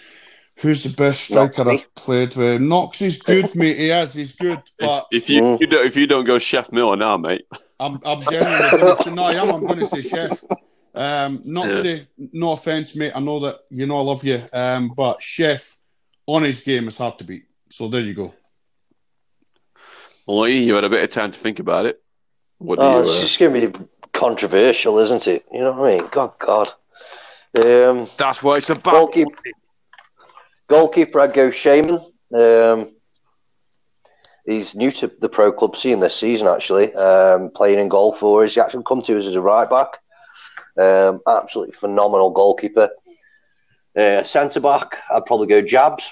Who's 0.61 0.83
the 0.83 1.01
best 1.01 1.23
striker 1.25 1.63
Noxie. 1.65 1.81
I've 1.83 1.95
played 1.95 2.35
with? 2.37 2.61
Knox 2.61 3.01
is 3.01 3.23
good, 3.23 3.55
mate. 3.55 3.77
He 3.77 3.91
is. 3.91 4.15
He's 4.15 4.35
good. 4.35 4.61
But 4.81 5.07
if, 5.13 5.25
if 5.25 5.31
you, 5.31 5.43
Mm. 5.43 5.61
you 5.61 5.67
don't, 5.69 5.87
if 5.87 5.97
you 5.97 6.07
don't 6.09 6.25
go 6.25 6.39
Chef 6.41 6.73
Miller 6.73 6.97
now, 6.97 7.17
mate, 7.17 7.47
I'm, 7.81 8.01
I'm 8.05 8.27
genuinely 8.27 8.71
going 8.71 8.87
to 8.87 8.97
say, 8.97 9.11
no, 9.13 9.23
I 9.25 9.35
am. 9.35 9.51
I'm 9.55 9.65
going 9.65 9.79
to 9.79 9.87
say 9.87 10.03
Chef. 10.03 10.45
Um, 10.95 11.43
to. 11.45 12.07
no 12.33 12.53
offense, 12.53 12.97
mate. 12.97 13.13
I 13.15 13.21
know 13.21 13.39
that 13.41 13.61
you 13.71 13.87
know 13.87 13.99
I 13.99 14.03
love 14.03 14.25
you. 14.25 14.43
Um, 14.53 14.93
but 14.97 15.23
Chef 15.23 15.77
on 16.27 16.43
his 16.43 16.61
game 16.63 16.89
is 16.89 16.99
hard 16.99 17.19
to 17.19 17.25
beat. 17.25 17.45
So 17.71 17.89
there 17.89 18.01
you 18.01 18.15
go. 18.15 18.35
well, 20.27 20.49
you 20.49 20.75
had 20.75 20.85
a 20.85 20.91
bit 20.91 21.03
of 21.05 21.11
time 21.11 21.31
to 21.31 21.39
think 21.39 21.59
about 21.61 21.87
it. 21.87 22.03
What 22.59 22.79
do 22.79 22.85
Oh, 22.85 23.03
you? 23.03 23.09
it's 23.11 23.19
Uh, 23.19 23.21
just 23.23 23.39
going 23.39 23.61
to 23.61 23.69
be 23.79 23.85
controversial, 24.13 24.99
isn't 24.99 25.27
it? 25.29 25.45
You 25.53 25.61
know 25.61 25.73
what 25.73 25.93
I 25.93 25.97
mean? 25.99 26.09
God, 26.11 26.33
God. 26.39 26.73
Um, 27.57 28.09
that's 28.17 28.43
what 28.43 28.59
it's 28.59 28.71
about. 28.71 28.93
goalkeeper, 28.95 29.31
goalkeeper, 30.69 31.21
I'd 31.21 31.35
go 31.35 31.51
Shaman. 31.51 32.01
Um, 32.35 32.95
he's 34.49 34.75
new 34.75 34.91
to 34.93 35.11
the 35.21 35.29
pro 35.29 35.53
club 35.53 35.77
scene 35.77 36.01
this 36.01 36.17
season, 36.17 36.49
actually, 36.49 36.95
um, 36.95 37.51
playing 37.55 37.79
in 37.79 37.89
goal 37.89 38.17
for 38.17 38.45
us. 38.45 38.55
He 38.55 38.61
actually 38.61 38.85
come 38.87 39.03
to 39.03 39.19
us 39.19 39.27
as 39.27 39.35
a 39.35 39.41
right 39.41 39.69
back. 39.69 39.99
Um, 40.77 41.21
absolutely 41.27 41.75
phenomenal 41.75 42.31
goalkeeper. 42.31 42.91
Uh, 43.97 44.23
Centre 44.23 44.61
back, 44.61 44.97
I'd 45.13 45.27
probably 45.27 45.49
go 45.49 45.61
Jabs. 45.61 46.05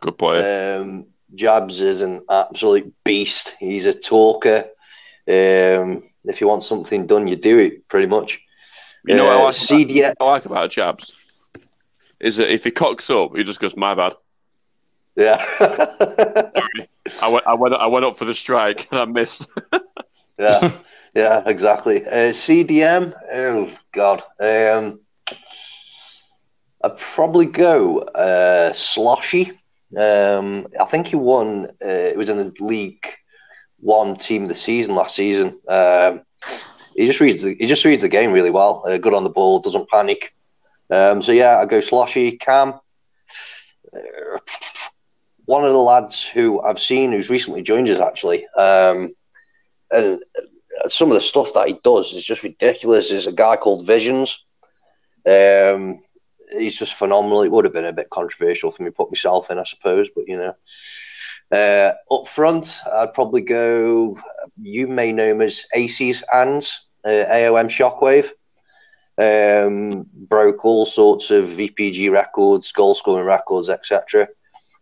Good 0.00 0.18
player. 0.18 0.80
Um, 0.80 1.06
Jabs 1.34 1.80
is 1.80 2.00
an 2.00 2.22
absolute 2.30 2.94
beast. 3.04 3.54
He's 3.58 3.86
a 3.86 3.94
talker. 3.94 4.66
Um, 5.26 6.04
if 6.24 6.40
you 6.40 6.46
want 6.46 6.64
something 6.64 7.06
done, 7.06 7.26
you 7.26 7.36
do 7.36 7.58
it 7.58 7.88
pretty 7.88 8.06
much. 8.06 8.38
you 9.04 9.16
know 9.16 9.24
what 9.24 9.36
I 9.36 9.40
Uh, 9.40 9.44
like, 9.44 9.54
CDM, 9.54 10.12
about, 10.12 10.16
I 10.20 10.24
like 10.24 10.44
about 10.44 10.70
Jabs 10.70 11.12
is 12.20 12.36
that 12.36 12.52
if 12.52 12.64
he 12.64 12.70
cocks 12.70 13.10
up, 13.10 13.36
he 13.36 13.44
just 13.44 13.60
goes, 13.60 13.76
"My 13.76 13.94
bad." 13.94 14.14
yeah, 15.16 15.44
I 17.20 17.28
went, 17.28 17.46
I 17.46 17.54
went, 17.54 17.74
I 17.74 17.86
went 17.86 18.04
up 18.04 18.18
for 18.18 18.24
the 18.24 18.34
strike 18.34 18.88
and 18.90 19.00
I 19.00 19.04
missed. 19.04 19.48
yeah, 20.38 20.72
yeah, 21.14 21.42
exactly. 21.46 22.04
Uh, 22.04 22.32
CDM, 22.32 23.14
oh 23.32 23.70
god, 23.92 24.22
um, 24.40 25.00
I'd 26.82 26.98
probably 26.98 27.46
go 27.46 28.00
uh, 28.00 28.72
Sloshy. 28.72 29.52
Um, 29.96 30.66
I 30.80 30.84
think 30.86 31.08
he 31.08 31.16
won. 31.16 31.66
Uh, 31.82 31.88
it 31.88 32.16
was 32.16 32.28
in 32.28 32.38
the 32.38 32.52
League 32.60 33.06
One 33.80 34.16
Team 34.16 34.44
of 34.44 34.48
the 34.48 34.54
Season 34.54 34.94
last 34.94 35.16
season. 35.16 35.58
Um, 35.68 36.22
he 36.94 37.06
just 37.06 37.20
reads. 37.20 37.42
The, 37.42 37.54
he 37.58 37.66
just 37.66 37.84
reads 37.84 38.02
the 38.02 38.08
game 38.08 38.32
really 38.32 38.50
well. 38.50 38.84
Uh, 38.86 38.98
good 38.98 39.14
on 39.14 39.24
the 39.24 39.30
ball, 39.30 39.60
doesn't 39.60 39.88
panic. 39.88 40.34
Um, 40.90 41.22
so 41.22 41.32
yeah, 41.32 41.58
I 41.58 41.66
go 41.66 41.80
Sloshy. 41.80 42.38
Cam. 42.38 42.74
Uh, 45.46 45.52
one 45.52 45.64
of 45.64 45.72
the 45.72 45.78
lads 45.78 46.22
who 46.24 46.60
I've 46.60 46.80
seen 46.80 47.12
who's 47.12 47.30
recently 47.30 47.62
joined 47.62 47.88
us 47.88 48.00
actually, 48.00 48.46
um, 48.56 49.14
and 49.90 50.20
some 50.88 51.10
of 51.10 51.14
the 51.14 51.20
stuff 51.20 51.52
that 51.54 51.68
he 51.68 51.78
does 51.82 52.12
is 52.12 52.24
just 52.24 52.42
ridiculous. 52.42 53.10
Is 53.10 53.26
a 53.26 53.32
guy 53.32 53.56
called 53.56 53.86
Visions. 53.86 54.38
Um, 55.26 56.00
he's 56.52 56.76
just 56.76 56.94
phenomenal. 56.94 57.42
It 57.42 57.50
would 57.50 57.64
have 57.64 57.74
been 57.74 57.84
a 57.86 57.92
bit 57.92 58.10
controversial 58.10 58.70
for 58.70 58.82
me 58.82 58.90
to 58.90 58.94
put 58.94 59.10
myself 59.10 59.50
in, 59.50 59.58
I 59.58 59.64
suppose, 59.64 60.08
but 60.14 60.28
you 60.28 60.36
know. 60.36 60.54
Uh, 61.52 61.92
up 62.12 62.26
front, 62.26 62.76
I'd 62.92 63.14
probably 63.14 63.40
go. 63.40 64.18
You 64.60 64.88
may 64.88 65.12
know 65.12 65.26
him 65.26 65.40
as 65.40 65.64
Aces 65.74 66.24
Ands, 66.32 66.86
uh, 67.04 67.08
AOM 67.08 67.68
Shockwave. 67.68 68.30
Um, 69.18 70.06
broke 70.12 70.64
all 70.64 70.84
sorts 70.84 71.30
of 71.30 71.44
VPG 71.44 72.10
records, 72.10 72.72
goal 72.72 72.94
scoring 72.94 73.26
records, 73.26 73.70
etc. 73.70 74.28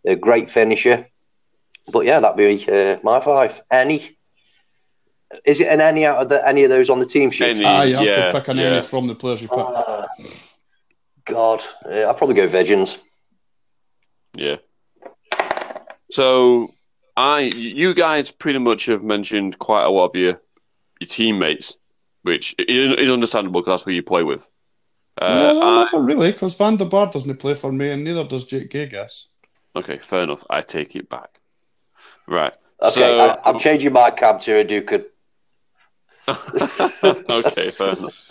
A 0.07 0.17
great 0.17 0.51
finisher. 0.51 1.07
But 1.93 2.07
yeah, 2.07 2.21
that'd 2.21 2.37
be 2.37 2.67
uh, 2.71 2.99
my 3.03 3.21
five. 3.25 3.61
Any? 3.71 4.17
Is 5.45 5.61
it 5.61 5.69
an 5.69 5.81
any 5.81 6.07
out 6.07 6.19
of 6.19 6.29
the, 6.29 6.47
any 6.47 6.65
of 6.65 6.71
those 6.71 6.91
on 6.91 7.01
the 7.01 7.07
team 7.07 7.31
sheet? 7.31 7.57
Any. 7.57 7.65
Ah, 7.65 7.83
you 7.83 7.97
have 7.97 8.05
yeah, 8.05 8.27
to 8.27 8.33
pick 8.33 8.49
an 8.49 8.57
yeah. 8.57 8.65
any 8.65 8.83
from 8.83 9.07
the 9.07 9.15
players 9.15 9.43
you 9.43 9.49
pick. 9.49 9.59
Uh, 9.59 10.07
God, 11.27 11.63
uh, 11.87 12.01
I'll 12.01 12.15
probably 12.15 12.37
go 12.37 12.47
Visions. 12.49 12.97
Yeah. 14.37 14.57
So 16.11 16.73
I, 17.17 17.41
you 17.55 17.95
guys, 17.95 18.31
pretty 18.31 18.59
much 18.59 18.87
have 18.87 19.03
mentioned 19.03 19.59
quite 19.59 19.85
a 19.85 19.91
lot 19.91 20.07
of 20.07 20.17
your 20.17 20.41
your 21.01 21.09
teammates, 21.09 21.77
which 22.23 22.55
is, 22.59 22.93
is 22.99 23.11
understandable 23.11 23.61
because 23.61 23.81
that's 23.81 23.85
who 23.85 23.93
you 23.93 24.03
play 24.03 24.23
with. 24.23 24.49
Uh, 25.21 25.35
no, 25.35 25.63
I- 25.63 25.89
not 25.93 26.05
really, 26.05 26.33
because 26.33 26.57
Van 26.57 26.77
der 26.77 26.85
Bar 26.85 27.11
doesn't 27.11 27.37
play 27.39 27.55
for 27.55 27.73
me, 27.73 27.91
and 27.91 28.05
neither 28.05 28.25
does 28.25 28.47
Jake 28.47 28.71
Gagas. 28.71 29.27
Okay, 29.77 29.99
fair 29.99 30.23
enough. 30.23 30.45
I 30.49 30.61
take 30.61 30.97
it 30.97 31.09
back. 31.09 31.41
Right. 32.27 32.53
Okay, 32.83 32.93
So, 32.93 33.19
I, 33.21 33.39
I'm 33.45 33.59
changing 33.59 33.93
my 33.93 34.11
cab 34.11 34.41
to 34.43 34.57
a 34.57 34.65
Duke. 34.65 34.93
okay, 36.29 37.71
fair 37.71 37.93
enough. 37.97 38.27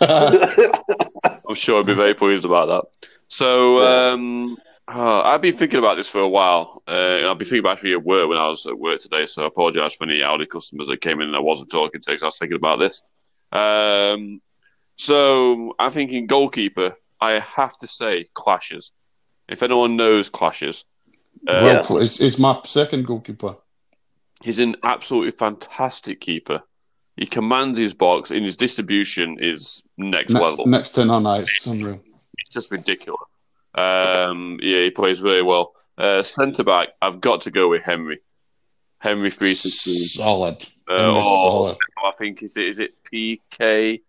I'm 1.48 1.54
sure 1.54 1.80
I'd 1.80 1.86
be 1.86 1.94
very 1.94 2.14
pleased 2.14 2.44
about 2.44 2.66
that. 2.66 3.08
So, 3.28 3.80
um, 3.82 4.56
oh, 4.88 5.20
I've 5.22 5.40
been 5.40 5.56
thinking 5.56 5.78
about 5.78 5.96
this 5.96 6.08
for 6.08 6.20
a 6.20 6.28
while. 6.28 6.82
Uh, 6.86 7.30
I've 7.30 7.38
been 7.38 7.46
thinking 7.46 7.60
about 7.60 7.84
it 7.84 7.92
at 7.92 8.02
work 8.04 8.28
when 8.28 8.38
I 8.38 8.48
was 8.48 8.66
at 8.66 8.78
work 8.78 9.00
today, 9.00 9.26
so 9.26 9.44
I 9.44 9.46
apologise 9.46 9.94
for 9.94 10.04
any 10.04 10.22
Audi 10.22 10.46
customers 10.46 10.88
that 10.88 11.00
came 11.00 11.20
in 11.20 11.28
and 11.28 11.36
I 11.36 11.40
wasn't 11.40 11.70
talking 11.70 12.00
to 12.00 12.10
because 12.10 12.22
I 12.22 12.26
was 12.26 12.38
thinking 12.38 12.56
about 12.56 12.78
this. 12.78 13.02
Um, 13.52 14.40
so, 14.96 15.74
I'm 15.78 15.90
thinking 15.90 16.26
goalkeeper, 16.26 16.96
I 17.20 17.38
have 17.40 17.76
to 17.78 17.86
say 17.86 18.26
clashes. 18.34 18.92
If 19.48 19.62
anyone 19.62 19.96
knows 19.96 20.28
clashes, 20.28 20.84
uh, 21.48 21.84
well, 21.88 21.98
it's, 21.98 22.20
it's 22.20 22.38
my 22.38 22.60
second 22.64 23.06
goalkeeper. 23.06 23.56
He's 24.42 24.60
an 24.60 24.76
absolutely 24.82 25.30
fantastic 25.30 26.20
keeper. 26.20 26.62
He 27.16 27.26
commands 27.26 27.78
his 27.78 27.94
box, 27.94 28.30
and 28.30 28.42
his 28.42 28.56
distribution 28.56 29.38
is 29.40 29.82
next, 29.96 30.32
Next, 30.32 30.42
level. 30.42 30.66
next 30.66 30.92
to 30.92 31.04
none, 31.04 31.26
it's 31.40 31.66
unreal. 31.66 32.00
It's 32.38 32.50
just 32.50 32.70
ridiculous. 32.70 33.20
Um, 33.74 34.58
yeah, 34.62 34.80
he 34.82 34.90
plays 34.90 35.22
really 35.22 35.42
well. 35.42 35.74
Uh, 35.96 36.22
Centre 36.22 36.64
back, 36.64 36.88
I've 37.00 37.20
got 37.20 37.42
to 37.42 37.50
go 37.50 37.68
with 37.68 37.82
Henry. 37.84 38.18
Henry 38.98 39.30
three 39.30 39.54
sixteen. 39.54 39.94
Solid. 39.94 40.62
Uh, 40.88 41.12
oh, 41.16 41.22
solid. 41.22 41.76
I 42.04 42.12
think 42.18 42.42
is 42.42 42.56
it 42.56 42.64
is 42.66 42.78
it 42.80 42.94
PK, 43.12 44.00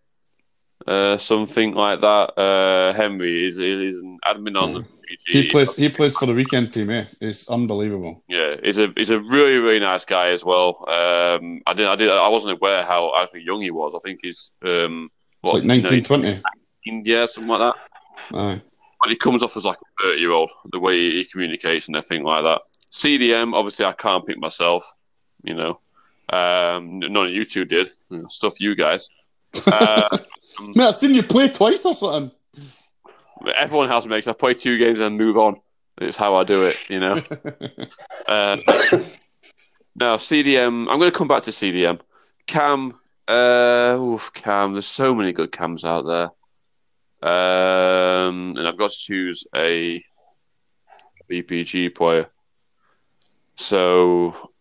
uh, 0.87 1.17
something 1.17 1.73
like 1.75 2.01
that. 2.01 2.39
Uh, 2.39 2.93
Henry 2.93 3.45
is 3.45 3.59
is 3.59 4.01
an 4.01 4.17
admin 4.25 4.59
on 4.59 4.73
the 4.73 4.85
He 5.27 5.49
plays. 5.49 5.75
He 5.75 5.89
plays 5.89 6.17
for 6.17 6.25
the 6.25 6.33
weekend 6.33 6.73
team. 6.73 6.89
Eh, 6.89 7.05
it's 7.21 7.49
unbelievable. 7.49 8.23
Yeah, 8.27 8.55
he's 8.63 8.79
a 8.79 8.91
he's 8.95 9.09
a 9.09 9.19
really 9.19 9.57
really 9.57 9.79
nice 9.79 10.05
guy 10.05 10.29
as 10.29 10.43
well. 10.43 10.85
Um, 10.87 11.61
I 11.65 11.73
did 11.73 11.87
I 11.87 11.95
did 11.95 12.09
I 12.09 12.27
wasn't 12.27 12.53
aware 12.53 12.83
how 12.83 13.13
actually 13.21 13.43
young 13.43 13.61
he 13.61 13.71
was. 13.71 13.93
I 13.95 13.99
think 13.99 14.19
he's 14.21 14.51
um 14.63 15.09
what 15.41 15.55
like 15.55 15.63
19, 15.63 16.03
20. 16.03 16.41
19, 16.85 17.03
yeah 17.05 17.25
something 17.25 17.49
like 17.49 17.59
that. 17.59 18.37
Aye. 18.37 18.61
But 19.01 19.09
he 19.09 19.15
comes 19.15 19.43
off 19.43 19.55
as 19.57 19.65
like 19.65 19.77
a 19.77 20.03
thirty 20.03 20.19
year 20.21 20.31
old 20.31 20.49
the 20.71 20.79
way 20.79 20.97
he 20.97 21.25
communicates 21.25 21.87
and 21.87 21.95
everything 21.95 22.23
like 22.23 22.43
that. 22.43 22.61
CDM 22.91 23.53
obviously 23.53 23.85
I 23.85 23.93
can't 23.93 24.25
pick 24.25 24.37
myself. 24.37 24.89
You 25.43 25.53
know, 25.53 25.79
um, 26.29 26.99
none 26.99 27.27
of 27.27 27.31
you 27.31 27.45
two 27.45 27.65
did. 27.65 27.91
Stuff 28.27 28.59
you 28.59 28.75
guys. 28.75 29.09
Uh, 29.67 30.17
Mate, 30.75 30.87
I've 30.87 30.95
seen 30.97 31.15
you 31.15 31.23
play 31.23 31.47
twice 31.47 31.85
or 31.85 31.95
something. 31.95 32.29
Everyone 33.55 33.89
has 33.89 34.07
makes. 34.07 34.27
I 34.27 34.33
play 34.33 34.53
two 34.53 34.77
games 34.77 34.99
and 34.99 35.17
move 35.17 35.37
on. 35.37 35.59
It's 35.99 36.17
how 36.17 36.35
I 36.35 36.43
do 36.43 36.63
it. 36.63 36.77
You 36.89 36.99
know. 36.99 37.15
Uh, 38.27 38.57
now 39.95 40.17
CDM. 40.17 40.89
I'm 40.89 40.97
going 40.97 41.11
to 41.11 41.15
come 41.15 41.27
back 41.27 41.43
to 41.43 41.51
CDM. 41.51 41.99
Cam. 42.47 42.95
Uh, 43.27 43.95
oof, 43.99 44.31
Cam. 44.33 44.73
There's 44.73 44.87
so 44.87 45.13
many 45.13 45.31
good 45.31 45.51
cams 45.51 45.85
out 45.85 46.07
there. 46.07 46.31
Um, 47.21 48.55
and 48.57 48.67
I've 48.67 48.77
got 48.77 48.89
to 48.89 48.97
choose 48.97 49.45
a 49.55 50.03
BPG 51.29 51.93
player. 51.93 52.27
So 53.57 54.51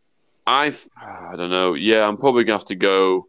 I've. 0.47 0.87
I 1.01 1.37
don't 1.37 1.51
know. 1.51 1.75
Yeah, 1.75 2.07
I'm 2.07 2.17
probably 2.17 2.45
gonna 2.45 2.59
have 2.59 2.67
to 2.67 2.77
go. 2.77 3.29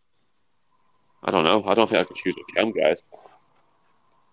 I 1.24 1.32
don't 1.32 1.44
know. 1.44 1.64
I 1.66 1.74
don't 1.74 1.90
think 1.90 2.02
I 2.02 2.04
can 2.04 2.16
choose 2.16 2.36
a 2.36 2.54
cam, 2.54 2.72
guys. 2.72 3.02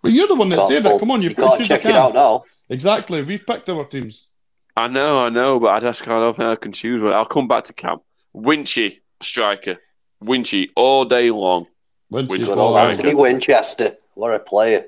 Well, 0.03 0.13
you're 0.13 0.29
the 0.29 0.35
one 0.35 0.49
that 0.49 0.59
Can't 0.59 0.71
said 0.71 0.83
that. 0.85 0.99
Come 1.01 1.11
on, 1.11 1.23
you 1.23 1.31
you 1.31 1.35
can't 1.35 1.57
choose 1.59 1.67
a 1.67 1.69
check 1.69 1.81
it 1.85 1.89
cam. 1.89 1.97
out 1.97 2.15
now. 2.15 2.45
Exactly. 2.69 3.23
We've 3.23 3.47
picked 3.47 3.69
our 3.69 3.85
teams. 3.85 4.31
I 4.77 4.89
know, 4.89 5.25
I 5.25 5.29
know, 5.29 5.61
but 5.61 5.69
I 5.69 5.81
just 5.81 6.03
kind 6.03 6.25
of 6.25 6.37
think 6.37 6.49
I 6.49 6.57
can 6.57 6.73
choose 6.73 7.03
one. 7.03 7.13
I'll 7.13 7.27
come 7.27 7.47
back 7.47 7.65
to 7.65 7.73
camp. 7.73 8.03
Winchy, 8.35 9.01
striker. 9.21 9.79
Winchy 10.25 10.71
all 10.75 11.05
day 11.05 11.31
long. 11.31 11.67
Winch 12.11 12.31
Winch 12.31 12.43
is 12.43 12.49
is 12.49 12.55
Good 12.55 12.59
old 12.59 12.75
Well, 12.75 12.89
Anthony 12.89 13.15
Winchester. 13.15 13.97
What 14.15 14.35
a 14.35 14.39
player. 14.39 14.87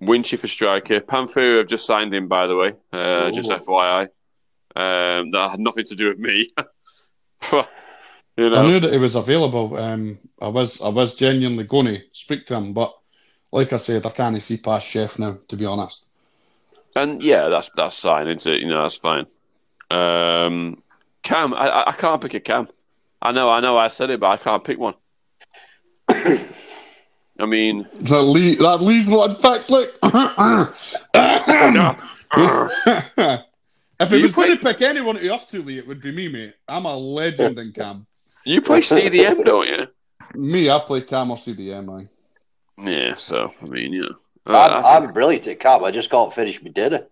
Winchy 0.00 0.38
for 0.38 0.48
striker. 0.48 1.00
Panfero 1.00 1.58
have 1.58 1.68
just 1.68 1.86
signed 1.86 2.14
him, 2.14 2.28
by 2.28 2.46
the 2.46 2.56
way. 2.56 2.72
Uh, 2.92 3.30
just 3.30 3.50
FYI. 3.50 4.08
Um, 4.76 5.30
that 5.30 5.50
had 5.52 5.60
nothing 5.60 5.84
to 5.84 5.94
do 5.94 6.08
with 6.08 6.18
me. 6.18 6.50
You 8.36 8.52
I 8.52 8.66
knew 8.66 8.80
that 8.80 8.92
he 8.92 8.98
was 8.98 9.14
available. 9.14 9.76
Um, 9.76 10.18
I 10.40 10.48
was 10.48 10.82
I 10.82 10.88
was 10.88 11.14
genuinely 11.14 11.62
going 11.62 11.86
to 11.86 12.00
speak 12.12 12.46
to 12.46 12.56
him, 12.56 12.72
but 12.72 12.92
like 13.54 13.72
I 13.72 13.76
said, 13.76 14.04
I 14.04 14.10
can't 14.10 14.42
see 14.42 14.56
past 14.56 14.88
Chef 14.88 15.18
now. 15.18 15.36
To 15.48 15.56
be 15.56 15.64
honest, 15.64 16.06
and 16.96 17.22
yeah, 17.22 17.48
that's 17.48 17.70
that's 17.76 18.00
fine, 18.00 18.26
isn't 18.28 18.52
it? 18.52 18.60
You 18.60 18.68
know, 18.68 18.82
that's 18.82 18.96
fine. 18.96 19.26
Um, 19.90 20.82
Cam, 21.22 21.54
I, 21.54 21.84
I- 21.86 21.92
can't 21.92 22.20
pick 22.20 22.34
a 22.34 22.40
Cam. 22.40 22.68
I 23.22 23.30
know, 23.32 23.48
I 23.48 23.60
know, 23.60 23.78
I 23.78 23.88
said 23.88 24.10
it, 24.10 24.20
but 24.20 24.26
I 24.26 24.36
can't 24.36 24.64
pick 24.64 24.78
one. 24.78 24.94
I 26.08 27.46
mean, 27.46 27.86
that 28.00 28.22
Lee 28.22 28.56
that 28.56 28.80
Lee's 28.80 29.08
one 29.08 29.36
fact. 29.36 29.70
Look, 29.70 29.90
if 34.00 34.12
it 34.12 34.22
was 34.22 34.34
going 34.34 34.50
to 34.50 34.62
pick 34.62 34.82
anyone 34.82 35.16
of 35.16 35.22
us 35.22 35.48
two, 35.48 35.62
Lee, 35.62 35.78
it 35.78 35.86
would 35.86 36.00
be 36.02 36.10
me, 36.12 36.28
mate. 36.28 36.54
I'm 36.68 36.86
a 36.86 36.96
legend 36.96 37.58
in 37.58 37.72
Cam. 37.72 38.06
you 38.44 38.60
play 38.60 38.80
CDM, 38.80 39.44
don't 39.44 39.68
you? 39.68 39.86
Me, 40.34 40.68
I 40.70 40.78
play 40.80 41.02
Cam 41.02 41.30
or 41.30 41.36
CDM. 41.36 42.02
I. 42.02 42.08
Yeah, 42.78 43.14
so 43.14 43.52
I 43.62 43.64
mean, 43.66 43.92
you 43.92 44.02
know, 44.02 44.14
I'm, 44.46 44.54
Uh, 44.54 44.86
I- 44.86 44.96
I'm 44.96 45.12
brilliant 45.12 45.46
at 45.46 45.60
cab. 45.60 45.82
I 45.82 45.90
just 45.90 46.10
can't 46.10 46.32
finish 46.34 46.62
my 46.62 46.70
dinner. 46.70 47.06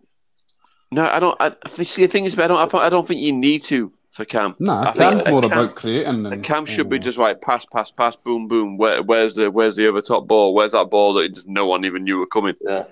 no, 0.91 1.05
I 1.09 1.19
don't. 1.19 1.37
I, 1.41 1.53
see, 1.83 2.05
the 2.05 2.13
thing 2.13 2.25
is, 2.25 2.39
I 2.39 2.47
don't. 2.47 2.75
I 2.75 2.89
don't 2.89 3.07
think 3.07 3.21
you 3.21 3.33
need 3.33 3.63
to 3.65 3.93
for 4.11 4.25
Cam. 4.27 4.55
No, 4.59 4.75
I 4.75 4.85
think 4.87 4.97
Cam's 4.99 5.27
a 5.27 5.31
more 5.31 5.41
Cam- 5.43 5.53
about 5.53 5.75
creating 5.77 6.27
A 6.27 6.31
than 6.31 6.43
cam 6.43 6.67
should 6.67 6.91
be 6.91 6.99
just 6.99 7.17
like 7.17 7.41
pass, 7.41 7.65
pass, 7.65 7.91
pass, 7.91 8.15
boom, 8.15 8.47
boom. 8.47 8.77
Where, 8.77 9.03
where's 9.03 9.35
the 9.35 9.51
where's 9.51 9.77
the 9.77 9.87
over 9.87 10.03
top 10.03 10.27
ball? 10.29 10.55
Where's 10.55 10.73
that 10.73 10.91
ball 10.91 11.15
that 11.15 11.35
just 11.35 11.49
no 11.49 11.67
one 11.67 11.85
even 11.85 12.05
knew 12.05 12.19
were 12.19 12.27
coming? 12.27 12.55
Yeah. 12.61 12.85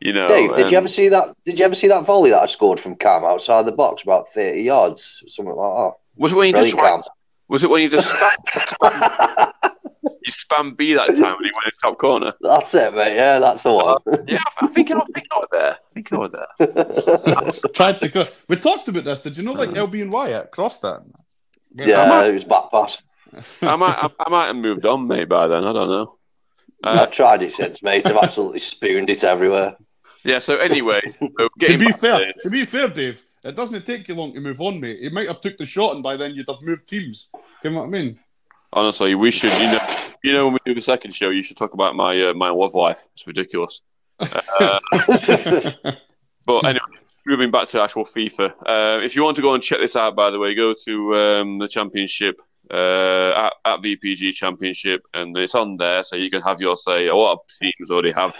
You 0.00 0.12
know. 0.12 0.28
Dave, 0.28 0.54
did 0.54 0.70
you 0.70 0.76
ever 0.76 0.88
see 0.88 1.08
that? 1.08 1.34
Did 1.46 1.58
you 1.58 1.64
ever 1.64 1.74
see 1.74 1.88
that 1.88 2.04
volley 2.04 2.28
that 2.30 2.42
I 2.42 2.46
scored 2.46 2.78
from 2.78 2.96
Cam 2.96 3.24
outside 3.24 3.64
the 3.64 3.72
box, 3.72 4.02
about 4.02 4.30
thirty 4.34 4.62
yards, 4.62 5.22
something 5.28 5.54
like 5.54 5.74
that? 5.76 5.92
Was 6.16 6.32
it 6.32 6.36
when 6.36 6.48
you 6.48 6.52
just 6.52 6.74
Brilliant, 6.74 7.00
like, 7.00 7.10
was 7.48 7.64
it 7.64 7.70
when 7.70 7.82
you 7.82 7.88
just 7.88 8.12
spam, 8.14 8.36
that? 8.82 9.52
You 10.26 10.32
spam 10.32 10.76
B 10.76 10.94
that 10.94 11.06
time 11.08 11.36
when 11.36 11.44
he 11.44 11.50
went 11.52 11.66
in 11.66 11.72
top 11.82 11.98
corner? 11.98 12.32
that's 12.40 12.74
it, 12.74 12.94
mate. 12.94 13.14
Yeah, 13.14 13.38
that's 13.38 13.62
the 13.62 13.72
one. 13.72 13.98
Yeah, 14.26 14.38
I 14.60 14.66
think 14.68 14.90
I 14.90 15.00
think 15.14 15.26
I 15.32 15.36
was 15.38 15.48
there. 15.52 15.72
I 15.72 15.92
think 15.94 16.12
I 16.12 16.16
was 16.16 16.32
there. 16.32 17.70
Tried 17.74 18.00
to 18.00 18.08
go. 18.08 18.26
We 18.48 18.56
talked 18.56 18.88
about 18.88 19.04
this. 19.04 19.22
Did 19.22 19.36
you 19.36 19.44
know 19.44 19.52
like 19.52 19.70
LB 19.70 20.02
and 20.02 20.12
Wyatt 20.12 20.50
crossed 20.50 20.82
that? 20.82 21.02
yeah, 21.74 22.24
it 22.24 22.34
was 22.34 22.44
back 22.44 22.70
pass. 22.70 22.98
I 23.62 23.76
might 23.76 23.96
I, 23.98 24.08
I 24.18 24.30
might 24.30 24.46
have 24.46 24.56
moved 24.56 24.86
on, 24.86 25.06
mate. 25.08 25.28
By 25.28 25.46
then, 25.48 25.64
I 25.64 25.72
don't 25.72 25.88
know. 25.88 26.18
Uh, 26.84 26.98
I've 27.02 27.12
tried 27.12 27.42
it 27.42 27.54
since, 27.54 27.82
mate. 27.82 28.06
I've 28.06 28.16
absolutely 28.16 28.60
spooned 28.60 29.10
it 29.10 29.24
everywhere. 29.24 29.76
yeah. 30.24 30.38
So 30.38 30.56
anyway, 30.56 31.00
so 31.18 31.28
To 31.60 31.78
be 31.78 31.86
back 31.86 31.94
to 31.94 31.98
fair, 31.98 32.32
to 32.42 32.50
be 32.50 32.64
fair, 32.64 32.88
Dave, 32.88 33.22
it 33.44 33.56
doesn't 33.56 33.84
take 33.86 34.08
you 34.08 34.14
long 34.14 34.32
to 34.34 34.40
move 34.40 34.60
on, 34.60 34.80
mate. 34.80 34.98
It 35.00 35.12
might 35.12 35.28
have 35.28 35.40
took 35.40 35.56
the 35.56 35.66
shot, 35.66 35.94
and 35.94 36.02
by 36.02 36.16
then 36.16 36.34
you'd 36.34 36.48
have 36.48 36.62
moved 36.62 36.88
teams. 36.88 37.28
You 37.62 37.70
know 37.70 37.80
what 37.80 37.86
I 37.86 37.90
mean? 37.90 38.18
Honestly, 38.76 39.14
we 39.16 39.32
should. 39.32 39.52
You 39.52 39.72
know, 39.72 39.98
you 40.22 40.32
know, 40.34 40.44
when 40.46 40.54
we 40.54 40.58
do 40.64 40.74
the 40.74 40.80
second 40.80 41.14
show, 41.14 41.30
you 41.30 41.42
should 41.42 41.56
talk 41.56 41.74
about 41.74 41.96
my 41.96 42.28
uh, 42.28 42.34
my 42.34 42.50
love 42.50 42.74
life. 42.74 43.04
It's 43.14 43.26
ridiculous. 43.26 43.82
Uh, 44.20 44.78
But 46.46 46.64
anyway, 46.64 46.84
moving 47.26 47.50
back 47.50 47.66
to 47.68 47.82
actual 47.82 48.04
FIFA. 48.04 48.52
Uh, 48.64 49.00
if 49.04 49.16
you 49.16 49.22
want 49.24 49.36
to 49.36 49.42
go 49.42 49.54
and 49.54 49.62
check 49.62 49.80
this 49.80 49.96
out, 49.96 50.14
by 50.14 50.30
the 50.30 50.38
way, 50.38 50.54
go 50.54 50.74
to 50.84 51.16
um, 51.16 51.58
the 51.58 51.66
championship 51.68 52.40
uh, 52.70 53.32
at, 53.36 53.52
at 53.64 53.80
VPG 53.80 54.32
Championship, 54.32 55.02
and 55.12 55.36
it's 55.36 55.56
on 55.56 55.76
there, 55.76 56.04
so 56.04 56.14
you 56.16 56.30
can 56.30 56.42
have 56.42 56.60
your 56.60 56.76
say. 56.76 57.08
A 57.08 57.16
lot 57.16 57.32
of 57.32 57.38
teams 57.60 57.90
already 57.90 58.12
have. 58.12 58.32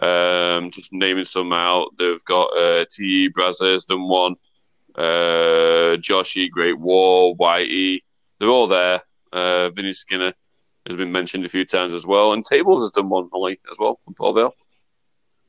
Um, 0.00 0.70
just 0.70 0.92
naming 0.92 1.24
some 1.24 1.52
out, 1.52 1.88
they've 1.98 2.24
got 2.24 2.56
uh, 2.56 2.84
T. 2.88 3.28
Brazos 3.28 3.84
done 3.84 4.08
one, 4.08 4.36
uh, 4.94 5.96
Joshy, 5.98 6.48
Great 6.48 6.78
Wall, 6.78 7.36
Whitey. 7.36 8.02
They're 8.38 8.48
all 8.48 8.68
there. 8.68 9.02
Uh, 9.32 9.70
Vinny 9.70 9.92
Skinner 9.92 10.32
has 10.86 10.96
been 10.96 11.12
mentioned 11.12 11.44
a 11.44 11.48
few 11.48 11.64
times 11.64 11.94
as 11.94 12.06
well, 12.06 12.32
and 12.32 12.44
Tables 12.44 12.82
has 12.82 12.90
done 12.92 13.08
one, 13.08 13.28
Ollie, 13.32 13.60
as 13.70 13.78
well 13.78 13.96
from 14.04 14.14
Port 14.14 14.36
Vale. 14.36 14.54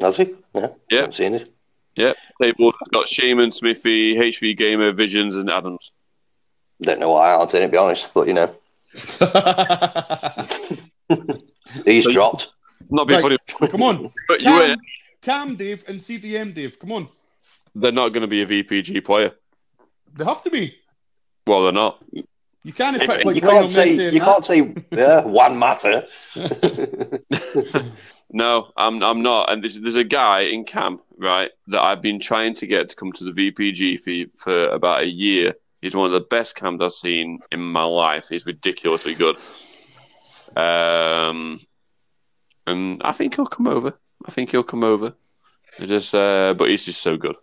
Has 0.02 0.18
he? 0.18 0.34
Yeah. 0.54 0.68
Yeah. 0.90 1.04
I've 1.06 1.16
seen 1.16 1.36
it. 1.36 1.54
Yeah, 1.96 2.14
Tables 2.42 2.76
has 2.80 2.88
got 2.90 3.08
Shaman, 3.10 3.52
Smithy, 3.52 4.16
HV 4.16 4.56
Gamer, 4.58 4.94
Visions, 4.94 5.36
and 5.36 5.50
Adams. 5.50 5.92
Don't 6.82 7.00
know 7.00 7.10
why 7.12 7.34
I 7.34 7.42
answered 7.42 7.58
it, 7.58 7.66
to 7.66 7.72
be 7.72 7.78
honest, 7.78 8.14
but 8.14 8.28
you 8.28 8.34
know, 8.34 8.56
he's 11.86 12.06
But- 12.06 12.14
dropped. 12.14 12.48
Not 12.92 13.08
being 13.08 13.22
Right. 13.22 13.38
funny, 13.58 13.72
Come 13.72 13.84
on, 13.84 14.12
but 14.28 14.42
you 14.42 14.48
Cam, 14.48 14.70
were, 14.70 14.76
Cam, 15.22 15.56
Dave, 15.56 15.84
and 15.88 16.00
CDM, 16.00 16.54
Dave. 16.56 16.80
Come 16.80 16.92
on, 16.94 17.08
they're 17.76 17.92
not 17.92 18.10
going 18.10 18.22
to 18.22 18.28
be 18.28 18.42
a 18.42 18.46
VPG 18.48 19.04
player. 19.04 19.32
they 20.18 20.24
have 20.26 20.42
to 20.44 20.50
be. 20.50 20.76
Well, 21.46 21.64
they're 21.64 21.72
not. 21.74 22.02
You 22.70 22.74
can't 22.74 23.02
You 23.02 23.08
pick 23.08 23.26
like 23.26 23.36
you 23.36 23.42
can't 23.42 23.68
say 23.72 23.90
you 23.90 24.12
that. 24.12 24.20
can't 24.20 24.46
say 24.46 24.76
yeah 24.92 25.22
one 25.26 25.58
matter. 25.58 26.06
No, 28.32 28.72
I'm 28.78 29.02
I'm 29.02 29.24
not. 29.24 29.52
And 29.52 29.64
there's, 29.64 29.80
there's 29.80 29.96
a 29.96 30.04
guy 30.04 30.42
in 30.42 30.64
Cam, 30.64 31.00
right, 31.18 31.50
that 31.66 31.82
I've 31.82 32.04
been 32.04 32.20
trying 32.20 32.54
to 32.56 32.68
get 32.68 32.90
to 32.90 32.96
come 32.96 33.12
to 33.14 33.24
the 33.24 33.32
VPG 33.32 34.00
for, 34.00 34.38
for 34.40 34.68
about 34.68 35.02
a 35.02 35.08
year. 35.08 35.56
He's 35.82 35.96
one 35.96 36.06
of 36.06 36.12
the 36.12 36.28
best 36.30 36.56
cams 36.56 36.80
I've 36.80 36.94
seen 36.94 37.40
in 37.52 37.60
my 37.60 37.86
life. 37.86 38.28
He's 38.30 38.46
ridiculously 38.46 39.16
good. 39.16 39.38
Um, 40.56 41.62
and 42.68 43.02
I 43.04 43.14
think 43.14 43.36
he'll 43.36 43.48
come 43.48 43.68
over. 43.68 43.98
I 44.28 44.30
think 44.30 44.52
he'll 44.52 44.62
come 44.62 44.84
over. 44.84 45.16
It 45.80 45.88
just, 45.88 46.14
uh, 46.14 46.54
but 46.56 46.70
he's 46.70 46.86
just 46.86 47.02
so 47.02 47.18
good. 47.18 47.36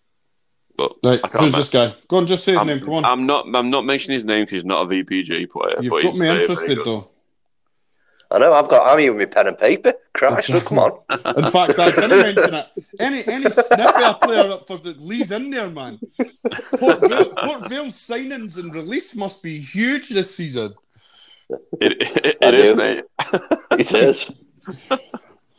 But 0.76 0.92
Right, 1.02 1.20
I 1.24 1.28
can't 1.28 1.42
who's 1.44 1.52
ma- 1.52 1.58
this 1.58 1.70
guy? 1.70 1.94
Go 2.08 2.18
on, 2.18 2.26
just 2.26 2.44
say 2.44 2.52
his 2.52 2.60
I'm, 2.60 2.66
name. 2.66 2.80
Come 2.80 2.94
on. 2.94 3.04
I'm 3.04 3.26
not. 3.26 3.46
I'm 3.54 3.70
not 3.70 3.84
mentioning 3.84 4.16
his 4.16 4.24
name 4.24 4.42
because 4.42 4.52
he's 4.52 4.64
not 4.64 4.82
a 4.82 4.86
VPG 4.86 5.48
player. 5.50 5.76
You've 5.80 5.90
but 5.92 6.02
got 6.02 6.12
me 6.14 6.18
very, 6.20 6.28
very 6.28 6.40
interested 6.42 6.76
good. 6.76 6.86
though. 6.86 7.08
I 8.30 8.38
know 8.38 8.52
I've 8.52 8.68
got 8.68 8.90
I'm 8.90 8.98
here 8.98 9.12
with 9.14 9.28
my 9.28 9.34
pen 9.34 9.46
and 9.46 9.58
paper. 9.58 9.94
Christ, 10.12 10.48
so 10.48 10.60
come 10.60 10.80
on. 10.80 10.92
In 11.36 11.46
fact, 11.50 11.78
I 11.78 11.92
didn't 11.92 12.10
mention 12.10 12.54
it. 12.54 12.66
Any 12.98 13.24
any 13.26 13.44
sniffier 13.44 14.20
player 14.20 14.50
up 14.50 14.66
for 14.66 14.78
the 14.78 14.94
Lee's 14.98 15.30
in 15.30 15.50
there, 15.50 15.70
man. 15.70 16.00
Port 16.76 17.00
Vale, 17.08 17.32
Port 17.36 17.68
Vale's 17.68 17.94
signings 17.94 18.58
and 18.58 18.74
release 18.74 19.14
must 19.14 19.42
be 19.42 19.58
huge 19.60 20.08
this 20.08 20.34
season. 20.34 20.74
It, 21.80 21.92
it, 22.00 22.38
it 22.40 22.54
is, 22.54 22.76
mate. 22.76 23.04
It 23.78 23.92
is. 23.92 24.26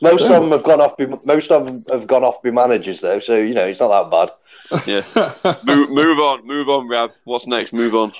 Most 0.01 0.24
of 0.24 0.30
them 0.30 0.51
have 0.51 0.63
gone 0.63 0.82
off. 0.82 0.97
be- 0.97 1.07
Most 1.26 1.49
of 1.51 1.68
them 1.68 1.82
have 1.89 2.07
gone 2.07 2.24
off 2.24 2.41
be 2.43 2.51
managers 2.51 2.99
though, 2.99 3.20
so 3.20 3.38
you 3.38 3.53
know 3.53 3.65
it's 3.65 3.80
not 3.80 3.88
that 3.89 4.11
bad. 4.11 4.32
Yeah. 4.86 5.03
move, 5.65 5.89
move 5.89 6.20
on. 6.20 6.45
Move 6.45 6.70
on, 6.70 6.88
Rab. 6.88 7.11
What's 7.24 7.47
next? 7.47 7.74
Move 7.74 7.95
on. 7.95 8.11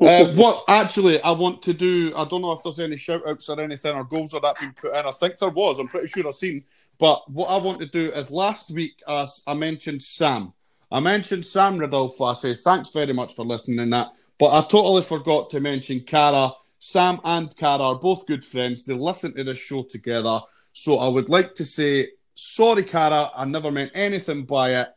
Uh, 0.00 0.32
what 0.34 0.64
actually 0.68 1.20
I 1.22 1.30
want 1.30 1.62
to 1.62 1.72
do, 1.72 2.12
I 2.16 2.24
don't 2.26 2.42
know 2.42 2.52
if 2.52 2.62
there's 2.62 2.80
any 2.80 2.96
shout 2.96 3.22
outs 3.26 3.48
or 3.48 3.60
anything 3.60 3.94
or 3.94 4.04
goals 4.04 4.34
or 4.34 4.40
that 4.40 4.58
being 4.58 4.72
put 4.72 4.96
in. 4.96 5.06
I 5.06 5.10
think 5.10 5.38
there 5.38 5.48
was, 5.50 5.78
I'm 5.78 5.88
pretty 5.88 6.08
sure 6.08 6.26
I've 6.26 6.34
seen. 6.34 6.64
But 6.98 7.28
what 7.30 7.46
I 7.46 7.56
want 7.56 7.80
to 7.80 7.86
do 7.86 8.10
is 8.12 8.30
last 8.30 8.70
week, 8.70 9.02
as 9.08 9.42
I 9.46 9.54
mentioned 9.54 10.02
Sam. 10.02 10.52
I 10.92 11.00
mentioned 11.00 11.44
Sam 11.44 11.78
Rodolfo. 11.78 12.24
I 12.24 12.34
says, 12.34 12.62
thanks 12.62 12.90
very 12.90 13.12
much 13.12 13.34
for 13.34 13.44
listening 13.44 13.80
in 13.80 13.90
that. 13.90 14.12
But 14.38 14.52
I 14.52 14.60
totally 14.62 15.02
forgot 15.02 15.50
to 15.50 15.60
mention 15.60 16.00
Cara. 16.00 16.52
Sam 16.78 17.20
and 17.24 17.54
Cara 17.56 17.82
are 17.82 17.98
both 17.98 18.26
good 18.26 18.44
friends. 18.44 18.84
They 18.84 18.94
listen 18.94 19.34
to 19.34 19.44
this 19.44 19.58
show 19.58 19.82
together. 19.82 20.40
So 20.72 20.98
I 20.98 21.08
would 21.08 21.28
like 21.28 21.54
to 21.54 21.64
say, 21.64 22.08
sorry, 22.34 22.84
Cara, 22.84 23.30
I 23.34 23.44
never 23.44 23.70
meant 23.70 23.92
anything 23.94 24.44
by 24.44 24.80
it. 24.80 24.88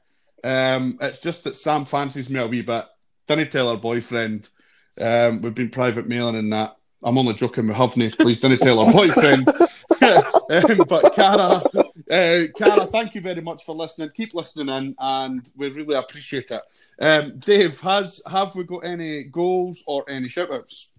Um, 0.43 0.97
it's 1.01 1.19
just 1.19 1.43
that 1.43 1.55
Sam 1.55 1.85
fancies 1.85 2.29
me 2.29 2.39
a 2.39 2.47
wee 2.47 2.61
bit. 2.61 2.85
Didn't 3.27 3.51
tell 3.51 3.71
her 3.71 3.79
boyfriend. 3.79 4.49
Um, 4.99 5.41
we've 5.41 5.55
been 5.55 5.69
private 5.69 6.07
mailing 6.07 6.35
and 6.35 6.53
that. 6.53 6.77
I'm 7.03 7.17
only 7.17 7.33
joking 7.33 7.67
with 7.67 7.77
Hovney. 7.77 8.17
Please 8.17 8.39
don't 8.39 8.57
tell 8.59 8.83
her 8.83 8.91
boyfriend. 8.91 9.47
um, 10.49 10.83
but 10.87 11.13
Cara, 11.13 11.61
uh, 12.11 12.43
Cara, 12.55 12.85
thank 12.85 13.15
you 13.15 13.21
very 13.21 13.41
much 13.41 13.65
for 13.65 13.75
listening. 13.75 14.09
Keep 14.15 14.33
listening 14.33 14.73
in, 14.73 14.95
and 14.99 15.49
we 15.55 15.69
really 15.69 15.95
appreciate 15.95 16.51
it. 16.51 16.61
Um, 16.99 17.39
Dave, 17.39 17.79
has 17.81 18.21
have 18.29 18.55
we 18.55 18.63
got 18.63 18.85
any 18.85 19.23
goals 19.25 19.83
or 19.87 20.05
any 20.07 20.29
shout 20.29 20.51
outs? 20.51 20.93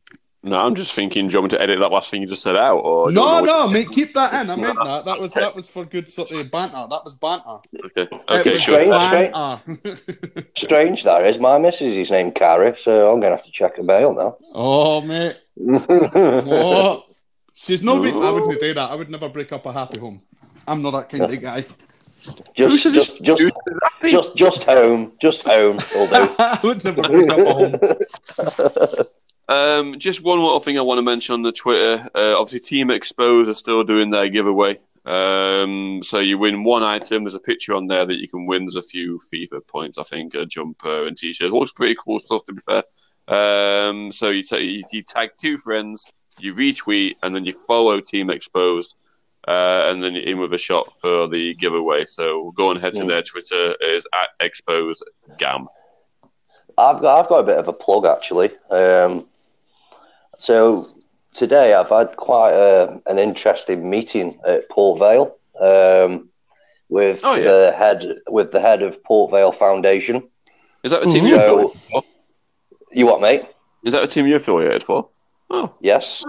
No, 0.45 0.57
I'm 0.59 0.77
just 0.77 0.93
thinking. 0.93 1.27
Do 1.27 1.33
you 1.33 1.41
want 1.41 1.53
me 1.53 1.59
to 1.59 1.63
edit 1.63 1.81
that 1.81 1.91
last 1.91 2.11
thing 2.11 2.23
you 2.23 2.29
just 2.29 2.43
said 2.43 2.55
out? 2.57 2.79
Or 2.79 3.09
do 3.09 3.15
No, 3.17 3.23
want 3.25 3.47
no, 3.47 3.69
mate, 3.69 3.89
keep 3.91 4.15
that 4.15 4.33
in. 4.41 4.51
I 4.51 4.55
meant 4.57 4.79
that. 4.85 5.05
That 5.05 5.21
was 5.21 5.33
that 5.35 5.55
was 5.55 5.69
for 5.69 5.85
good 5.85 6.09
sort 6.09 6.31
of 6.31 6.49
banter. 6.51 6.87
That 6.89 7.05
was 7.05 7.17
banter. 7.17 7.59
to- 7.75 7.85
Okay. 7.87 8.03
It 8.03 8.21
Okay. 8.31 8.51
was 8.51 8.63
Sure. 8.63 8.75
Strange. 8.93 9.33
banter. 9.33 10.47
Strange 10.57 11.03
that 11.05 11.27
is. 11.27 11.39
My 11.39 11.59
missus 11.59 11.93
is 11.97 12.11
named 12.11 12.37
Carrie, 12.37 12.77
so 12.81 13.13
I'm 13.13 13.19
gonna 13.21 13.35
have 13.37 13.45
to 13.47 13.51
check 13.51 13.77
her 13.79 13.83
mail 13.83 14.15
now. 14.15 14.37
oh, 14.55 15.01
mate. 15.01 15.37
What? 15.57 17.05
She's 17.55 17.83
no 17.83 18.01
beating. 18.01 18.23
I 18.23 18.31
wouldn't 18.31 18.61
do 18.61 18.75
that. 18.75 18.91
I 18.91 18.95
would 18.95 19.11
never 19.11 19.29
break 19.29 19.53
up 19.53 19.67
a 19.67 19.73
happy 19.73 19.99
home. 19.99 20.23
I'm 20.69 20.83
not 20.83 20.93
that 20.93 21.09
kind 21.09 21.33
of 21.33 21.41
guy. 21.43 21.65
just, 22.55 22.83
just, 22.85 23.23
just, 23.23 23.53
just, 24.05 24.37
just 24.37 24.63
home, 24.65 25.13
just 25.21 25.43
home. 25.43 25.77
Will. 25.95 26.09
I 26.39 26.61
would 26.63 26.85
never 26.85 27.03
break 27.03 27.29
up 27.29 27.39
a 27.39 27.53
home. 27.55 29.07
Um, 29.49 29.99
just 29.99 30.23
one 30.23 30.39
little 30.41 30.61
thing 30.61 30.79
I 30.79 30.83
want 30.83 30.99
to 30.99 31.03
mention 31.03 31.33
on 31.35 31.43
the 31.43 31.53
Twitter. 31.53 32.09
Uh, 32.15 32.39
obviously, 32.39 32.61
Team 32.61 32.91
Expose 32.91 33.49
are 33.49 33.55
still 33.55 33.83
doing 33.83 34.11
their 34.11 34.29
giveaway. 34.29 34.79
Um, 35.07 36.03
so 36.03 36.19
you 36.19 36.37
win 36.37 36.65
one 36.65 36.83
item. 36.83 37.25
There's 37.25 37.35
a 37.35 37.41
picture 37.41 37.75
on 37.75 37.87
there 37.87 38.05
that 38.05 38.19
you 38.19 38.29
can 38.29 38.45
win. 38.47 38.67
There's 38.67 38.77
a 38.77 38.83
few 38.83 39.19
FIFA 39.33 39.67
points, 39.67 39.97
I 39.97 40.03
think, 40.03 40.35
a 40.35 40.45
jumper 40.45 41.07
and 41.07 41.17
t-shirts. 41.17 41.53
Looks 41.53 41.73
pretty 41.73 41.97
cool 41.99 42.19
stuff, 42.19 42.45
to 42.45 42.53
be 42.53 42.61
fair. 42.61 42.83
Um, 43.27 44.13
so 44.13 44.29
you, 44.29 44.43
t- 44.43 44.59
you, 44.61 44.85
you 44.93 45.03
tag 45.03 45.31
two 45.39 45.57
friends, 45.57 46.07
you 46.39 46.53
retweet, 46.55 47.15
and 47.23 47.35
then 47.35 47.47
you 47.47 47.55
follow 47.55 48.01
Team 48.01 48.29
Exposed, 48.29 48.97
uh, 49.47 49.85
and 49.89 50.03
then 50.03 50.15
you're 50.15 50.25
in 50.25 50.41
with 50.41 50.53
a 50.53 50.59
shot 50.59 50.95
for 51.01 51.27
the 51.27 51.55
giveaway. 51.55 52.05
So 52.05 52.53
go 52.55 52.71
and 52.71 52.79
head 52.81 52.93
to 52.95 53.01
Mm. 53.05 53.09
their 53.09 53.23
Twitter 53.23 53.77
is 53.81 54.07
at 54.13 54.29
Exposed 54.45 55.05
Gam. 55.39 55.69
I've 56.77 57.01
got 57.01 57.19
I've 57.25 57.29
got 57.29 57.41
a 57.41 57.45
bit 57.45 57.57
of 57.59 57.67
a 57.69 57.73
plug 57.73 58.05
actually. 58.07 58.51
Um, 58.71 59.27
so 60.39 60.89
today 61.35 61.75
I've 61.75 61.89
had 61.91 62.17
quite 62.17 62.53
a, 62.53 63.01
an 63.07 63.19
interesting 63.19 63.89
meeting 63.91 64.39
at 64.47 64.69
Port 64.71 64.99
Vale 64.99 65.37
um, 65.61 66.29
with 66.89 67.21
Oh, 67.23 67.35
yeah. 67.35 67.43
the 67.45 67.75
head 67.77 68.07
with 68.29 68.51
the 68.53 68.61
head 68.61 68.83
of 68.83 69.03
Port 69.05 69.31
Vale 69.31 69.53
Foundation. 69.53 70.29
Is 70.85 70.91
that 70.93 71.03
a 71.07 71.11
team 71.11 71.25
Mhm. 71.25 71.29
you're 71.29 71.41
affiliated 71.41 71.81
for? 71.91 72.03
You 72.93 73.07
what, 73.07 73.21
mate? 73.21 73.43
Is 73.85 73.93
that 73.93 74.03
a 74.05 74.07
team 74.07 74.27
you're 74.27 74.37
affiliated 74.37 74.83
for? 74.83 75.09
Oh, 75.51 75.75
Yes. 75.81 76.25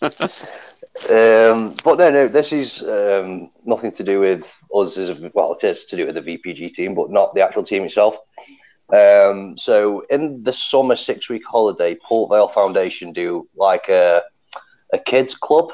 um, 0.02 1.74
but 1.84 1.98
no, 1.98 2.10
no, 2.10 2.28
this 2.28 2.52
is 2.52 2.82
um, 2.82 3.50
nothing 3.64 3.92
to 3.92 4.02
do 4.02 4.20
with 4.20 4.44
us 4.74 4.96
as 4.96 5.08
a, 5.10 5.30
well, 5.34 5.54
it 5.54 5.64
is 5.64 5.84
to 5.86 5.96
do 5.96 6.06
with 6.06 6.14
the 6.14 6.22
VPG 6.22 6.72
team, 6.74 6.94
but 6.94 7.10
not 7.10 7.34
the 7.34 7.42
actual 7.42 7.62
team 7.62 7.84
itself. 7.84 8.16
Um, 8.92 9.56
so 9.58 10.04
in 10.10 10.42
the 10.42 10.52
summer 10.52 10.96
six 10.96 11.28
week 11.28 11.42
holiday, 11.46 11.96
Port 12.02 12.30
Vale 12.30 12.48
Foundation 12.48 13.12
do 13.12 13.48
like 13.56 13.88
a, 13.88 14.22
a 14.92 14.98
kids 14.98 15.34
club. 15.34 15.72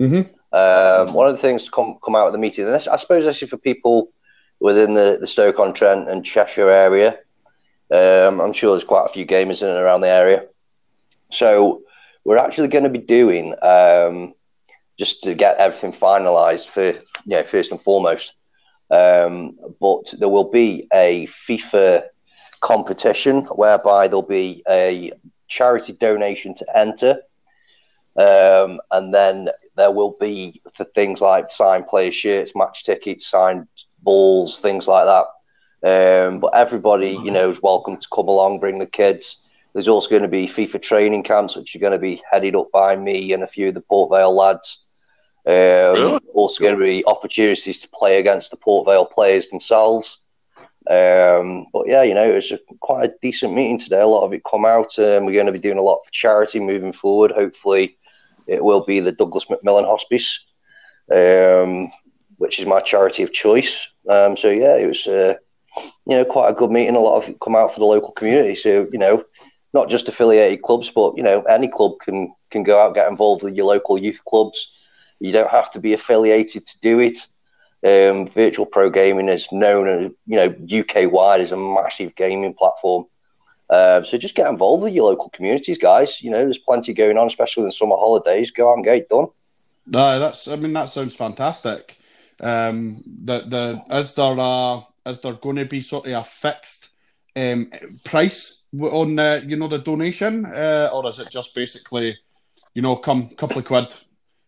Mhm. 0.00 0.28
Um, 0.52 1.14
one 1.14 1.28
of 1.28 1.36
the 1.36 1.42
things 1.42 1.64
to 1.64 1.70
come, 1.70 1.98
come 2.04 2.16
out 2.16 2.26
of 2.26 2.32
the 2.32 2.38
meeting, 2.38 2.64
and 2.64 2.74
this, 2.74 2.88
I 2.88 2.96
suppose 2.96 3.24
this 3.24 3.42
is 3.42 3.50
for 3.50 3.56
people 3.56 4.10
within 4.58 4.94
the, 4.94 5.18
the 5.20 5.26
Stoke-on-Trent 5.26 6.08
and 6.08 6.24
Cheshire 6.24 6.70
area. 6.70 7.18
Um, 7.90 8.40
I'm 8.40 8.52
sure 8.52 8.74
there's 8.74 8.84
quite 8.84 9.06
a 9.06 9.12
few 9.12 9.26
gamers 9.26 9.62
in 9.62 9.68
and 9.68 9.78
around 9.78 10.00
the 10.00 10.08
area. 10.08 10.46
So 11.30 11.82
we're 12.24 12.38
actually 12.38 12.68
going 12.68 12.84
to 12.84 12.90
be 12.90 12.98
doing 12.98 13.54
um, 13.62 14.34
just 14.98 15.22
to 15.24 15.34
get 15.34 15.56
everything 15.56 15.92
finalised 15.92 16.66
for 16.68 16.94
yeah 17.26 17.42
first 17.42 17.70
and 17.70 17.80
foremost. 17.82 18.32
Um, 18.90 19.56
but 19.80 20.12
there 20.18 20.28
will 20.28 20.50
be 20.50 20.88
a 20.92 21.28
FIFA 21.48 22.04
competition 22.60 23.42
whereby 23.44 24.08
there'll 24.08 24.22
be 24.22 24.62
a 24.68 25.12
charity 25.48 25.92
donation 25.92 26.54
to 26.54 26.76
enter, 26.76 27.20
um, 28.16 28.80
and 28.90 29.12
then 29.14 29.48
there 29.76 29.90
will 29.90 30.16
be 30.20 30.60
for 30.76 30.84
things 30.84 31.20
like 31.20 31.50
signed 31.50 31.86
player 31.86 32.12
shirts, 32.12 32.52
match 32.54 32.84
tickets, 32.84 33.28
signed 33.28 33.66
balls, 34.02 34.60
things 34.60 34.86
like 34.86 35.06
that. 35.06 35.26
Um, 35.82 36.40
but 36.40 36.54
everybody, 36.54 37.10
you 37.10 37.30
know, 37.30 37.50
is 37.50 37.62
welcome 37.62 37.96
to 37.96 38.06
come 38.14 38.28
along, 38.28 38.60
bring 38.60 38.78
the 38.78 38.86
kids. 38.86 39.38
There's 39.72 39.88
also 39.88 40.10
going 40.10 40.22
to 40.22 40.28
be 40.28 40.48
FIFA 40.48 40.82
training 40.82 41.22
camps, 41.22 41.56
which 41.56 41.74
are 41.74 41.78
going 41.78 41.92
to 41.92 41.98
be 41.98 42.22
headed 42.30 42.56
up 42.56 42.70
by 42.72 42.96
me 42.96 43.32
and 43.32 43.42
a 43.42 43.46
few 43.46 43.68
of 43.68 43.74
the 43.74 43.80
Port 43.80 44.10
Vale 44.10 44.34
lads. 44.34 44.82
Um, 45.46 45.54
Really? 45.54 46.20
Also, 46.34 46.62
going 46.62 46.76
to 46.76 46.80
be 46.80 47.04
opportunities 47.06 47.80
to 47.80 47.88
play 47.88 48.18
against 48.18 48.50
the 48.50 48.56
Port 48.56 48.86
Vale 48.86 49.06
players 49.06 49.48
themselves. 49.48 50.18
Um, 50.90 51.66
but 51.72 51.86
yeah, 51.86 52.02
you 52.02 52.14
know, 52.14 52.28
it 52.28 52.34
was 52.34 52.50
a, 52.50 52.58
quite 52.80 53.08
a 53.08 53.14
decent 53.22 53.54
meeting 53.54 53.78
today. 53.78 54.00
A 54.00 54.06
lot 54.06 54.24
of 54.24 54.32
it 54.32 54.42
come 54.50 54.64
out. 54.64 54.98
Um, 54.98 55.24
we're 55.24 55.34
going 55.34 55.46
to 55.46 55.52
be 55.52 55.58
doing 55.60 55.78
a 55.78 55.82
lot 55.82 56.00
for 56.04 56.10
charity 56.10 56.58
moving 56.58 56.92
forward. 56.92 57.30
Hopefully, 57.30 57.96
it 58.48 58.64
will 58.64 58.84
be 58.84 58.98
the 58.98 59.12
Douglas 59.12 59.48
Macmillan 59.48 59.84
Hospice, 59.84 60.40
um, 61.14 61.92
which 62.38 62.58
is 62.58 62.66
my 62.66 62.80
charity 62.80 63.22
of 63.22 63.32
choice. 63.32 63.86
Um, 64.08 64.36
so 64.36 64.48
yeah, 64.48 64.74
it 64.76 64.88
was 64.88 65.06
uh, 65.06 65.34
you 65.76 66.16
know 66.16 66.24
quite 66.24 66.50
a 66.50 66.54
good 66.54 66.72
meeting. 66.72 66.96
A 66.96 67.00
lot 67.00 67.22
of 67.22 67.28
it 67.28 67.40
come 67.40 67.54
out 67.54 67.72
for 67.72 67.78
the 67.78 67.86
local 67.86 68.10
community. 68.10 68.56
So 68.56 68.88
you 68.92 68.98
know, 68.98 69.22
not 69.72 69.88
just 69.88 70.08
affiliated 70.08 70.62
clubs, 70.62 70.90
but 70.90 71.16
you 71.16 71.22
know, 71.22 71.42
any 71.42 71.68
club 71.68 71.92
can 72.04 72.34
can 72.50 72.64
go 72.64 72.80
out 72.80 72.96
get 72.96 73.08
involved 73.08 73.44
with 73.44 73.54
your 73.54 73.66
local 73.66 73.96
youth 73.96 74.20
clubs. 74.28 74.72
You 75.20 75.30
don't 75.30 75.50
have 75.50 75.70
to 75.72 75.78
be 75.78 75.92
affiliated 75.92 76.66
to 76.66 76.80
do 76.80 76.98
it. 76.98 77.18
Um, 77.82 78.28
virtual 78.28 78.66
pro 78.66 78.90
gaming 78.90 79.28
is 79.28 79.48
known 79.52 79.88
as 79.88 80.12
you 80.26 80.36
know 80.36 80.80
UK 80.80 81.10
wide 81.10 81.40
as 81.40 81.52
a 81.52 81.56
massive 81.56 82.14
gaming 82.14 82.54
platform. 82.54 83.06
Um, 83.70 84.04
so 84.04 84.18
just 84.18 84.34
get 84.34 84.48
involved 84.48 84.82
with 84.82 84.92
your 84.92 85.08
local 85.08 85.30
communities, 85.30 85.78
guys. 85.78 86.20
You 86.20 86.30
know, 86.30 86.38
there's 86.38 86.58
plenty 86.58 86.92
going 86.92 87.16
on, 87.16 87.28
especially 87.28 87.62
in 87.62 87.68
the 87.68 87.72
summer 87.72 87.96
holidays. 87.96 88.50
Go 88.50 88.70
out 88.70 88.74
and 88.74 88.84
get 88.84 88.96
it 88.96 89.08
done. 89.08 89.28
No, 89.86 90.18
that's. 90.18 90.48
I 90.48 90.56
mean, 90.56 90.72
that 90.74 90.86
sounds 90.86 91.16
fantastic. 91.16 91.96
Um, 92.42 93.02
the 93.24 93.40
the 93.40 93.96
is 93.96 94.14
there 94.14 94.34
a 94.36 94.86
is 95.06 95.20
there 95.20 95.34
going 95.34 95.56
to 95.56 95.64
be 95.64 95.80
sort 95.80 96.06
of 96.06 96.12
a 96.12 96.24
fixed 96.24 96.90
um 97.36 97.70
price 98.04 98.64
on 98.78 99.18
uh, 99.18 99.40
you 99.46 99.56
know 99.56 99.68
the 99.68 99.78
donation, 99.78 100.46
uh, 100.46 100.90
or 100.92 101.08
is 101.08 101.20
it 101.20 101.30
just 101.30 101.54
basically, 101.54 102.18
you 102.74 102.82
know, 102.82 102.96
come 102.96 103.28
couple 103.30 103.58
of 103.58 103.64
quid, 103.64 103.94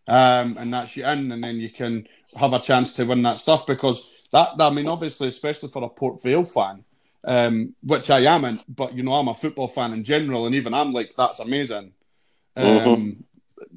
um, 0.07 0.57
and 0.59 0.73
that's 0.73 0.95
you 0.97 1.05
in, 1.05 1.31
and 1.31 1.43
then 1.43 1.57
you 1.57 1.69
can 1.71 2.07
have 2.35 2.53
a 2.53 2.59
chance 2.59 2.93
to 2.93 3.05
win 3.05 3.21
that 3.23 3.39
stuff 3.39 3.65
because 3.67 4.23
that 4.31 4.49
I 4.59 4.69
mean, 4.69 4.87
obviously, 4.87 5.27
especially 5.27 5.69
for 5.69 5.83
a 5.83 5.89
Port 5.89 6.21
Vale 6.21 6.45
fan. 6.45 6.83
Um, 7.25 7.73
which 7.83 8.09
I 8.09 8.19
am, 8.35 8.43
in, 8.43 8.59
but 8.67 8.93
you 8.95 9.03
know, 9.03 9.13
I'm 9.13 9.29
a 9.29 9.33
football 9.33 9.69
fan 9.69 9.93
in 9.93 10.03
general, 10.03 10.45
and 10.45 10.53
even 10.55 10.73
I'm 10.73 10.91
like, 10.91 11.13
that's 11.15 11.39
amazing. 11.39 11.93
Um, 12.55 13.17
Mhm. 13.17 13.23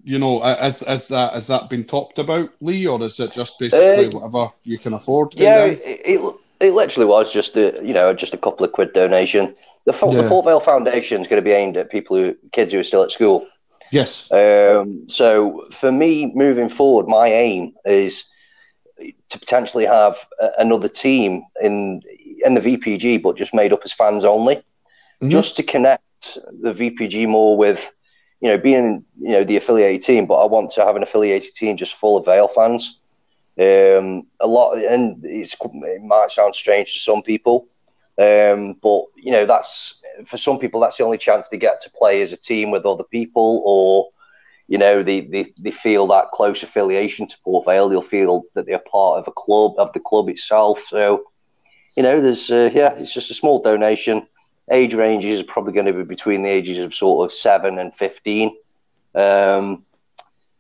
you 0.05 0.19
know, 0.19 0.41
has, 0.41 0.81
has 0.81 1.09
that 1.09 1.35
has 1.35 1.49
that 1.49 1.71
been 1.71 1.85
talked 1.85 2.19
about, 2.19 2.51
Lee, 2.61 2.87
or 2.87 3.03
is 3.05 3.21
it 3.21 3.33
just 3.33 3.59
basically 3.59 4.09
Uh, 4.09 4.09
whatever 4.09 4.51
you 4.65 4.79
can 4.79 4.95
afford? 4.95 5.35
Yeah, 5.35 5.65
it, 5.65 5.81
it, 5.85 6.35
it 6.61 6.73
literally 6.73 7.07
was 7.07 7.33
just 7.33 7.57
a 7.57 7.81
you 7.85 7.93
know 7.93 8.13
just 8.15 8.35
a 8.35 8.39
couple 8.39 8.65
of 8.65 8.73
quid 8.73 8.93
donation. 8.93 9.55
The, 9.85 9.93
Yeah. 10.05 10.17
the 10.17 10.25
Port 10.25 10.47
Vale 10.47 10.61
Foundation 10.61 11.21
is 11.23 11.29
going 11.29 11.41
to 11.41 11.45
be 11.45 11.53
aimed 11.53 11.77
at 11.77 11.91
people 11.91 12.17
who 12.17 12.35
kids 12.53 12.73
who 12.73 12.81
are 12.81 12.85
still 12.85 13.03
at 13.03 13.11
school. 13.13 13.47
Yes. 13.91 14.31
Um, 14.33 15.09
so 15.09 15.67
for 15.73 15.93
me, 15.93 16.33
moving 16.35 16.69
forward, 16.69 17.07
my 17.09 17.29
aim 17.29 17.75
is 17.85 18.25
to 19.29 19.39
potentially 19.39 19.87
have 19.87 20.17
a, 20.41 20.51
another 20.59 20.89
team 20.89 21.45
in 21.63 22.03
in 22.45 22.55
the 22.55 22.61
VPG, 22.61 23.23
but 23.23 23.37
just 23.37 23.55
made 23.55 23.73
up 23.73 23.81
as 23.85 23.93
fans 23.93 24.25
only, 24.25 24.63
Mhm. 25.23 25.31
just 25.31 25.57
to 25.57 25.63
connect 25.63 26.39
the 26.63 26.73
VPG 26.73 27.27
more 27.27 27.57
with, 27.57 27.81
you 28.41 28.49
know, 28.49 28.59
being 28.59 29.05
you 29.21 29.31
know 29.31 29.45
the 29.45 29.57
affiliated 29.57 30.03
team. 30.03 30.27
But 30.27 30.37
I 30.37 30.47
want 30.47 30.71
to 30.73 30.85
have 30.85 30.97
an 30.97 31.03
affiliated 31.03 31.55
team 31.55 31.77
just 31.77 31.95
full 31.95 32.17
of 32.17 32.25
Vale 32.25 32.49
fans. 32.49 32.99
Um, 33.59 34.27
a 34.41 34.47
lot, 34.47 34.75
and 34.77 35.25
it's, 35.25 35.57
it 35.61 36.03
might 36.03 36.31
sound 36.31 36.55
strange 36.55 36.93
to 36.93 36.99
some 37.01 37.23
people, 37.23 37.67
um, 38.19 38.75
but 38.83 39.03
you 39.17 39.33
know 39.33 39.47
that's 39.47 39.95
for 40.27 40.39
some 40.39 40.59
people 40.59 40.81
that's 40.81 40.97
the 40.97 41.05
only 41.05 41.19
chance 41.19 41.47
they 41.49 41.59
get 41.59 41.83
to 41.83 41.91
play 41.91 42.23
as 42.23 42.33
a 42.33 42.37
team 42.37 42.71
with 42.71 42.87
other 42.87 43.05
people, 43.05 43.63
or 43.65 44.09
you 44.69 44.79
know 44.79 45.03
they, 45.03 45.21
they, 45.21 45.53
they 45.59 45.71
feel 45.71 46.07
that 46.07 46.31
close 46.33 46.63
affiliation 46.63 47.27
to 47.27 47.37
Port 47.45 47.67
Vale. 47.67 47.89
They'll 47.89 48.03
feel 48.03 48.45
that 48.55 48.67
they're 48.67 48.79
part 48.79 49.19
of 49.19 49.29
a 49.29 49.33
club 49.33 49.75
of 49.79 49.93
the 49.93 50.01
club 50.01 50.29
itself. 50.29 50.81
So 50.89 51.25
you 51.97 52.03
know, 52.03 52.21
there's 52.21 52.51
uh, 52.51 52.71
yeah, 52.73 52.93
it's 52.95 53.13
just 53.13 53.31
a 53.31 53.35
small 53.35 53.63
donation. 53.63 54.27
Age 54.71 54.95
ranges 54.95 55.41
are 55.41 55.45
probably 55.45 55.73
going 55.73 55.87
to 55.87 55.93
be 55.93 56.03
between 56.05 56.43
the 56.43 56.51
ages 56.51 56.79
of 56.79 56.95
sort 56.95 57.31
of 57.31 57.37
seven 57.37 57.79
and 57.79 57.95
fifteen. 57.95 58.57
Um, 59.15 59.85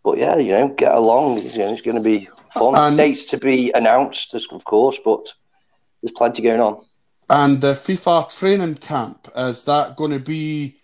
but 0.02 0.18
yeah, 0.18 0.36
you 0.36 0.52
know, 0.52 0.68
get 0.68 0.94
along. 0.94 1.38
You 1.42 1.58
know, 1.58 1.72
it's 1.72 1.82
going 1.82 1.96
to 1.96 2.02
be 2.02 2.28
fun. 2.54 2.74
And- 2.74 2.96
Dates 2.96 3.24
to 3.26 3.36
be 3.36 3.70
announced, 3.72 4.34
of 4.34 4.64
course, 4.64 4.96
but 5.04 5.32
there's 6.02 6.12
plenty 6.12 6.42
going 6.42 6.60
on. 6.60 6.84
And 7.28 7.60
the 7.60 7.72
FIFA 7.72 8.36
training 8.38 8.76
camp 8.76 9.28
is 9.36 9.64
that 9.64 9.96
going 9.96 10.12
to 10.12 10.20
be 10.20 10.76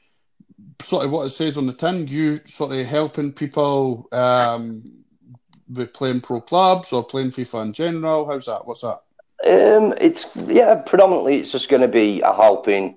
sort 0.80 1.04
of 1.04 1.12
what 1.12 1.26
it 1.26 1.30
says 1.30 1.56
on 1.56 1.66
the 1.66 1.72
tin? 1.72 2.08
You 2.08 2.36
sort 2.46 2.72
of 2.72 2.84
helping 2.86 3.32
people 3.32 4.08
um, 4.12 5.04
with 5.72 5.92
playing 5.92 6.20
pro 6.20 6.40
clubs 6.40 6.92
or 6.92 7.04
playing 7.04 7.30
FIFA 7.30 7.62
in 7.62 7.72
general? 7.72 8.28
How's 8.28 8.46
that? 8.46 8.66
What's 8.66 8.80
that? 8.80 9.02
Um, 9.44 9.94
it's 10.00 10.26
yeah, 10.34 10.76
predominantly 10.76 11.40
it's 11.40 11.52
just 11.52 11.68
going 11.68 11.82
to 11.82 11.88
be 11.88 12.20
a 12.20 12.32
helping 12.32 12.96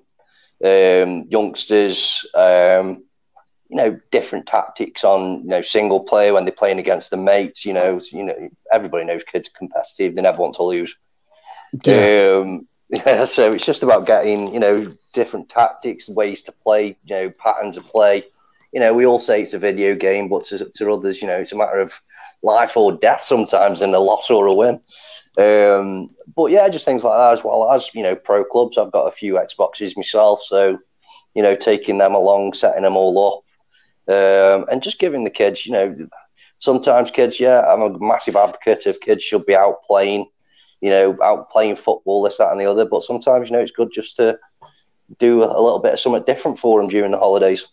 um, 0.64 1.26
youngsters. 1.28 2.24
Um, 2.34 3.04
you 3.68 3.76
know, 3.76 4.00
different 4.12 4.46
tactics 4.46 5.02
on 5.02 5.42
you 5.42 5.48
know 5.48 5.62
single 5.62 6.00
player 6.00 6.32
when 6.32 6.44
they're 6.44 6.52
playing 6.52 6.78
against 6.78 7.10
the 7.10 7.16
mates. 7.16 7.64
You 7.64 7.72
know, 7.72 8.00
you 8.12 8.24
know 8.24 8.48
everybody 8.72 9.04
knows 9.04 9.22
kids 9.24 9.48
are 9.48 9.58
competitive; 9.58 10.14
they 10.14 10.22
never 10.22 10.38
want 10.38 10.54
to 10.56 10.62
lose. 10.62 10.94
Um, 11.88 12.68
yeah, 12.88 13.24
so 13.24 13.52
it's 13.52 13.64
just 13.66 13.82
about 13.82 14.06
getting 14.06 14.52
you 14.52 14.60
know 14.60 14.92
different 15.12 15.48
tactics, 15.48 16.08
ways 16.08 16.42
to 16.42 16.52
play, 16.52 16.96
you 17.04 17.14
know, 17.14 17.30
patterns 17.30 17.76
of 17.76 17.84
play. 17.84 18.24
You 18.72 18.80
know, 18.80 18.92
we 18.94 19.06
all 19.06 19.18
say 19.18 19.42
it's 19.42 19.54
a 19.54 19.58
video 19.58 19.94
game, 19.94 20.28
but 20.28 20.44
to, 20.46 20.70
to 20.76 20.92
others, 20.92 21.22
you 21.22 21.28
know, 21.28 21.38
it's 21.38 21.52
a 21.52 21.56
matter 21.56 21.78
of 21.80 21.92
life 22.42 22.76
or 22.76 22.92
death 22.92 23.22
sometimes, 23.22 23.80
and 23.80 23.94
a 23.94 23.98
loss 23.98 24.30
or 24.30 24.46
a 24.46 24.54
win. 24.54 24.80
Um, 25.38 26.08
but 26.34 26.46
yeah, 26.46 26.68
just 26.68 26.84
things 26.84 27.04
like 27.04 27.18
that 27.18 27.38
as 27.38 27.44
well 27.44 27.70
as 27.70 27.90
you 27.94 28.02
know 28.02 28.16
pro 28.16 28.44
clubs. 28.44 28.78
I've 28.78 28.92
got 28.92 29.06
a 29.06 29.16
few 29.16 29.34
Xboxes 29.34 29.96
myself, 29.96 30.42
so 30.44 30.78
you 31.34 31.42
know 31.42 31.56
taking 31.56 31.98
them 31.98 32.14
along, 32.14 32.54
setting 32.54 32.82
them 32.82 32.96
all 32.96 33.42
up, 34.08 34.14
um, 34.14 34.66
and 34.70 34.82
just 34.82 34.98
giving 34.98 35.24
the 35.24 35.30
kids, 35.30 35.66
you 35.66 35.72
know, 35.72 36.08
sometimes 36.58 37.10
kids. 37.10 37.38
Yeah, 37.40 37.60
I'm 37.60 37.82
a 37.82 37.98
massive 37.98 38.36
advocate 38.36 38.86
of 38.86 39.00
kids 39.00 39.24
should 39.24 39.44
be 39.44 39.56
out 39.56 39.82
playing, 39.86 40.26
you 40.80 40.90
know, 40.90 41.16
out 41.22 41.50
playing 41.50 41.76
football, 41.76 42.22
this, 42.22 42.38
that, 42.38 42.52
and 42.52 42.60
the 42.60 42.66
other. 42.66 42.84
But 42.84 43.04
sometimes 43.04 43.48
you 43.48 43.56
know 43.56 43.62
it's 43.62 43.72
good 43.72 43.90
just 43.92 44.16
to 44.16 44.38
do 45.18 45.42
a 45.42 45.60
little 45.60 45.78
bit 45.78 45.94
of 45.94 46.00
something 46.00 46.24
different 46.24 46.58
for 46.58 46.80
them 46.80 46.88
during 46.88 47.12
the 47.12 47.18
holidays. 47.18 47.64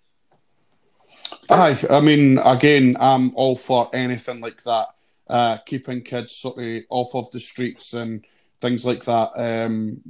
Aye, 1.49 1.77
I 1.89 1.99
mean, 1.99 2.37
again, 2.39 2.95
I'm 2.99 3.35
all 3.35 3.55
for 3.55 3.89
anything 3.93 4.39
like 4.39 4.63
that. 4.63 4.87
Uh, 5.27 5.57
keeping 5.65 6.01
kids 6.01 6.35
sort 6.35 6.57
of 6.57 6.83
off 6.89 7.15
of 7.15 7.31
the 7.31 7.39
streets 7.39 7.93
and 7.93 8.25
things 8.61 8.85
like 8.85 9.03
that. 9.05 9.31
Um, 9.35 10.01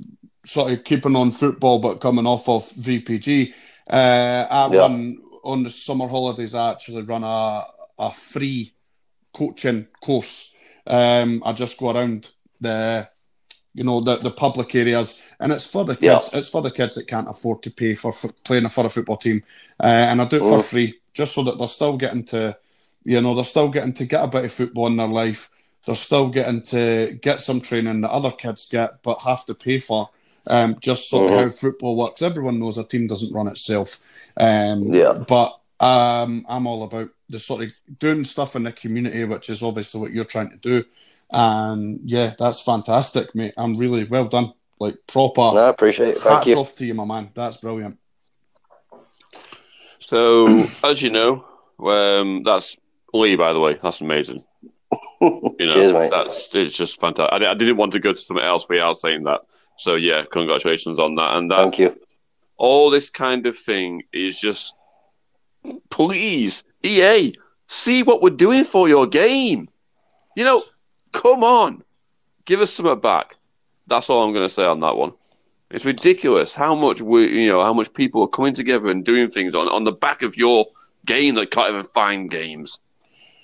sort 0.45 0.73
of 0.73 0.83
keeping 0.83 1.15
on 1.15 1.31
football 1.31 1.79
but 1.79 2.01
coming 2.01 2.27
off 2.27 2.49
of 2.49 2.63
VPG. 2.63 3.53
Uh, 3.89 4.47
I 4.49 4.69
yeah. 4.71 4.79
run 4.79 5.17
on 5.43 5.63
the 5.63 5.69
summer 5.69 6.07
holidays. 6.07 6.55
I 6.55 6.71
actually 6.71 7.03
run 7.03 7.23
a 7.23 7.63
a 7.99 8.11
free 8.11 8.71
coaching 9.35 9.87
course. 10.01 10.53
Um, 10.85 11.41
I 11.45 11.53
just 11.53 11.79
go 11.79 11.91
around 11.91 12.29
the 12.63 13.07
you 13.73 13.83
know 13.83 14.01
the, 14.01 14.17
the 14.17 14.31
public 14.31 14.73
areas. 14.75 15.21
And 15.39 15.51
it's 15.51 15.67
for 15.67 15.85
the 15.85 15.95
kids 15.95 16.29
yeah. 16.31 16.39
it's 16.39 16.49
for 16.49 16.61
the 16.61 16.71
kids 16.71 16.95
that 16.95 17.07
can't 17.07 17.29
afford 17.29 17.63
to 17.63 17.71
pay 17.71 17.95
for, 17.95 18.11
for 18.11 18.31
playing 18.43 18.69
for 18.69 18.85
a 18.85 18.89
football 18.89 19.17
team. 19.17 19.43
Uh, 19.79 20.07
and 20.09 20.21
i 20.21 20.25
do 20.25 20.37
it 20.37 20.39
for 20.39 20.59
mm. 20.59 20.69
free 20.69 20.99
just 21.13 21.35
so 21.35 21.43
that 21.43 21.57
they're 21.57 21.67
still 21.67 21.97
getting 21.97 22.23
to 22.23 22.57
you 23.03 23.21
know 23.21 23.35
they're 23.35 23.43
still 23.43 23.69
getting 23.69 23.93
to 23.93 24.05
get 24.05 24.23
a 24.23 24.27
bit 24.27 24.45
of 24.45 24.53
football 24.53 24.87
in 24.87 24.97
their 24.97 25.07
life. 25.07 25.49
They're 25.85 25.95
still 25.95 26.29
getting 26.29 26.61
to 26.61 27.19
get 27.21 27.41
some 27.41 27.59
training 27.59 28.01
that 28.01 28.11
other 28.11 28.31
kids 28.31 28.69
get 28.69 29.03
but 29.03 29.19
have 29.21 29.45
to 29.45 29.55
pay 29.55 29.79
for 29.79 30.09
um, 30.47 30.77
just 30.79 31.09
sort 31.09 31.29
mm-hmm. 31.29 31.39
of 31.39 31.51
how 31.51 31.57
football 31.57 31.97
works. 31.97 32.21
Everyone 32.21 32.59
knows 32.59 32.77
a 32.77 32.83
team 32.83 33.07
doesn't 33.07 33.33
run 33.33 33.47
itself. 33.47 33.99
Um, 34.37 34.93
yeah. 34.93 35.13
but 35.13 35.59
um, 35.79 36.45
i'm 36.47 36.65
all 36.65 36.83
about 36.83 37.09
the 37.29 37.39
sort 37.39 37.63
of 37.63 37.71
doing 37.99 38.23
stuff 38.23 38.55
in 38.55 38.63
the 38.63 38.71
community 38.71 39.25
which 39.25 39.49
is 39.49 39.63
obviously 39.63 39.99
what 39.99 40.11
you're 40.11 40.23
trying 40.23 40.49
to 40.49 40.57
do 40.57 40.83
and 41.31 41.99
yeah, 42.03 42.33
that's 42.37 42.61
fantastic, 42.61 43.33
mate. 43.35 43.53
I'm 43.57 43.77
really 43.77 44.03
well 44.05 44.27
done. 44.27 44.53
Like 44.79 44.95
proper. 45.07 45.41
No, 45.41 45.57
I 45.57 45.69
appreciate 45.69 46.09
it. 46.09 46.17
Thank 46.17 46.39
hats 46.39 46.49
you. 46.49 46.57
off 46.57 46.75
to 46.75 46.85
you, 46.85 46.93
my 46.93 47.05
man. 47.05 47.31
That's 47.33 47.57
brilliant. 47.57 47.97
So, 49.99 50.45
as 50.83 51.01
you 51.01 51.09
know, 51.09 51.45
um, 51.79 52.43
that's 52.43 52.77
Lee. 53.13 53.35
By 53.35 53.53
the 53.53 53.59
way, 53.59 53.79
that's 53.81 54.01
amazing. 54.01 54.39
You 55.21 55.67
know, 55.67 55.75
Cheers, 55.75 56.11
that's 56.11 56.55
it's 56.55 56.75
just 56.75 56.99
fantastic. 56.99 57.31
I, 57.31 57.51
I, 57.51 57.53
didn't 57.53 57.77
want 57.77 57.93
to 57.93 57.99
go 57.99 58.11
to 58.11 58.19
something 58.19 58.43
else 58.43 58.67
without 58.67 58.97
saying 58.97 59.23
that. 59.23 59.41
So 59.77 59.95
yeah, 59.95 60.23
congratulations 60.29 60.99
on 60.99 61.15
that. 61.15 61.37
And 61.37 61.49
that, 61.49 61.57
thank 61.57 61.79
you. 61.79 61.97
All 62.57 62.89
this 62.89 63.09
kind 63.09 63.45
of 63.45 63.57
thing 63.57 64.03
is 64.11 64.37
just, 64.37 64.75
please, 65.89 66.65
EA, 66.83 67.33
see 67.67 68.03
what 68.03 68.21
we're 68.21 68.31
doing 68.31 68.65
for 68.65 68.89
your 68.89 69.07
game. 69.07 69.69
You 70.35 70.43
know, 70.43 70.63
Come 71.13 71.43
on, 71.43 71.83
give 72.45 72.59
us 72.59 72.73
some 72.73 72.85
of 72.85 73.01
back. 73.01 73.37
That's 73.87 74.09
all 74.09 74.23
I'm 74.23 74.33
going 74.33 74.45
to 74.47 74.53
say 74.53 74.65
on 74.65 74.81
that 74.81 74.97
one. 74.97 75.13
It's 75.71 75.85
ridiculous 75.85 76.53
how 76.53 76.75
much 76.75 77.01
we, 77.01 77.43
you 77.43 77.49
know, 77.49 77.63
how 77.63 77.73
much 77.73 77.93
people 77.93 78.21
are 78.23 78.27
coming 78.27 78.53
together 78.53 78.91
and 78.91 79.03
doing 79.03 79.29
things 79.29 79.55
on 79.55 79.67
on 79.69 79.85
the 79.85 79.91
back 79.91 80.21
of 80.21 80.37
your 80.37 80.67
game 81.05 81.35
that 81.35 81.51
can't 81.51 81.69
even 81.69 81.83
find 81.83 82.29
games. 82.29 82.79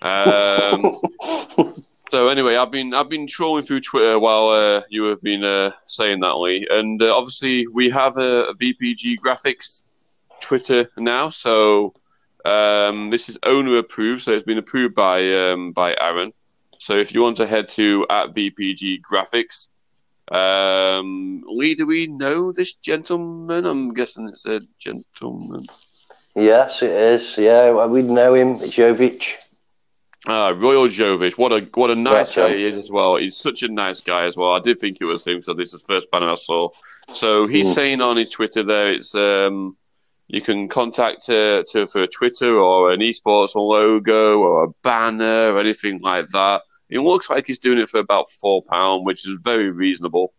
Um, 0.01 0.99
so 2.11 2.28
anyway, 2.28 2.55
I've 2.55 2.72
been 2.72 2.93
I've 2.93 3.09
been 3.09 3.28
trolling 3.28 3.63
through 3.63 3.82
Twitter 3.82 4.20
while 4.20 4.49
uh, 4.49 4.82
you 4.89 5.05
have 5.05 5.22
been 5.22 5.43
uh, 5.43 5.72
saying 5.88 6.20
that, 6.22 6.36
Lee, 6.36 6.67
and 6.70 7.01
uh, 7.01 7.15
obviously 7.15 7.67
we 7.67 7.89
have 7.89 8.17
a, 8.17 8.45
a, 8.45 8.53
VPG 8.53 9.17
graphics 9.17 9.84
Twitter 10.39 10.89
now. 10.97 11.30
So 11.30 11.93
um, 12.45 13.09
this 13.09 13.30
is 13.30 13.38
owner 13.43 13.78
approved, 13.78 14.22
so 14.22 14.34
it's 14.34 14.45
been 14.45 14.57
approved 14.57 14.95
by 14.95 15.34
um, 15.34 15.72
by 15.72 15.95
Aaron. 15.99 16.34
So 16.80 16.97
if 16.97 17.13
you 17.13 17.21
want 17.21 17.38
to 17.38 17.45
head 17.45 17.67
to 17.69 18.07
at 18.09 18.34
VPG 18.34 19.01
Graphics, 19.01 19.67
um, 20.32 21.43
Lee, 21.45 21.75
do 21.75 21.86
we 21.86 22.07
know 22.07 22.51
this 22.51 22.73
gentleman? 22.75 23.65
I'm 23.65 23.93
guessing 23.93 24.30
it's 24.30 24.45
a 24.45 24.61
gentleman. 24.80 25.65
Yes, 26.36 26.82
it 26.82 26.91
is. 26.91 27.38
Yeah, 27.38 27.86
we 27.86 28.01
know 28.01 28.34
him, 28.34 28.59
Jovic. 28.59 29.34
Ah, 30.25 30.49
Royal 30.49 30.88
Jovic. 30.88 31.38
What 31.38 31.51
a 31.51 31.67
what 31.73 31.89
a 31.89 31.95
nice 31.95 32.34
guy 32.34 32.55
he 32.55 32.65
is 32.65 32.77
as 32.77 32.89
well. 32.89 33.17
He's 33.17 33.36
such 33.36 33.63
a 33.63 33.67
nice 33.67 33.99
guy 33.99 34.25
as 34.25 34.38
well. 34.38 34.53
I 34.53 34.59
did 34.59 34.80
think 34.80 34.97
it 35.01 35.05
was 35.05 35.25
him, 35.25 35.41
so 35.41 35.53
this 35.53 35.73
is 35.73 35.82
the 35.82 35.93
first 35.93 36.09
banner 36.11 36.27
I 36.32 36.36
saw. 36.36 36.69
So 37.11 37.47
he's 37.47 37.67
mm. 37.67 37.73
saying 37.73 38.01
on 38.01 38.17
his 38.17 38.30
Twitter 38.30 38.63
there, 38.63 38.93
it's 38.93 39.15
um, 39.15 39.75
you 40.27 40.41
can 40.41 40.69
contact 40.69 41.27
her 41.27 41.63
to, 41.71 41.88
for 41.88 42.05
Twitter 42.07 42.57
or 42.57 42.91
an 42.91 42.99
esports 42.99 43.55
logo 43.55 44.39
or 44.39 44.63
a 44.65 44.69
banner 44.84 45.53
or 45.53 45.59
anything 45.59 45.99
like 46.01 46.27
that. 46.30 46.61
It 46.89 46.99
looks 46.99 47.29
like 47.29 47.45
he's 47.45 47.59
doing 47.59 47.77
it 47.77 47.89
for 47.89 47.99
about 47.99 48.29
four 48.29 48.63
pound, 48.63 49.05
which 49.05 49.27
is 49.27 49.37
very 49.41 49.69
reasonable. 49.69 50.33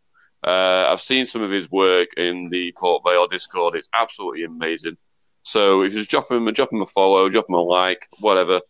Uh, 0.44 0.86
I've 0.88 1.00
seen 1.00 1.26
some 1.26 1.42
of 1.42 1.50
his 1.50 1.70
work 1.70 2.08
in 2.16 2.48
the 2.48 2.72
Port 2.76 3.02
Vale 3.04 3.26
Discord. 3.26 3.76
It's 3.76 3.88
absolutely 3.92 4.44
amazing. 4.44 4.96
So 5.42 5.82
if 5.82 5.92
you 5.92 6.00
just 6.00 6.10
drop 6.10 6.30
him, 6.30 6.50
drop 6.52 6.72
him 6.72 6.82
a 6.82 6.86
follow, 6.86 7.28
drop 7.28 7.48
him 7.48 7.54
a 7.54 7.62
like, 7.62 8.08
whatever. 8.18 8.60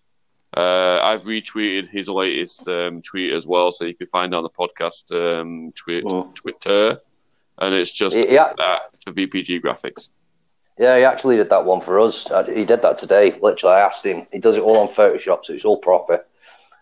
Uh, 0.56 0.98
I've 1.02 1.22
retweeted 1.22 1.88
his 1.88 2.08
latest 2.08 2.66
um, 2.66 3.02
tweet 3.02 3.32
as 3.32 3.46
well, 3.46 3.70
so 3.70 3.84
you 3.84 3.94
can 3.94 4.06
find 4.08 4.32
it 4.32 4.36
on 4.36 4.42
the 4.42 4.50
podcast 4.50 5.12
um, 5.12 5.72
tweet, 5.76 6.04
mm. 6.04 6.34
Twitter, 6.34 7.00
and 7.58 7.74
it's 7.74 7.92
just 7.92 8.16
yeah. 8.16 8.52
that 8.56 8.82
for 9.04 9.12
VPG 9.12 9.62
graphics. 9.62 10.10
Yeah, 10.76 10.96
he 10.96 11.04
actually 11.04 11.36
did 11.36 11.50
that 11.50 11.64
one 11.64 11.80
for 11.82 12.00
us. 12.00 12.26
He 12.46 12.64
did 12.64 12.82
that 12.82 12.98
today. 12.98 13.38
Literally, 13.40 13.76
I 13.76 13.80
asked 13.80 14.04
him. 14.04 14.26
He 14.32 14.38
does 14.38 14.56
it 14.56 14.62
all 14.62 14.78
on 14.78 14.88
Photoshop, 14.88 15.44
so 15.44 15.52
it's 15.52 15.64
all 15.64 15.76
proper. 15.76 16.24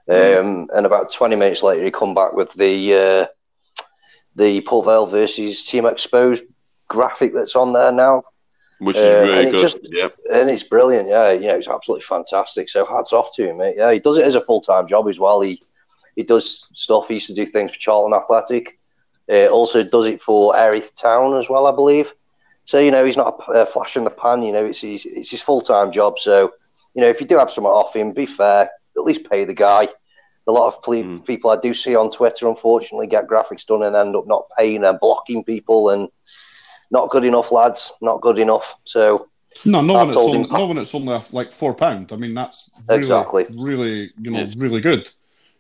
Mm. 0.08 0.40
Um, 0.40 0.70
and 0.74 0.86
about 0.86 1.12
20 1.12 1.36
minutes 1.36 1.62
later, 1.62 1.84
he 1.84 1.90
come 1.90 2.14
back 2.14 2.32
with 2.32 2.52
the 2.54 2.94
uh, 2.94 3.26
the 4.36 4.60
Port 4.62 4.86
Vale 4.86 5.06
versus 5.06 5.64
Team 5.64 5.84
Exposed 5.86 6.44
graphic 6.88 7.34
that's 7.34 7.56
on 7.56 7.72
there 7.72 7.92
now. 7.92 8.22
Which 8.78 8.96
is 8.96 9.02
uh, 9.02 9.20
really 9.22 9.50
good. 9.50 9.60
Just, 9.60 9.78
yeah. 9.82 10.08
And 10.32 10.48
it's 10.48 10.62
brilliant. 10.62 11.08
Yeah, 11.08 11.32
yeah, 11.32 11.54
it's 11.54 11.68
absolutely 11.68 12.04
fantastic. 12.04 12.70
So 12.70 12.86
hats 12.86 13.12
off 13.12 13.34
to 13.34 13.50
him, 13.50 13.58
mate. 13.58 13.74
Yeah, 13.76 13.92
he 13.92 13.98
does 13.98 14.16
it 14.16 14.24
as 14.24 14.36
a 14.36 14.40
full 14.40 14.60
time 14.60 14.86
job 14.86 15.08
as 15.08 15.18
well. 15.18 15.40
He 15.40 15.60
he 16.16 16.22
does 16.22 16.68
stuff. 16.74 17.08
He 17.08 17.14
used 17.14 17.26
to 17.26 17.34
do 17.34 17.44
things 17.44 17.72
for 17.72 17.78
Charlton 17.78 18.18
Athletic. 18.18 18.78
Uh, 19.30 19.48
also 19.48 19.82
does 19.82 20.06
it 20.06 20.22
for 20.22 20.56
Erith 20.56 20.94
Town 20.94 21.36
as 21.36 21.50
well, 21.50 21.66
I 21.66 21.74
believe. 21.74 22.14
So 22.64 22.78
you 22.78 22.90
know 22.90 23.04
he's 23.04 23.16
not 23.16 23.42
a, 23.48 23.52
a 23.52 23.66
flash 23.66 23.96
in 23.96 24.04
the 24.04 24.10
pan. 24.10 24.42
You 24.42 24.52
know 24.52 24.64
it's 24.64 24.80
his, 24.80 25.04
it's 25.04 25.30
his 25.30 25.42
full 25.42 25.60
time 25.60 25.92
job. 25.92 26.18
So 26.18 26.52
you 26.94 27.02
know 27.02 27.08
if 27.08 27.20
you 27.20 27.26
do 27.26 27.36
have 27.36 27.50
someone 27.50 27.74
off 27.74 27.94
him, 27.94 28.12
be 28.12 28.26
fair 28.26 28.70
at 28.98 29.04
least 29.04 29.28
pay 29.30 29.44
the 29.44 29.54
guy. 29.54 29.88
A 30.48 30.52
lot 30.52 30.74
of 30.74 30.82
mm. 30.82 31.24
people 31.26 31.50
I 31.50 31.60
do 31.60 31.74
see 31.74 31.94
on 31.94 32.10
Twitter, 32.10 32.48
unfortunately, 32.48 33.06
get 33.06 33.28
graphics 33.28 33.66
done 33.66 33.82
and 33.82 33.94
end 33.94 34.16
up 34.16 34.26
not 34.26 34.46
paying 34.58 34.82
and 34.82 34.98
blocking 34.98 35.44
people, 35.44 35.90
and 35.90 36.08
not 36.90 37.10
good 37.10 37.24
enough, 37.24 37.52
lads. 37.52 37.92
Not 38.00 38.22
good 38.22 38.38
enough. 38.38 38.76
So 38.84 39.28
no, 39.64 39.80
no 39.80 39.94
one, 39.94 40.08
it's 40.08 40.16
only, 40.16 40.48
no 40.48 40.66
one 40.66 40.78
it's 40.78 40.94
only 40.94 41.20
like 41.32 41.52
four 41.52 41.74
pound. 41.74 42.12
I 42.12 42.16
mean, 42.16 42.34
that's 42.34 42.70
really, 42.88 43.00
exactly 43.00 43.46
really, 43.50 44.10
you 44.20 44.30
know, 44.30 44.48
really 44.56 44.80
good. 44.80 45.08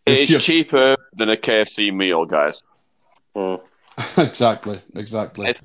It's 0.06 0.44
cheaper 0.44 0.96
than 1.14 1.28
a 1.28 1.36
KFC 1.36 1.94
meal, 1.94 2.24
guys. 2.24 2.62
Mm. 3.36 3.60
exactly, 4.16 4.78
exactly. 4.94 5.48
It's 5.48 5.60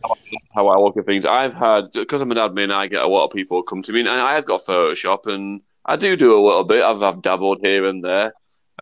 how 0.54 0.68
I 0.68 0.78
look 0.78 0.98
at 0.98 1.06
things. 1.06 1.26
I've 1.26 1.54
had 1.54 1.92
because 1.92 2.22
I'm 2.22 2.32
an 2.32 2.38
admin, 2.38 2.74
I 2.74 2.88
get 2.88 3.04
a 3.04 3.08
lot 3.08 3.26
of 3.26 3.32
people 3.32 3.62
come 3.62 3.84
to 3.84 3.92
me, 3.92 4.02
and 4.02 4.10
I 4.10 4.34
have 4.34 4.46
got 4.46 4.66
Photoshop, 4.66 5.28
and 5.28 5.62
I 5.86 5.96
do 5.96 6.16
do 6.16 6.38
a 6.38 6.42
little 6.42 6.64
bit. 6.64 6.84
I've, 6.84 7.02
I've 7.04 7.22
dabbled 7.22 7.60
here 7.62 7.86
and 7.86 8.04
there. 8.04 8.34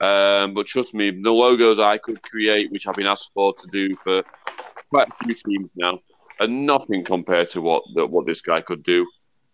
Um, 0.02 0.56
but 0.56 0.66
trust 0.66 0.96
me, 0.96 1.12
the 1.12 1.32
logos 1.32 1.78
I 1.78 1.98
could 2.00 2.22
create, 2.24 2.72
which 2.72 2.88
I've 2.88 2.96
been 2.96 3.06
asked 3.06 3.32
for 3.34 3.54
to 3.54 3.68
do 3.68 3.96
for 4.04 4.24
quite 4.90 5.08
a 5.08 5.24
few 5.24 5.36
teams 5.36 5.70
now, 5.76 6.00
are 6.40 6.48
nothing 6.48 7.04
compared 7.04 7.52
to 7.52 7.62
what 7.62 7.84
the, 7.94 8.08
what 8.08 8.26
this 8.26 8.42
guy 8.42 8.62
could 8.62 8.82
do. 8.82 9.06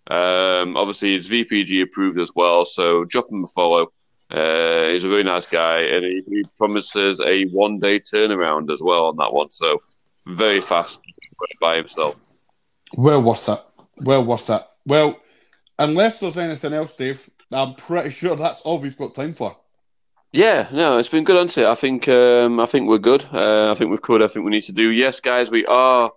Um, 0.09 0.77
obviously, 0.77 1.15
it's 1.15 1.27
VPG 1.27 1.83
approved 1.83 2.17
as 2.17 2.31
well, 2.33 2.63
so 2.63 3.03
drop 3.03 3.29
him 3.29 3.43
a 3.43 3.47
follow. 3.47 3.91
Uh, 4.31 4.87
he's 4.87 5.03
a 5.03 5.09
very 5.09 5.23
nice 5.23 5.47
guy, 5.47 5.81
and 5.81 6.05
he, 6.05 6.23
he 6.29 6.43
promises 6.57 7.19
a 7.19 7.45
one 7.47 7.77
day 7.79 7.99
turnaround 7.99 8.71
as 8.71 8.81
well 8.81 9.07
on 9.07 9.17
that 9.17 9.33
one. 9.33 9.49
So 9.49 9.81
very 10.29 10.61
fast 10.61 11.01
by 11.59 11.75
himself. 11.75 12.15
Well 12.95 13.21
worth 13.21 13.49
it. 13.49 13.59
Well 13.97 14.23
worth 14.23 14.49
it. 14.49 14.61
Well, 14.85 15.19
unless 15.77 16.21
there's 16.21 16.37
anything 16.37 16.71
else, 16.71 16.95
Dave, 16.95 17.29
I'm 17.51 17.75
pretty 17.75 18.11
sure 18.11 18.37
that's 18.37 18.61
all 18.61 18.79
we've 18.79 18.97
got 18.97 19.13
time 19.13 19.33
for. 19.33 19.57
Yeah, 20.33 20.67
no, 20.73 20.97
it's 20.97 21.07
been 21.07 21.23
good, 21.23 21.37
hasn't 21.37 21.65
it? 21.65 21.69
I 21.69 21.75
think 21.75 22.07
um, 22.09 22.59
I 22.59 22.65
think 22.65 22.89
we're 22.89 22.97
good. 22.97 23.25
Uh, 23.31 23.71
I 23.71 23.75
think 23.75 23.91
we've 23.91 24.01
covered 24.01 24.21
everything 24.21 24.43
we 24.43 24.51
need 24.51 24.63
to 24.63 24.73
do. 24.73 24.91
Yes, 24.91 25.21
guys, 25.21 25.49
we 25.49 25.65
are 25.67 26.11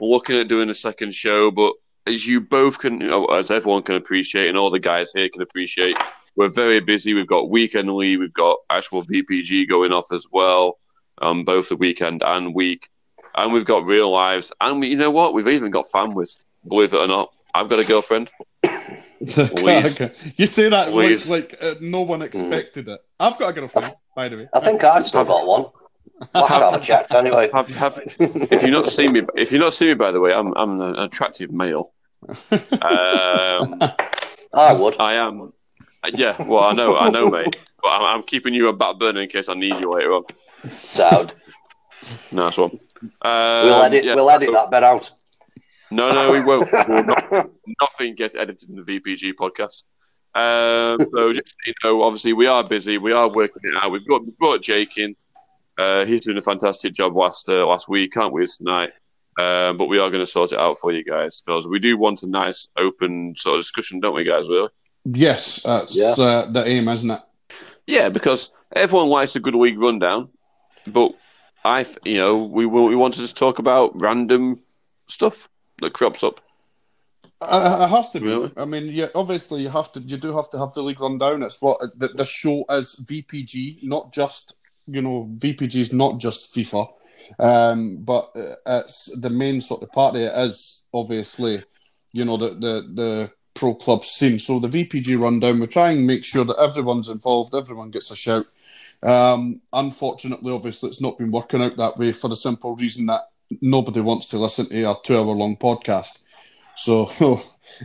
looking 0.00 0.36
at 0.36 0.48
doing 0.48 0.70
a 0.70 0.74
second 0.74 1.14
show, 1.14 1.52
but 1.52 1.72
as 2.06 2.26
you 2.26 2.40
both 2.40 2.80
can, 2.80 3.02
as 3.30 3.50
everyone 3.52 3.84
can 3.84 3.94
appreciate, 3.94 4.48
and 4.48 4.58
all 4.58 4.70
the 4.70 4.80
guys 4.80 5.12
here 5.12 5.28
can 5.28 5.40
appreciate, 5.40 5.96
we're 6.36 6.50
very 6.50 6.80
busy. 6.80 7.14
We've 7.14 7.28
got 7.28 7.48
weekend 7.48 7.94
leave, 7.94 8.18
we've 8.18 8.32
got 8.32 8.58
actual 8.70 9.04
VPG 9.04 9.68
going 9.68 9.92
off 9.92 10.10
as 10.12 10.26
well, 10.32 10.78
um, 11.22 11.44
both 11.44 11.68
the 11.68 11.76
weekend 11.76 12.24
and 12.24 12.54
week, 12.56 12.90
and 13.36 13.52
we've 13.52 13.64
got 13.64 13.86
real 13.86 14.10
lives, 14.10 14.52
and 14.60 14.80
we, 14.80 14.88
you 14.88 14.96
know 14.96 15.12
what? 15.12 15.32
We've 15.32 15.48
even 15.48 15.70
got 15.70 15.86
families. 15.92 16.38
Believe 16.66 16.92
it 16.92 16.98
or 16.98 17.06
not, 17.06 17.32
I've 17.54 17.68
got 17.68 17.78
a 17.78 17.84
girlfriend. 17.84 18.32
you 19.20 20.46
say 20.46 20.68
that 20.68 20.92
like, 20.92 21.28
like 21.28 21.56
uh, 21.62 21.74
no 21.80 22.02
one 22.02 22.22
expected 22.22 22.86
mm. 22.86 22.94
it. 22.94 23.00
I've 23.20 23.38
got 23.38 23.50
a 23.50 23.52
girlfriend, 23.52 23.94
by 24.14 24.28
the 24.28 24.36
way. 24.36 24.48
I 24.52 24.60
think 24.60 24.82
I've 24.84 25.06
still 25.06 25.24
got 25.24 25.46
one. 25.46 25.66
Lash 26.34 26.50
out 26.50 26.72
the 26.72 26.78
checks 26.78 27.12
anyway. 27.12 27.50
Have, 27.52 27.68
have, 27.68 28.00
if 28.18 28.62
you 28.62 28.70
not 28.70 28.88
seen 28.88 29.12
me, 29.12 29.22
if 29.34 29.52
you 29.52 29.58
not 29.58 29.74
seen 29.74 29.88
me, 29.88 29.94
by 29.94 30.10
the 30.10 30.20
way, 30.20 30.32
I'm 30.32 30.52
I'm 30.56 30.80
an 30.80 30.96
attractive 30.98 31.52
male. 31.52 31.92
Um, 32.28 33.82
I 34.52 34.72
would. 34.72 34.98
I 35.00 35.14
am. 35.14 35.52
Yeah, 36.12 36.40
well, 36.42 36.64
I 36.64 36.72
know, 36.72 36.96
I 36.96 37.08
know, 37.08 37.28
mate. 37.28 37.56
But 37.82 37.88
I'm, 37.88 38.18
I'm 38.18 38.22
keeping 38.22 38.54
you 38.54 38.68
a 38.68 38.72
back 38.72 38.98
burner 38.98 39.22
in 39.22 39.28
case 39.28 39.48
I 39.48 39.54
need 39.54 39.74
you 39.80 39.92
later 39.92 40.12
on. 40.12 40.24
Sound. 40.68 41.32
Nice 42.30 42.56
one. 42.56 42.78
Um, 43.22 43.66
We'll 43.66 43.82
edit. 43.82 44.04
yeah, 44.04 44.14
We'll 44.14 44.30
edit 44.30 44.50
that 44.52 44.70
bit 44.70 44.82
out. 44.82 45.10
No, 45.94 46.10
no, 46.10 46.32
we 46.32 46.40
won't. 46.40 46.70
We'll 46.88 47.04
not, 47.04 47.50
nothing 47.80 48.14
gets 48.14 48.34
edited 48.34 48.68
in 48.70 48.76
the 48.76 48.82
VPG 48.82 49.34
podcast. 49.34 49.84
Um, 50.34 51.06
so 51.14 51.32
just 51.32 51.54
you 51.66 51.72
know, 51.84 52.02
obviously 52.02 52.32
we 52.32 52.46
are 52.46 52.64
busy. 52.64 52.98
We 52.98 53.12
are 53.12 53.30
working 53.30 53.62
it 53.64 53.74
out. 53.80 53.92
We've 53.92 54.06
got 54.06 54.24
we've 54.24 54.36
brought 54.36 54.62
Jake 54.62 54.98
in. 54.98 55.14
Uh, 55.78 56.04
he's 56.04 56.22
doing 56.22 56.36
a 56.36 56.42
fantastic 56.42 56.92
job 56.94 57.16
last 57.16 57.48
uh, 57.48 57.64
last 57.66 57.88
week. 57.88 58.12
Can't 58.12 58.32
wait 58.32 58.48
tonight. 58.56 58.90
Um, 59.40 59.76
but 59.76 59.86
we 59.86 59.98
are 59.98 60.10
going 60.10 60.24
to 60.24 60.30
sort 60.30 60.52
it 60.52 60.58
out 60.58 60.78
for 60.78 60.92
you 60.92 61.04
guys 61.04 61.42
because 61.44 61.66
we 61.66 61.78
do 61.80 61.96
want 61.96 62.22
a 62.22 62.28
nice 62.28 62.68
open 62.76 63.34
sort 63.36 63.56
of 63.56 63.62
discussion, 63.62 63.98
don't 64.00 64.14
we, 64.14 64.22
guys? 64.24 64.48
Really? 64.48 64.68
Yes, 65.04 65.62
that's 65.64 65.96
Yeah. 65.96 66.14
uh, 66.24 66.50
the 66.50 66.64
aim, 66.66 66.88
isn't 66.88 67.10
it? 67.10 67.20
Yeah, 67.86 68.08
because 68.10 68.52
everyone 68.74 69.08
likes 69.08 69.34
a 69.36 69.40
good 69.40 69.54
league 69.56 69.78
rundown, 69.80 70.28
but 70.86 71.12
I, 71.64 71.84
you 72.04 72.16
know, 72.18 72.44
we 72.44 72.64
we 72.66 72.94
want 72.96 73.14
to 73.14 73.20
just 73.20 73.36
talk 73.36 73.58
about 73.58 73.90
random 73.94 74.60
stuff 75.08 75.48
that 75.80 75.92
crops 75.92 76.22
up. 76.22 76.40
Uh, 77.40 77.86
it 77.86 77.90
has 77.90 78.10
to 78.10 78.20
be. 78.20 78.26
Really? 78.26 78.52
I 78.56 78.64
mean, 78.64 78.86
yeah, 78.86 79.08
obviously 79.14 79.62
you 79.62 79.68
have 79.68 79.92
to. 79.92 80.00
You 80.00 80.16
do 80.16 80.34
have 80.34 80.50
to 80.50 80.58
have 80.58 80.72
the 80.72 80.82
league 80.82 81.00
run 81.00 81.18
down. 81.18 81.42
It's 81.42 81.60
what 81.60 81.80
the, 81.96 82.08
the 82.08 82.24
show 82.24 82.64
is. 82.70 83.04
VPG, 83.06 83.82
not 83.82 84.12
just 84.12 84.56
you 84.86 85.02
know, 85.02 85.30
VPG 85.38 85.76
is 85.76 85.92
not 85.92 86.18
just 86.18 86.54
FIFA, 86.54 86.88
um, 87.38 87.98
but 88.02 88.30
uh, 88.36 88.56
it's 88.66 89.16
the 89.20 89.30
main 89.30 89.60
sort 89.60 89.82
of 89.82 89.92
party. 89.92 90.20
It 90.20 90.36
is 90.36 90.86
obviously, 90.92 91.62
you 92.12 92.24
know, 92.24 92.36
the 92.36 92.50
the 92.50 92.88
the 92.94 93.30
pro 93.54 93.74
club 93.74 94.04
scene. 94.04 94.38
So 94.38 94.58
the 94.58 94.68
VPG 94.68 95.18
rundown, 95.20 95.60
we 95.60 95.66
try 95.66 95.92
and 95.92 96.06
make 96.06 96.24
sure 96.24 96.44
that 96.44 96.60
everyone's 96.60 97.08
involved, 97.08 97.54
everyone 97.54 97.90
gets 97.90 98.10
a 98.10 98.16
shout. 98.16 98.46
Um, 99.02 99.60
unfortunately, 99.72 100.52
obviously, 100.52 100.88
it's 100.88 101.00
not 101.00 101.18
been 101.18 101.30
working 101.30 101.62
out 101.62 101.76
that 101.76 101.98
way 101.98 102.12
for 102.12 102.28
the 102.28 102.36
simple 102.36 102.76
reason 102.76 103.06
that 103.06 103.22
nobody 103.60 104.00
wants 104.00 104.26
to 104.28 104.38
listen 104.38 104.66
to 104.66 104.90
a 104.90 104.96
two-hour-long 105.02 105.56
podcast. 105.56 106.24
So 106.76 107.08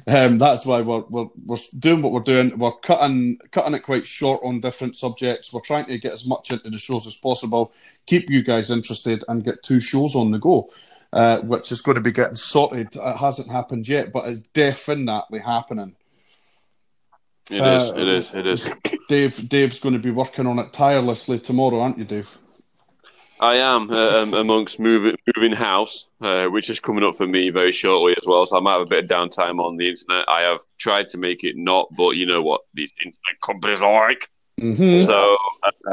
um, 0.08 0.38
that's 0.38 0.66
why 0.66 0.82
we're, 0.82 1.04
we're 1.10 1.28
we're 1.46 1.58
doing 1.78 2.02
what 2.02 2.12
we're 2.12 2.22
doing. 2.22 2.58
We're 2.58 2.78
cutting 2.78 3.38
cutting 3.52 3.76
it 3.76 3.84
quite 3.84 4.08
short 4.08 4.42
on 4.44 4.60
different 4.60 4.96
subjects. 4.96 5.54
We're 5.54 5.62
trying 5.62 5.86
to 5.86 5.98
get 6.00 6.14
as 6.14 6.26
much 6.26 6.52
into 6.52 6.70
the 6.70 6.78
shows 6.78 7.08
as 7.08 7.18
possible, 7.18 7.72
keep 8.06 8.30
you 8.30 8.44
guys 8.44 8.72
interested, 8.72 9.24
and 9.28 9.44
get 9.44 9.64
two 9.64 9.80
shows 9.80 10.16
on 10.16 10.32
the 10.32 10.40
go, 10.40 10.70
uh, 11.14 11.40
which 11.42 11.72
is 11.72 11.82
going 11.82 11.96
to 11.96 12.02
be 12.02 12.12
getting 12.12 12.36
sorted. 12.36 12.96
It 12.96 13.18
hasn't 13.18 13.52
happened 13.52 13.88
yet, 13.88 14.12
but 14.12 14.28
it's 14.28 14.48
definitely 14.48 15.40
happening. 15.40 15.96
It 17.52 17.58
is. 17.58 17.62
Uh, 17.62 17.94
It 17.96 18.08
is. 18.08 18.34
It 18.34 18.48
is. 18.48 18.70
Dave 19.08 19.50
Dave's 19.50 19.80
going 19.80 19.94
to 19.94 20.00
be 20.00 20.12
working 20.12 20.46
on 20.46 20.60
it 20.60 20.72
tirelessly 20.74 21.40
tomorrow, 21.40 21.82
aren't 21.82 21.98
you, 21.98 22.06
Dave? 22.06 22.38
I 23.40 23.56
am 23.56 23.90
uh, 23.90 24.22
um, 24.22 24.34
amongst 24.34 24.80
moving 24.80 25.16
moving 25.36 25.54
house, 25.54 26.10
uh, 26.22 26.48
which 26.48 26.70
is 26.70 26.80
coming 26.80 27.04
up 27.04 27.16
for 27.16 27.26
me 27.28 27.50
very 27.50 27.72
shortly 27.72 28.16
as 28.18 28.28
well. 28.28 28.46
So 28.46 28.58
I 28.58 28.60
might 28.60 28.74
have 28.74 28.82
a 28.82 28.86
bit 28.86 29.06
of 29.06 29.10
downtime 29.10 29.60
on 29.64 29.78
the 29.78 29.90
internet. 29.90 30.28
I 30.28 30.42
have 30.42 30.60
tried 30.78 31.08
to 31.10 31.18
make 31.18 31.44
it 31.44 31.56
not, 31.56 31.88
but 31.96 32.12
you 32.12 32.26
know 32.26 32.42
what 32.42 32.62
these 32.74 32.92
internet 33.00 33.42
companies 33.42 33.82
are 33.82 34.10
like. 34.10 34.30
Mm-hmm. 34.60 35.06
So 35.06 35.38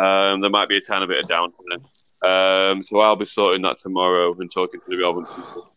um, 0.00 0.40
there 0.40 0.50
might 0.50 0.68
be 0.68 0.78
a 0.78 0.80
tiny 0.80 1.06
bit 1.06 1.24
of 1.24 1.30
downtime. 1.30 1.84
Um, 2.24 2.82
so 2.82 2.98
I'll 2.98 3.14
be 3.14 3.24
sorting 3.24 3.62
that 3.62 3.76
tomorrow 3.76 4.32
and 4.38 4.50
talking 4.50 4.80
to 4.80 4.86
the 4.88 4.98
relevant 4.98 5.28
people. 5.28 5.72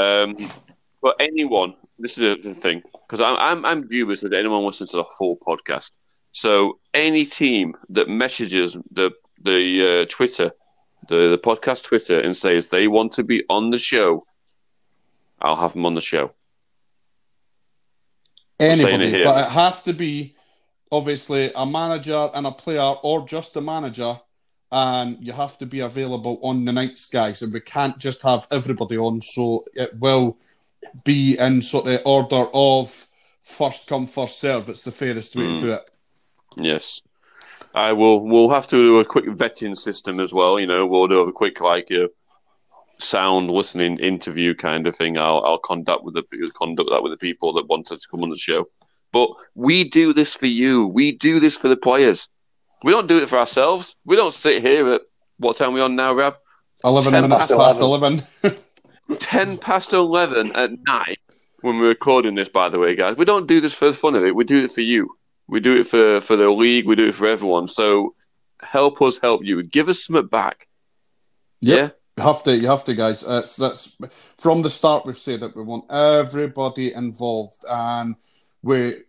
Um, 0.00 0.50
but 1.00 1.16
anyone, 1.20 1.76
this 1.98 2.18
is 2.18 2.42
the 2.42 2.54
thing, 2.54 2.82
because 3.06 3.20
I'm, 3.20 3.36
I'm 3.36 3.64
I'm 3.64 3.86
dubious 3.86 4.20
that 4.20 4.32
anyone 4.32 4.64
listens 4.64 4.90
to 4.90 4.96
the 4.96 5.04
full 5.16 5.36
podcast. 5.36 5.92
So 6.32 6.80
any 6.92 7.24
team 7.24 7.76
that 7.90 8.08
messages 8.08 8.76
the 8.90 9.12
the 9.42 10.02
uh, 10.02 10.06
Twitter, 10.10 10.50
the 11.08 11.28
the 11.30 11.38
podcast 11.38 11.84
Twitter, 11.84 12.20
and 12.20 12.36
says 12.36 12.68
they 12.68 12.88
want 12.88 13.12
to 13.12 13.24
be 13.24 13.44
on 13.48 13.70
the 13.70 13.78
show, 13.78 14.26
I'll 15.40 15.56
have 15.56 15.72
them 15.72 15.86
on 15.86 15.94
the 15.94 16.00
show. 16.00 16.32
saying 18.60 18.80
it 18.80 18.90
Anybody, 18.90 19.22
but 19.22 19.46
it 19.46 19.50
has 19.50 19.82
to 19.84 19.92
be 19.92 20.34
obviously 20.92 21.50
a 21.54 21.66
manager 21.66 22.30
and 22.34 22.46
a 22.46 22.52
player, 22.52 22.94
or 23.02 23.26
just 23.26 23.56
a 23.56 23.60
manager, 23.60 24.18
and 24.70 25.18
you 25.20 25.32
have 25.32 25.58
to 25.58 25.66
be 25.66 25.80
available 25.80 26.38
on 26.42 26.64
the 26.64 26.72
nights, 26.72 27.06
guys. 27.06 27.42
And 27.42 27.52
we 27.52 27.60
can't 27.60 27.98
just 27.98 28.22
have 28.22 28.46
everybody 28.50 28.96
on, 28.96 29.20
so 29.20 29.64
it 29.74 29.94
will 29.98 30.36
be 31.04 31.36
in 31.38 31.62
sort 31.62 31.86
of 31.88 32.00
order 32.04 32.46
of 32.54 33.06
first 33.40 33.88
come, 33.88 34.06
first 34.06 34.40
serve. 34.40 34.68
It's 34.68 34.84
the 34.84 34.92
fairest 34.92 35.34
way 35.36 35.44
Mm. 35.44 35.60
to 35.60 35.66
do 35.66 35.72
it. 35.72 35.90
Yes. 36.56 37.00
I 37.74 37.92
will. 37.92 38.24
We'll 38.24 38.50
have 38.50 38.68
to 38.68 38.76
do 38.76 39.00
a 39.00 39.04
quick 39.04 39.26
vetting 39.26 39.76
system 39.76 40.20
as 40.20 40.32
well. 40.32 40.60
You 40.60 40.66
know, 40.66 40.86
we'll 40.86 41.08
do 41.08 41.20
a 41.20 41.32
quick 41.32 41.60
like 41.60 41.90
uh, 41.90 42.06
sound 42.98 43.50
listening 43.50 43.98
interview 43.98 44.54
kind 44.54 44.86
of 44.86 44.94
thing. 44.94 45.18
I'll 45.18 45.42
I'll 45.44 45.58
conduct 45.58 46.04
with 46.04 46.14
the 46.14 46.22
conduct 46.54 46.90
that 46.92 47.02
with 47.02 47.12
the 47.12 47.18
people 47.18 47.52
that 47.54 47.68
wanted 47.68 48.00
to 48.00 48.08
come 48.08 48.22
on 48.22 48.30
the 48.30 48.36
show. 48.36 48.68
But 49.12 49.30
we 49.54 49.84
do 49.84 50.12
this 50.12 50.34
for 50.34 50.46
you. 50.46 50.86
We 50.86 51.12
do 51.12 51.40
this 51.40 51.56
for 51.56 51.68
the 51.68 51.76
players. 51.76 52.28
We 52.82 52.92
don't 52.92 53.06
do 53.06 53.22
it 53.22 53.28
for 53.28 53.38
ourselves. 53.38 53.96
We 54.04 54.16
don't 54.16 54.34
sit 54.34 54.62
here 54.62 54.88
at 54.94 55.02
what 55.38 55.56
time 55.56 55.70
are 55.70 55.72
we 55.72 55.80
on 55.80 55.96
now, 55.96 56.12
Rab? 56.14 56.34
Eleven 56.84 57.12
10 57.12 57.22
minutes 57.22 57.46
past 57.46 57.58
past 57.58 57.80
eleven. 57.80 58.22
Ten 59.18 59.58
past 59.58 59.92
eleven 59.92 60.54
at 60.54 60.70
night 60.86 61.18
when 61.60 61.78
we're 61.78 61.88
recording 61.88 62.34
this. 62.34 62.48
By 62.48 62.68
the 62.68 62.78
way, 62.78 62.94
guys, 62.94 63.16
we 63.16 63.24
don't 63.24 63.46
do 63.46 63.60
this 63.60 63.74
for 63.74 63.86
the 63.86 63.92
fun 63.92 64.14
of 64.14 64.24
it. 64.24 64.34
We 64.34 64.44
do 64.44 64.64
it 64.64 64.70
for 64.70 64.80
you. 64.80 65.16
We 65.46 65.60
do 65.60 65.76
it 65.78 65.86
for 65.86 66.20
for 66.20 66.36
the 66.36 66.50
league. 66.50 66.86
We 66.86 66.96
do 66.96 67.08
it 67.08 67.14
for 67.14 67.26
everyone. 67.26 67.68
So 67.68 68.14
help 68.62 69.02
us 69.02 69.18
help 69.18 69.44
you. 69.44 69.62
Give 69.62 69.88
us 69.88 70.04
something 70.04 70.26
back. 70.26 70.68
Yep. 71.60 71.78
Yeah. 71.78 71.90
You 72.16 72.22
have 72.22 72.42
to, 72.44 72.56
you 72.56 72.68
have 72.68 72.84
to, 72.84 72.94
guys. 72.94 73.24
It's 73.26 73.56
that's 73.56 73.98
from 74.38 74.62
the 74.62 74.70
start. 74.70 75.04
We've 75.04 75.18
said 75.18 75.40
that 75.40 75.56
we 75.56 75.62
want 75.62 75.90
everybody 75.90 76.94
involved, 76.94 77.64
and 77.68 78.14
we 78.62 79.02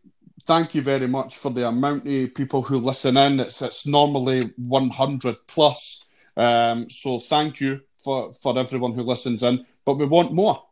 thank 0.46 0.74
you 0.74 0.82
very 0.82 1.08
much 1.08 1.38
for 1.38 1.52
the 1.52 1.68
amount 1.68 2.08
of 2.08 2.34
people 2.34 2.64
who 2.64 2.80
listen 2.80 3.16
in. 3.16 3.40
It's 3.40 3.62
it's 3.62 3.86
normally 3.86 4.52
one 4.58 4.90
hundred 4.90 5.38
plus, 5.48 6.06
um, 6.36 6.90
so 6.90 7.20
thank 7.20 7.62
you 7.62 7.80
for 8.04 8.34
for 8.42 8.58
everyone 8.58 8.94
who 8.94 9.04
listens 9.04 9.44
in. 9.44 9.66
But 9.86 10.00
we 10.00 10.06
want 10.06 10.34
more. 10.34 10.65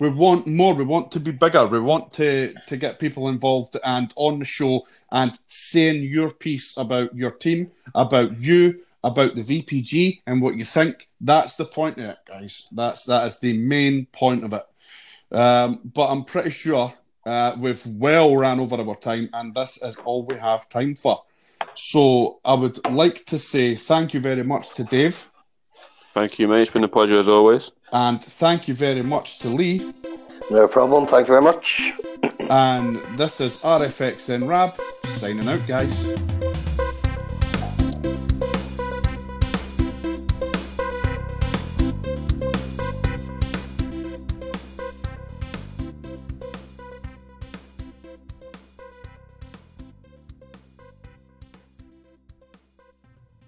We 0.00 0.10
want 0.10 0.46
more. 0.46 0.74
We 0.74 0.84
want 0.84 1.12
to 1.12 1.20
be 1.20 1.30
bigger. 1.30 1.64
We 1.66 1.80
want 1.80 2.12
to 2.14 2.54
to 2.66 2.76
get 2.76 2.98
people 2.98 3.28
involved 3.28 3.76
and 3.84 4.12
on 4.16 4.38
the 4.38 4.44
show 4.44 4.84
and 5.12 5.38
saying 5.48 6.02
your 6.02 6.32
piece 6.32 6.76
about 6.76 7.14
your 7.14 7.30
team, 7.30 7.70
about 7.94 8.40
you, 8.40 8.80
about 9.04 9.36
the 9.36 9.44
VPG 9.44 10.22
and 10.26 10.42
what 10.42 10.56
you 10.56 10.64
think. 10.64 11.08
That's 11.20 11.56
the 11.56 11.64
point 11.64 11.98
of 11.98 12.04
it, 12.06 12.18
guys. 12.26 12.68
That's 12.72 13.04
that 13.04 13.26
is 13.26 13.38
the 13.38 13.56
main 13.56 14.06
point 14.06 14.42
of 14.42 14.52
it. 14.52 14.64
Um, 15.30 15.80
but 15.84 16.10
I'm 16.10 16.24
pretty 16.24 16.50
sure 16.50 16.92
uh, 17.24 17.54
we've 17.58 17.86
well 17.86 18.36
ran 18.36 18.58
over 18.58 18.76
our 18.76 18.96
time, 18.96 19.30
and 19.32 19.54
this 19.54 19.80
is 19.82 19.96
all 19.98 20.24
we 20.24 20.36
have 20.36 20.68
time 20.68 20.96
for. 20.96 21.22
So 21.74 22.40
I 22.44 22.54
would 22.54 22.84
like 22.92 23.24
to 23.26 23.38
say 23.38 23.76
thank 23.76 24.12
you 24.12 24.20
very 24.20 24.44
much 24.44 24.74
to 24.74 24.84
Dave, 24.84 25.30
Thank 26.14 26.38
you, 26.38 26.46
mate. 26.46 26.62
It's 26.62 26.70
been 26.70 26.84
a 26.84 26.88
pleasure 26.88 27.18
as 27.18 27.28
always. 27.28 27.72
And 27.94 28.22
thank 28.22 28.68
you 28.68 28.74
very 28.74 29.02
much 29.02 29.38
to 29.38 29.48
Lee. 29.48 29.92
No 30.50 30.68
problem. 30.68 31.06
Thank 31.06 31.28
you 31.28 31.32
very 31.32 31.42
much. 31.42 31.92
And 32.50 32.96
this 33.16 33.40
is 33.40 33.62
RFX 33.62 34.28
and 34.34 34.48
Rab 34.48 34.74
signing 35.04 35.48
out, 35.48 35.66
guys. 35.66 36.43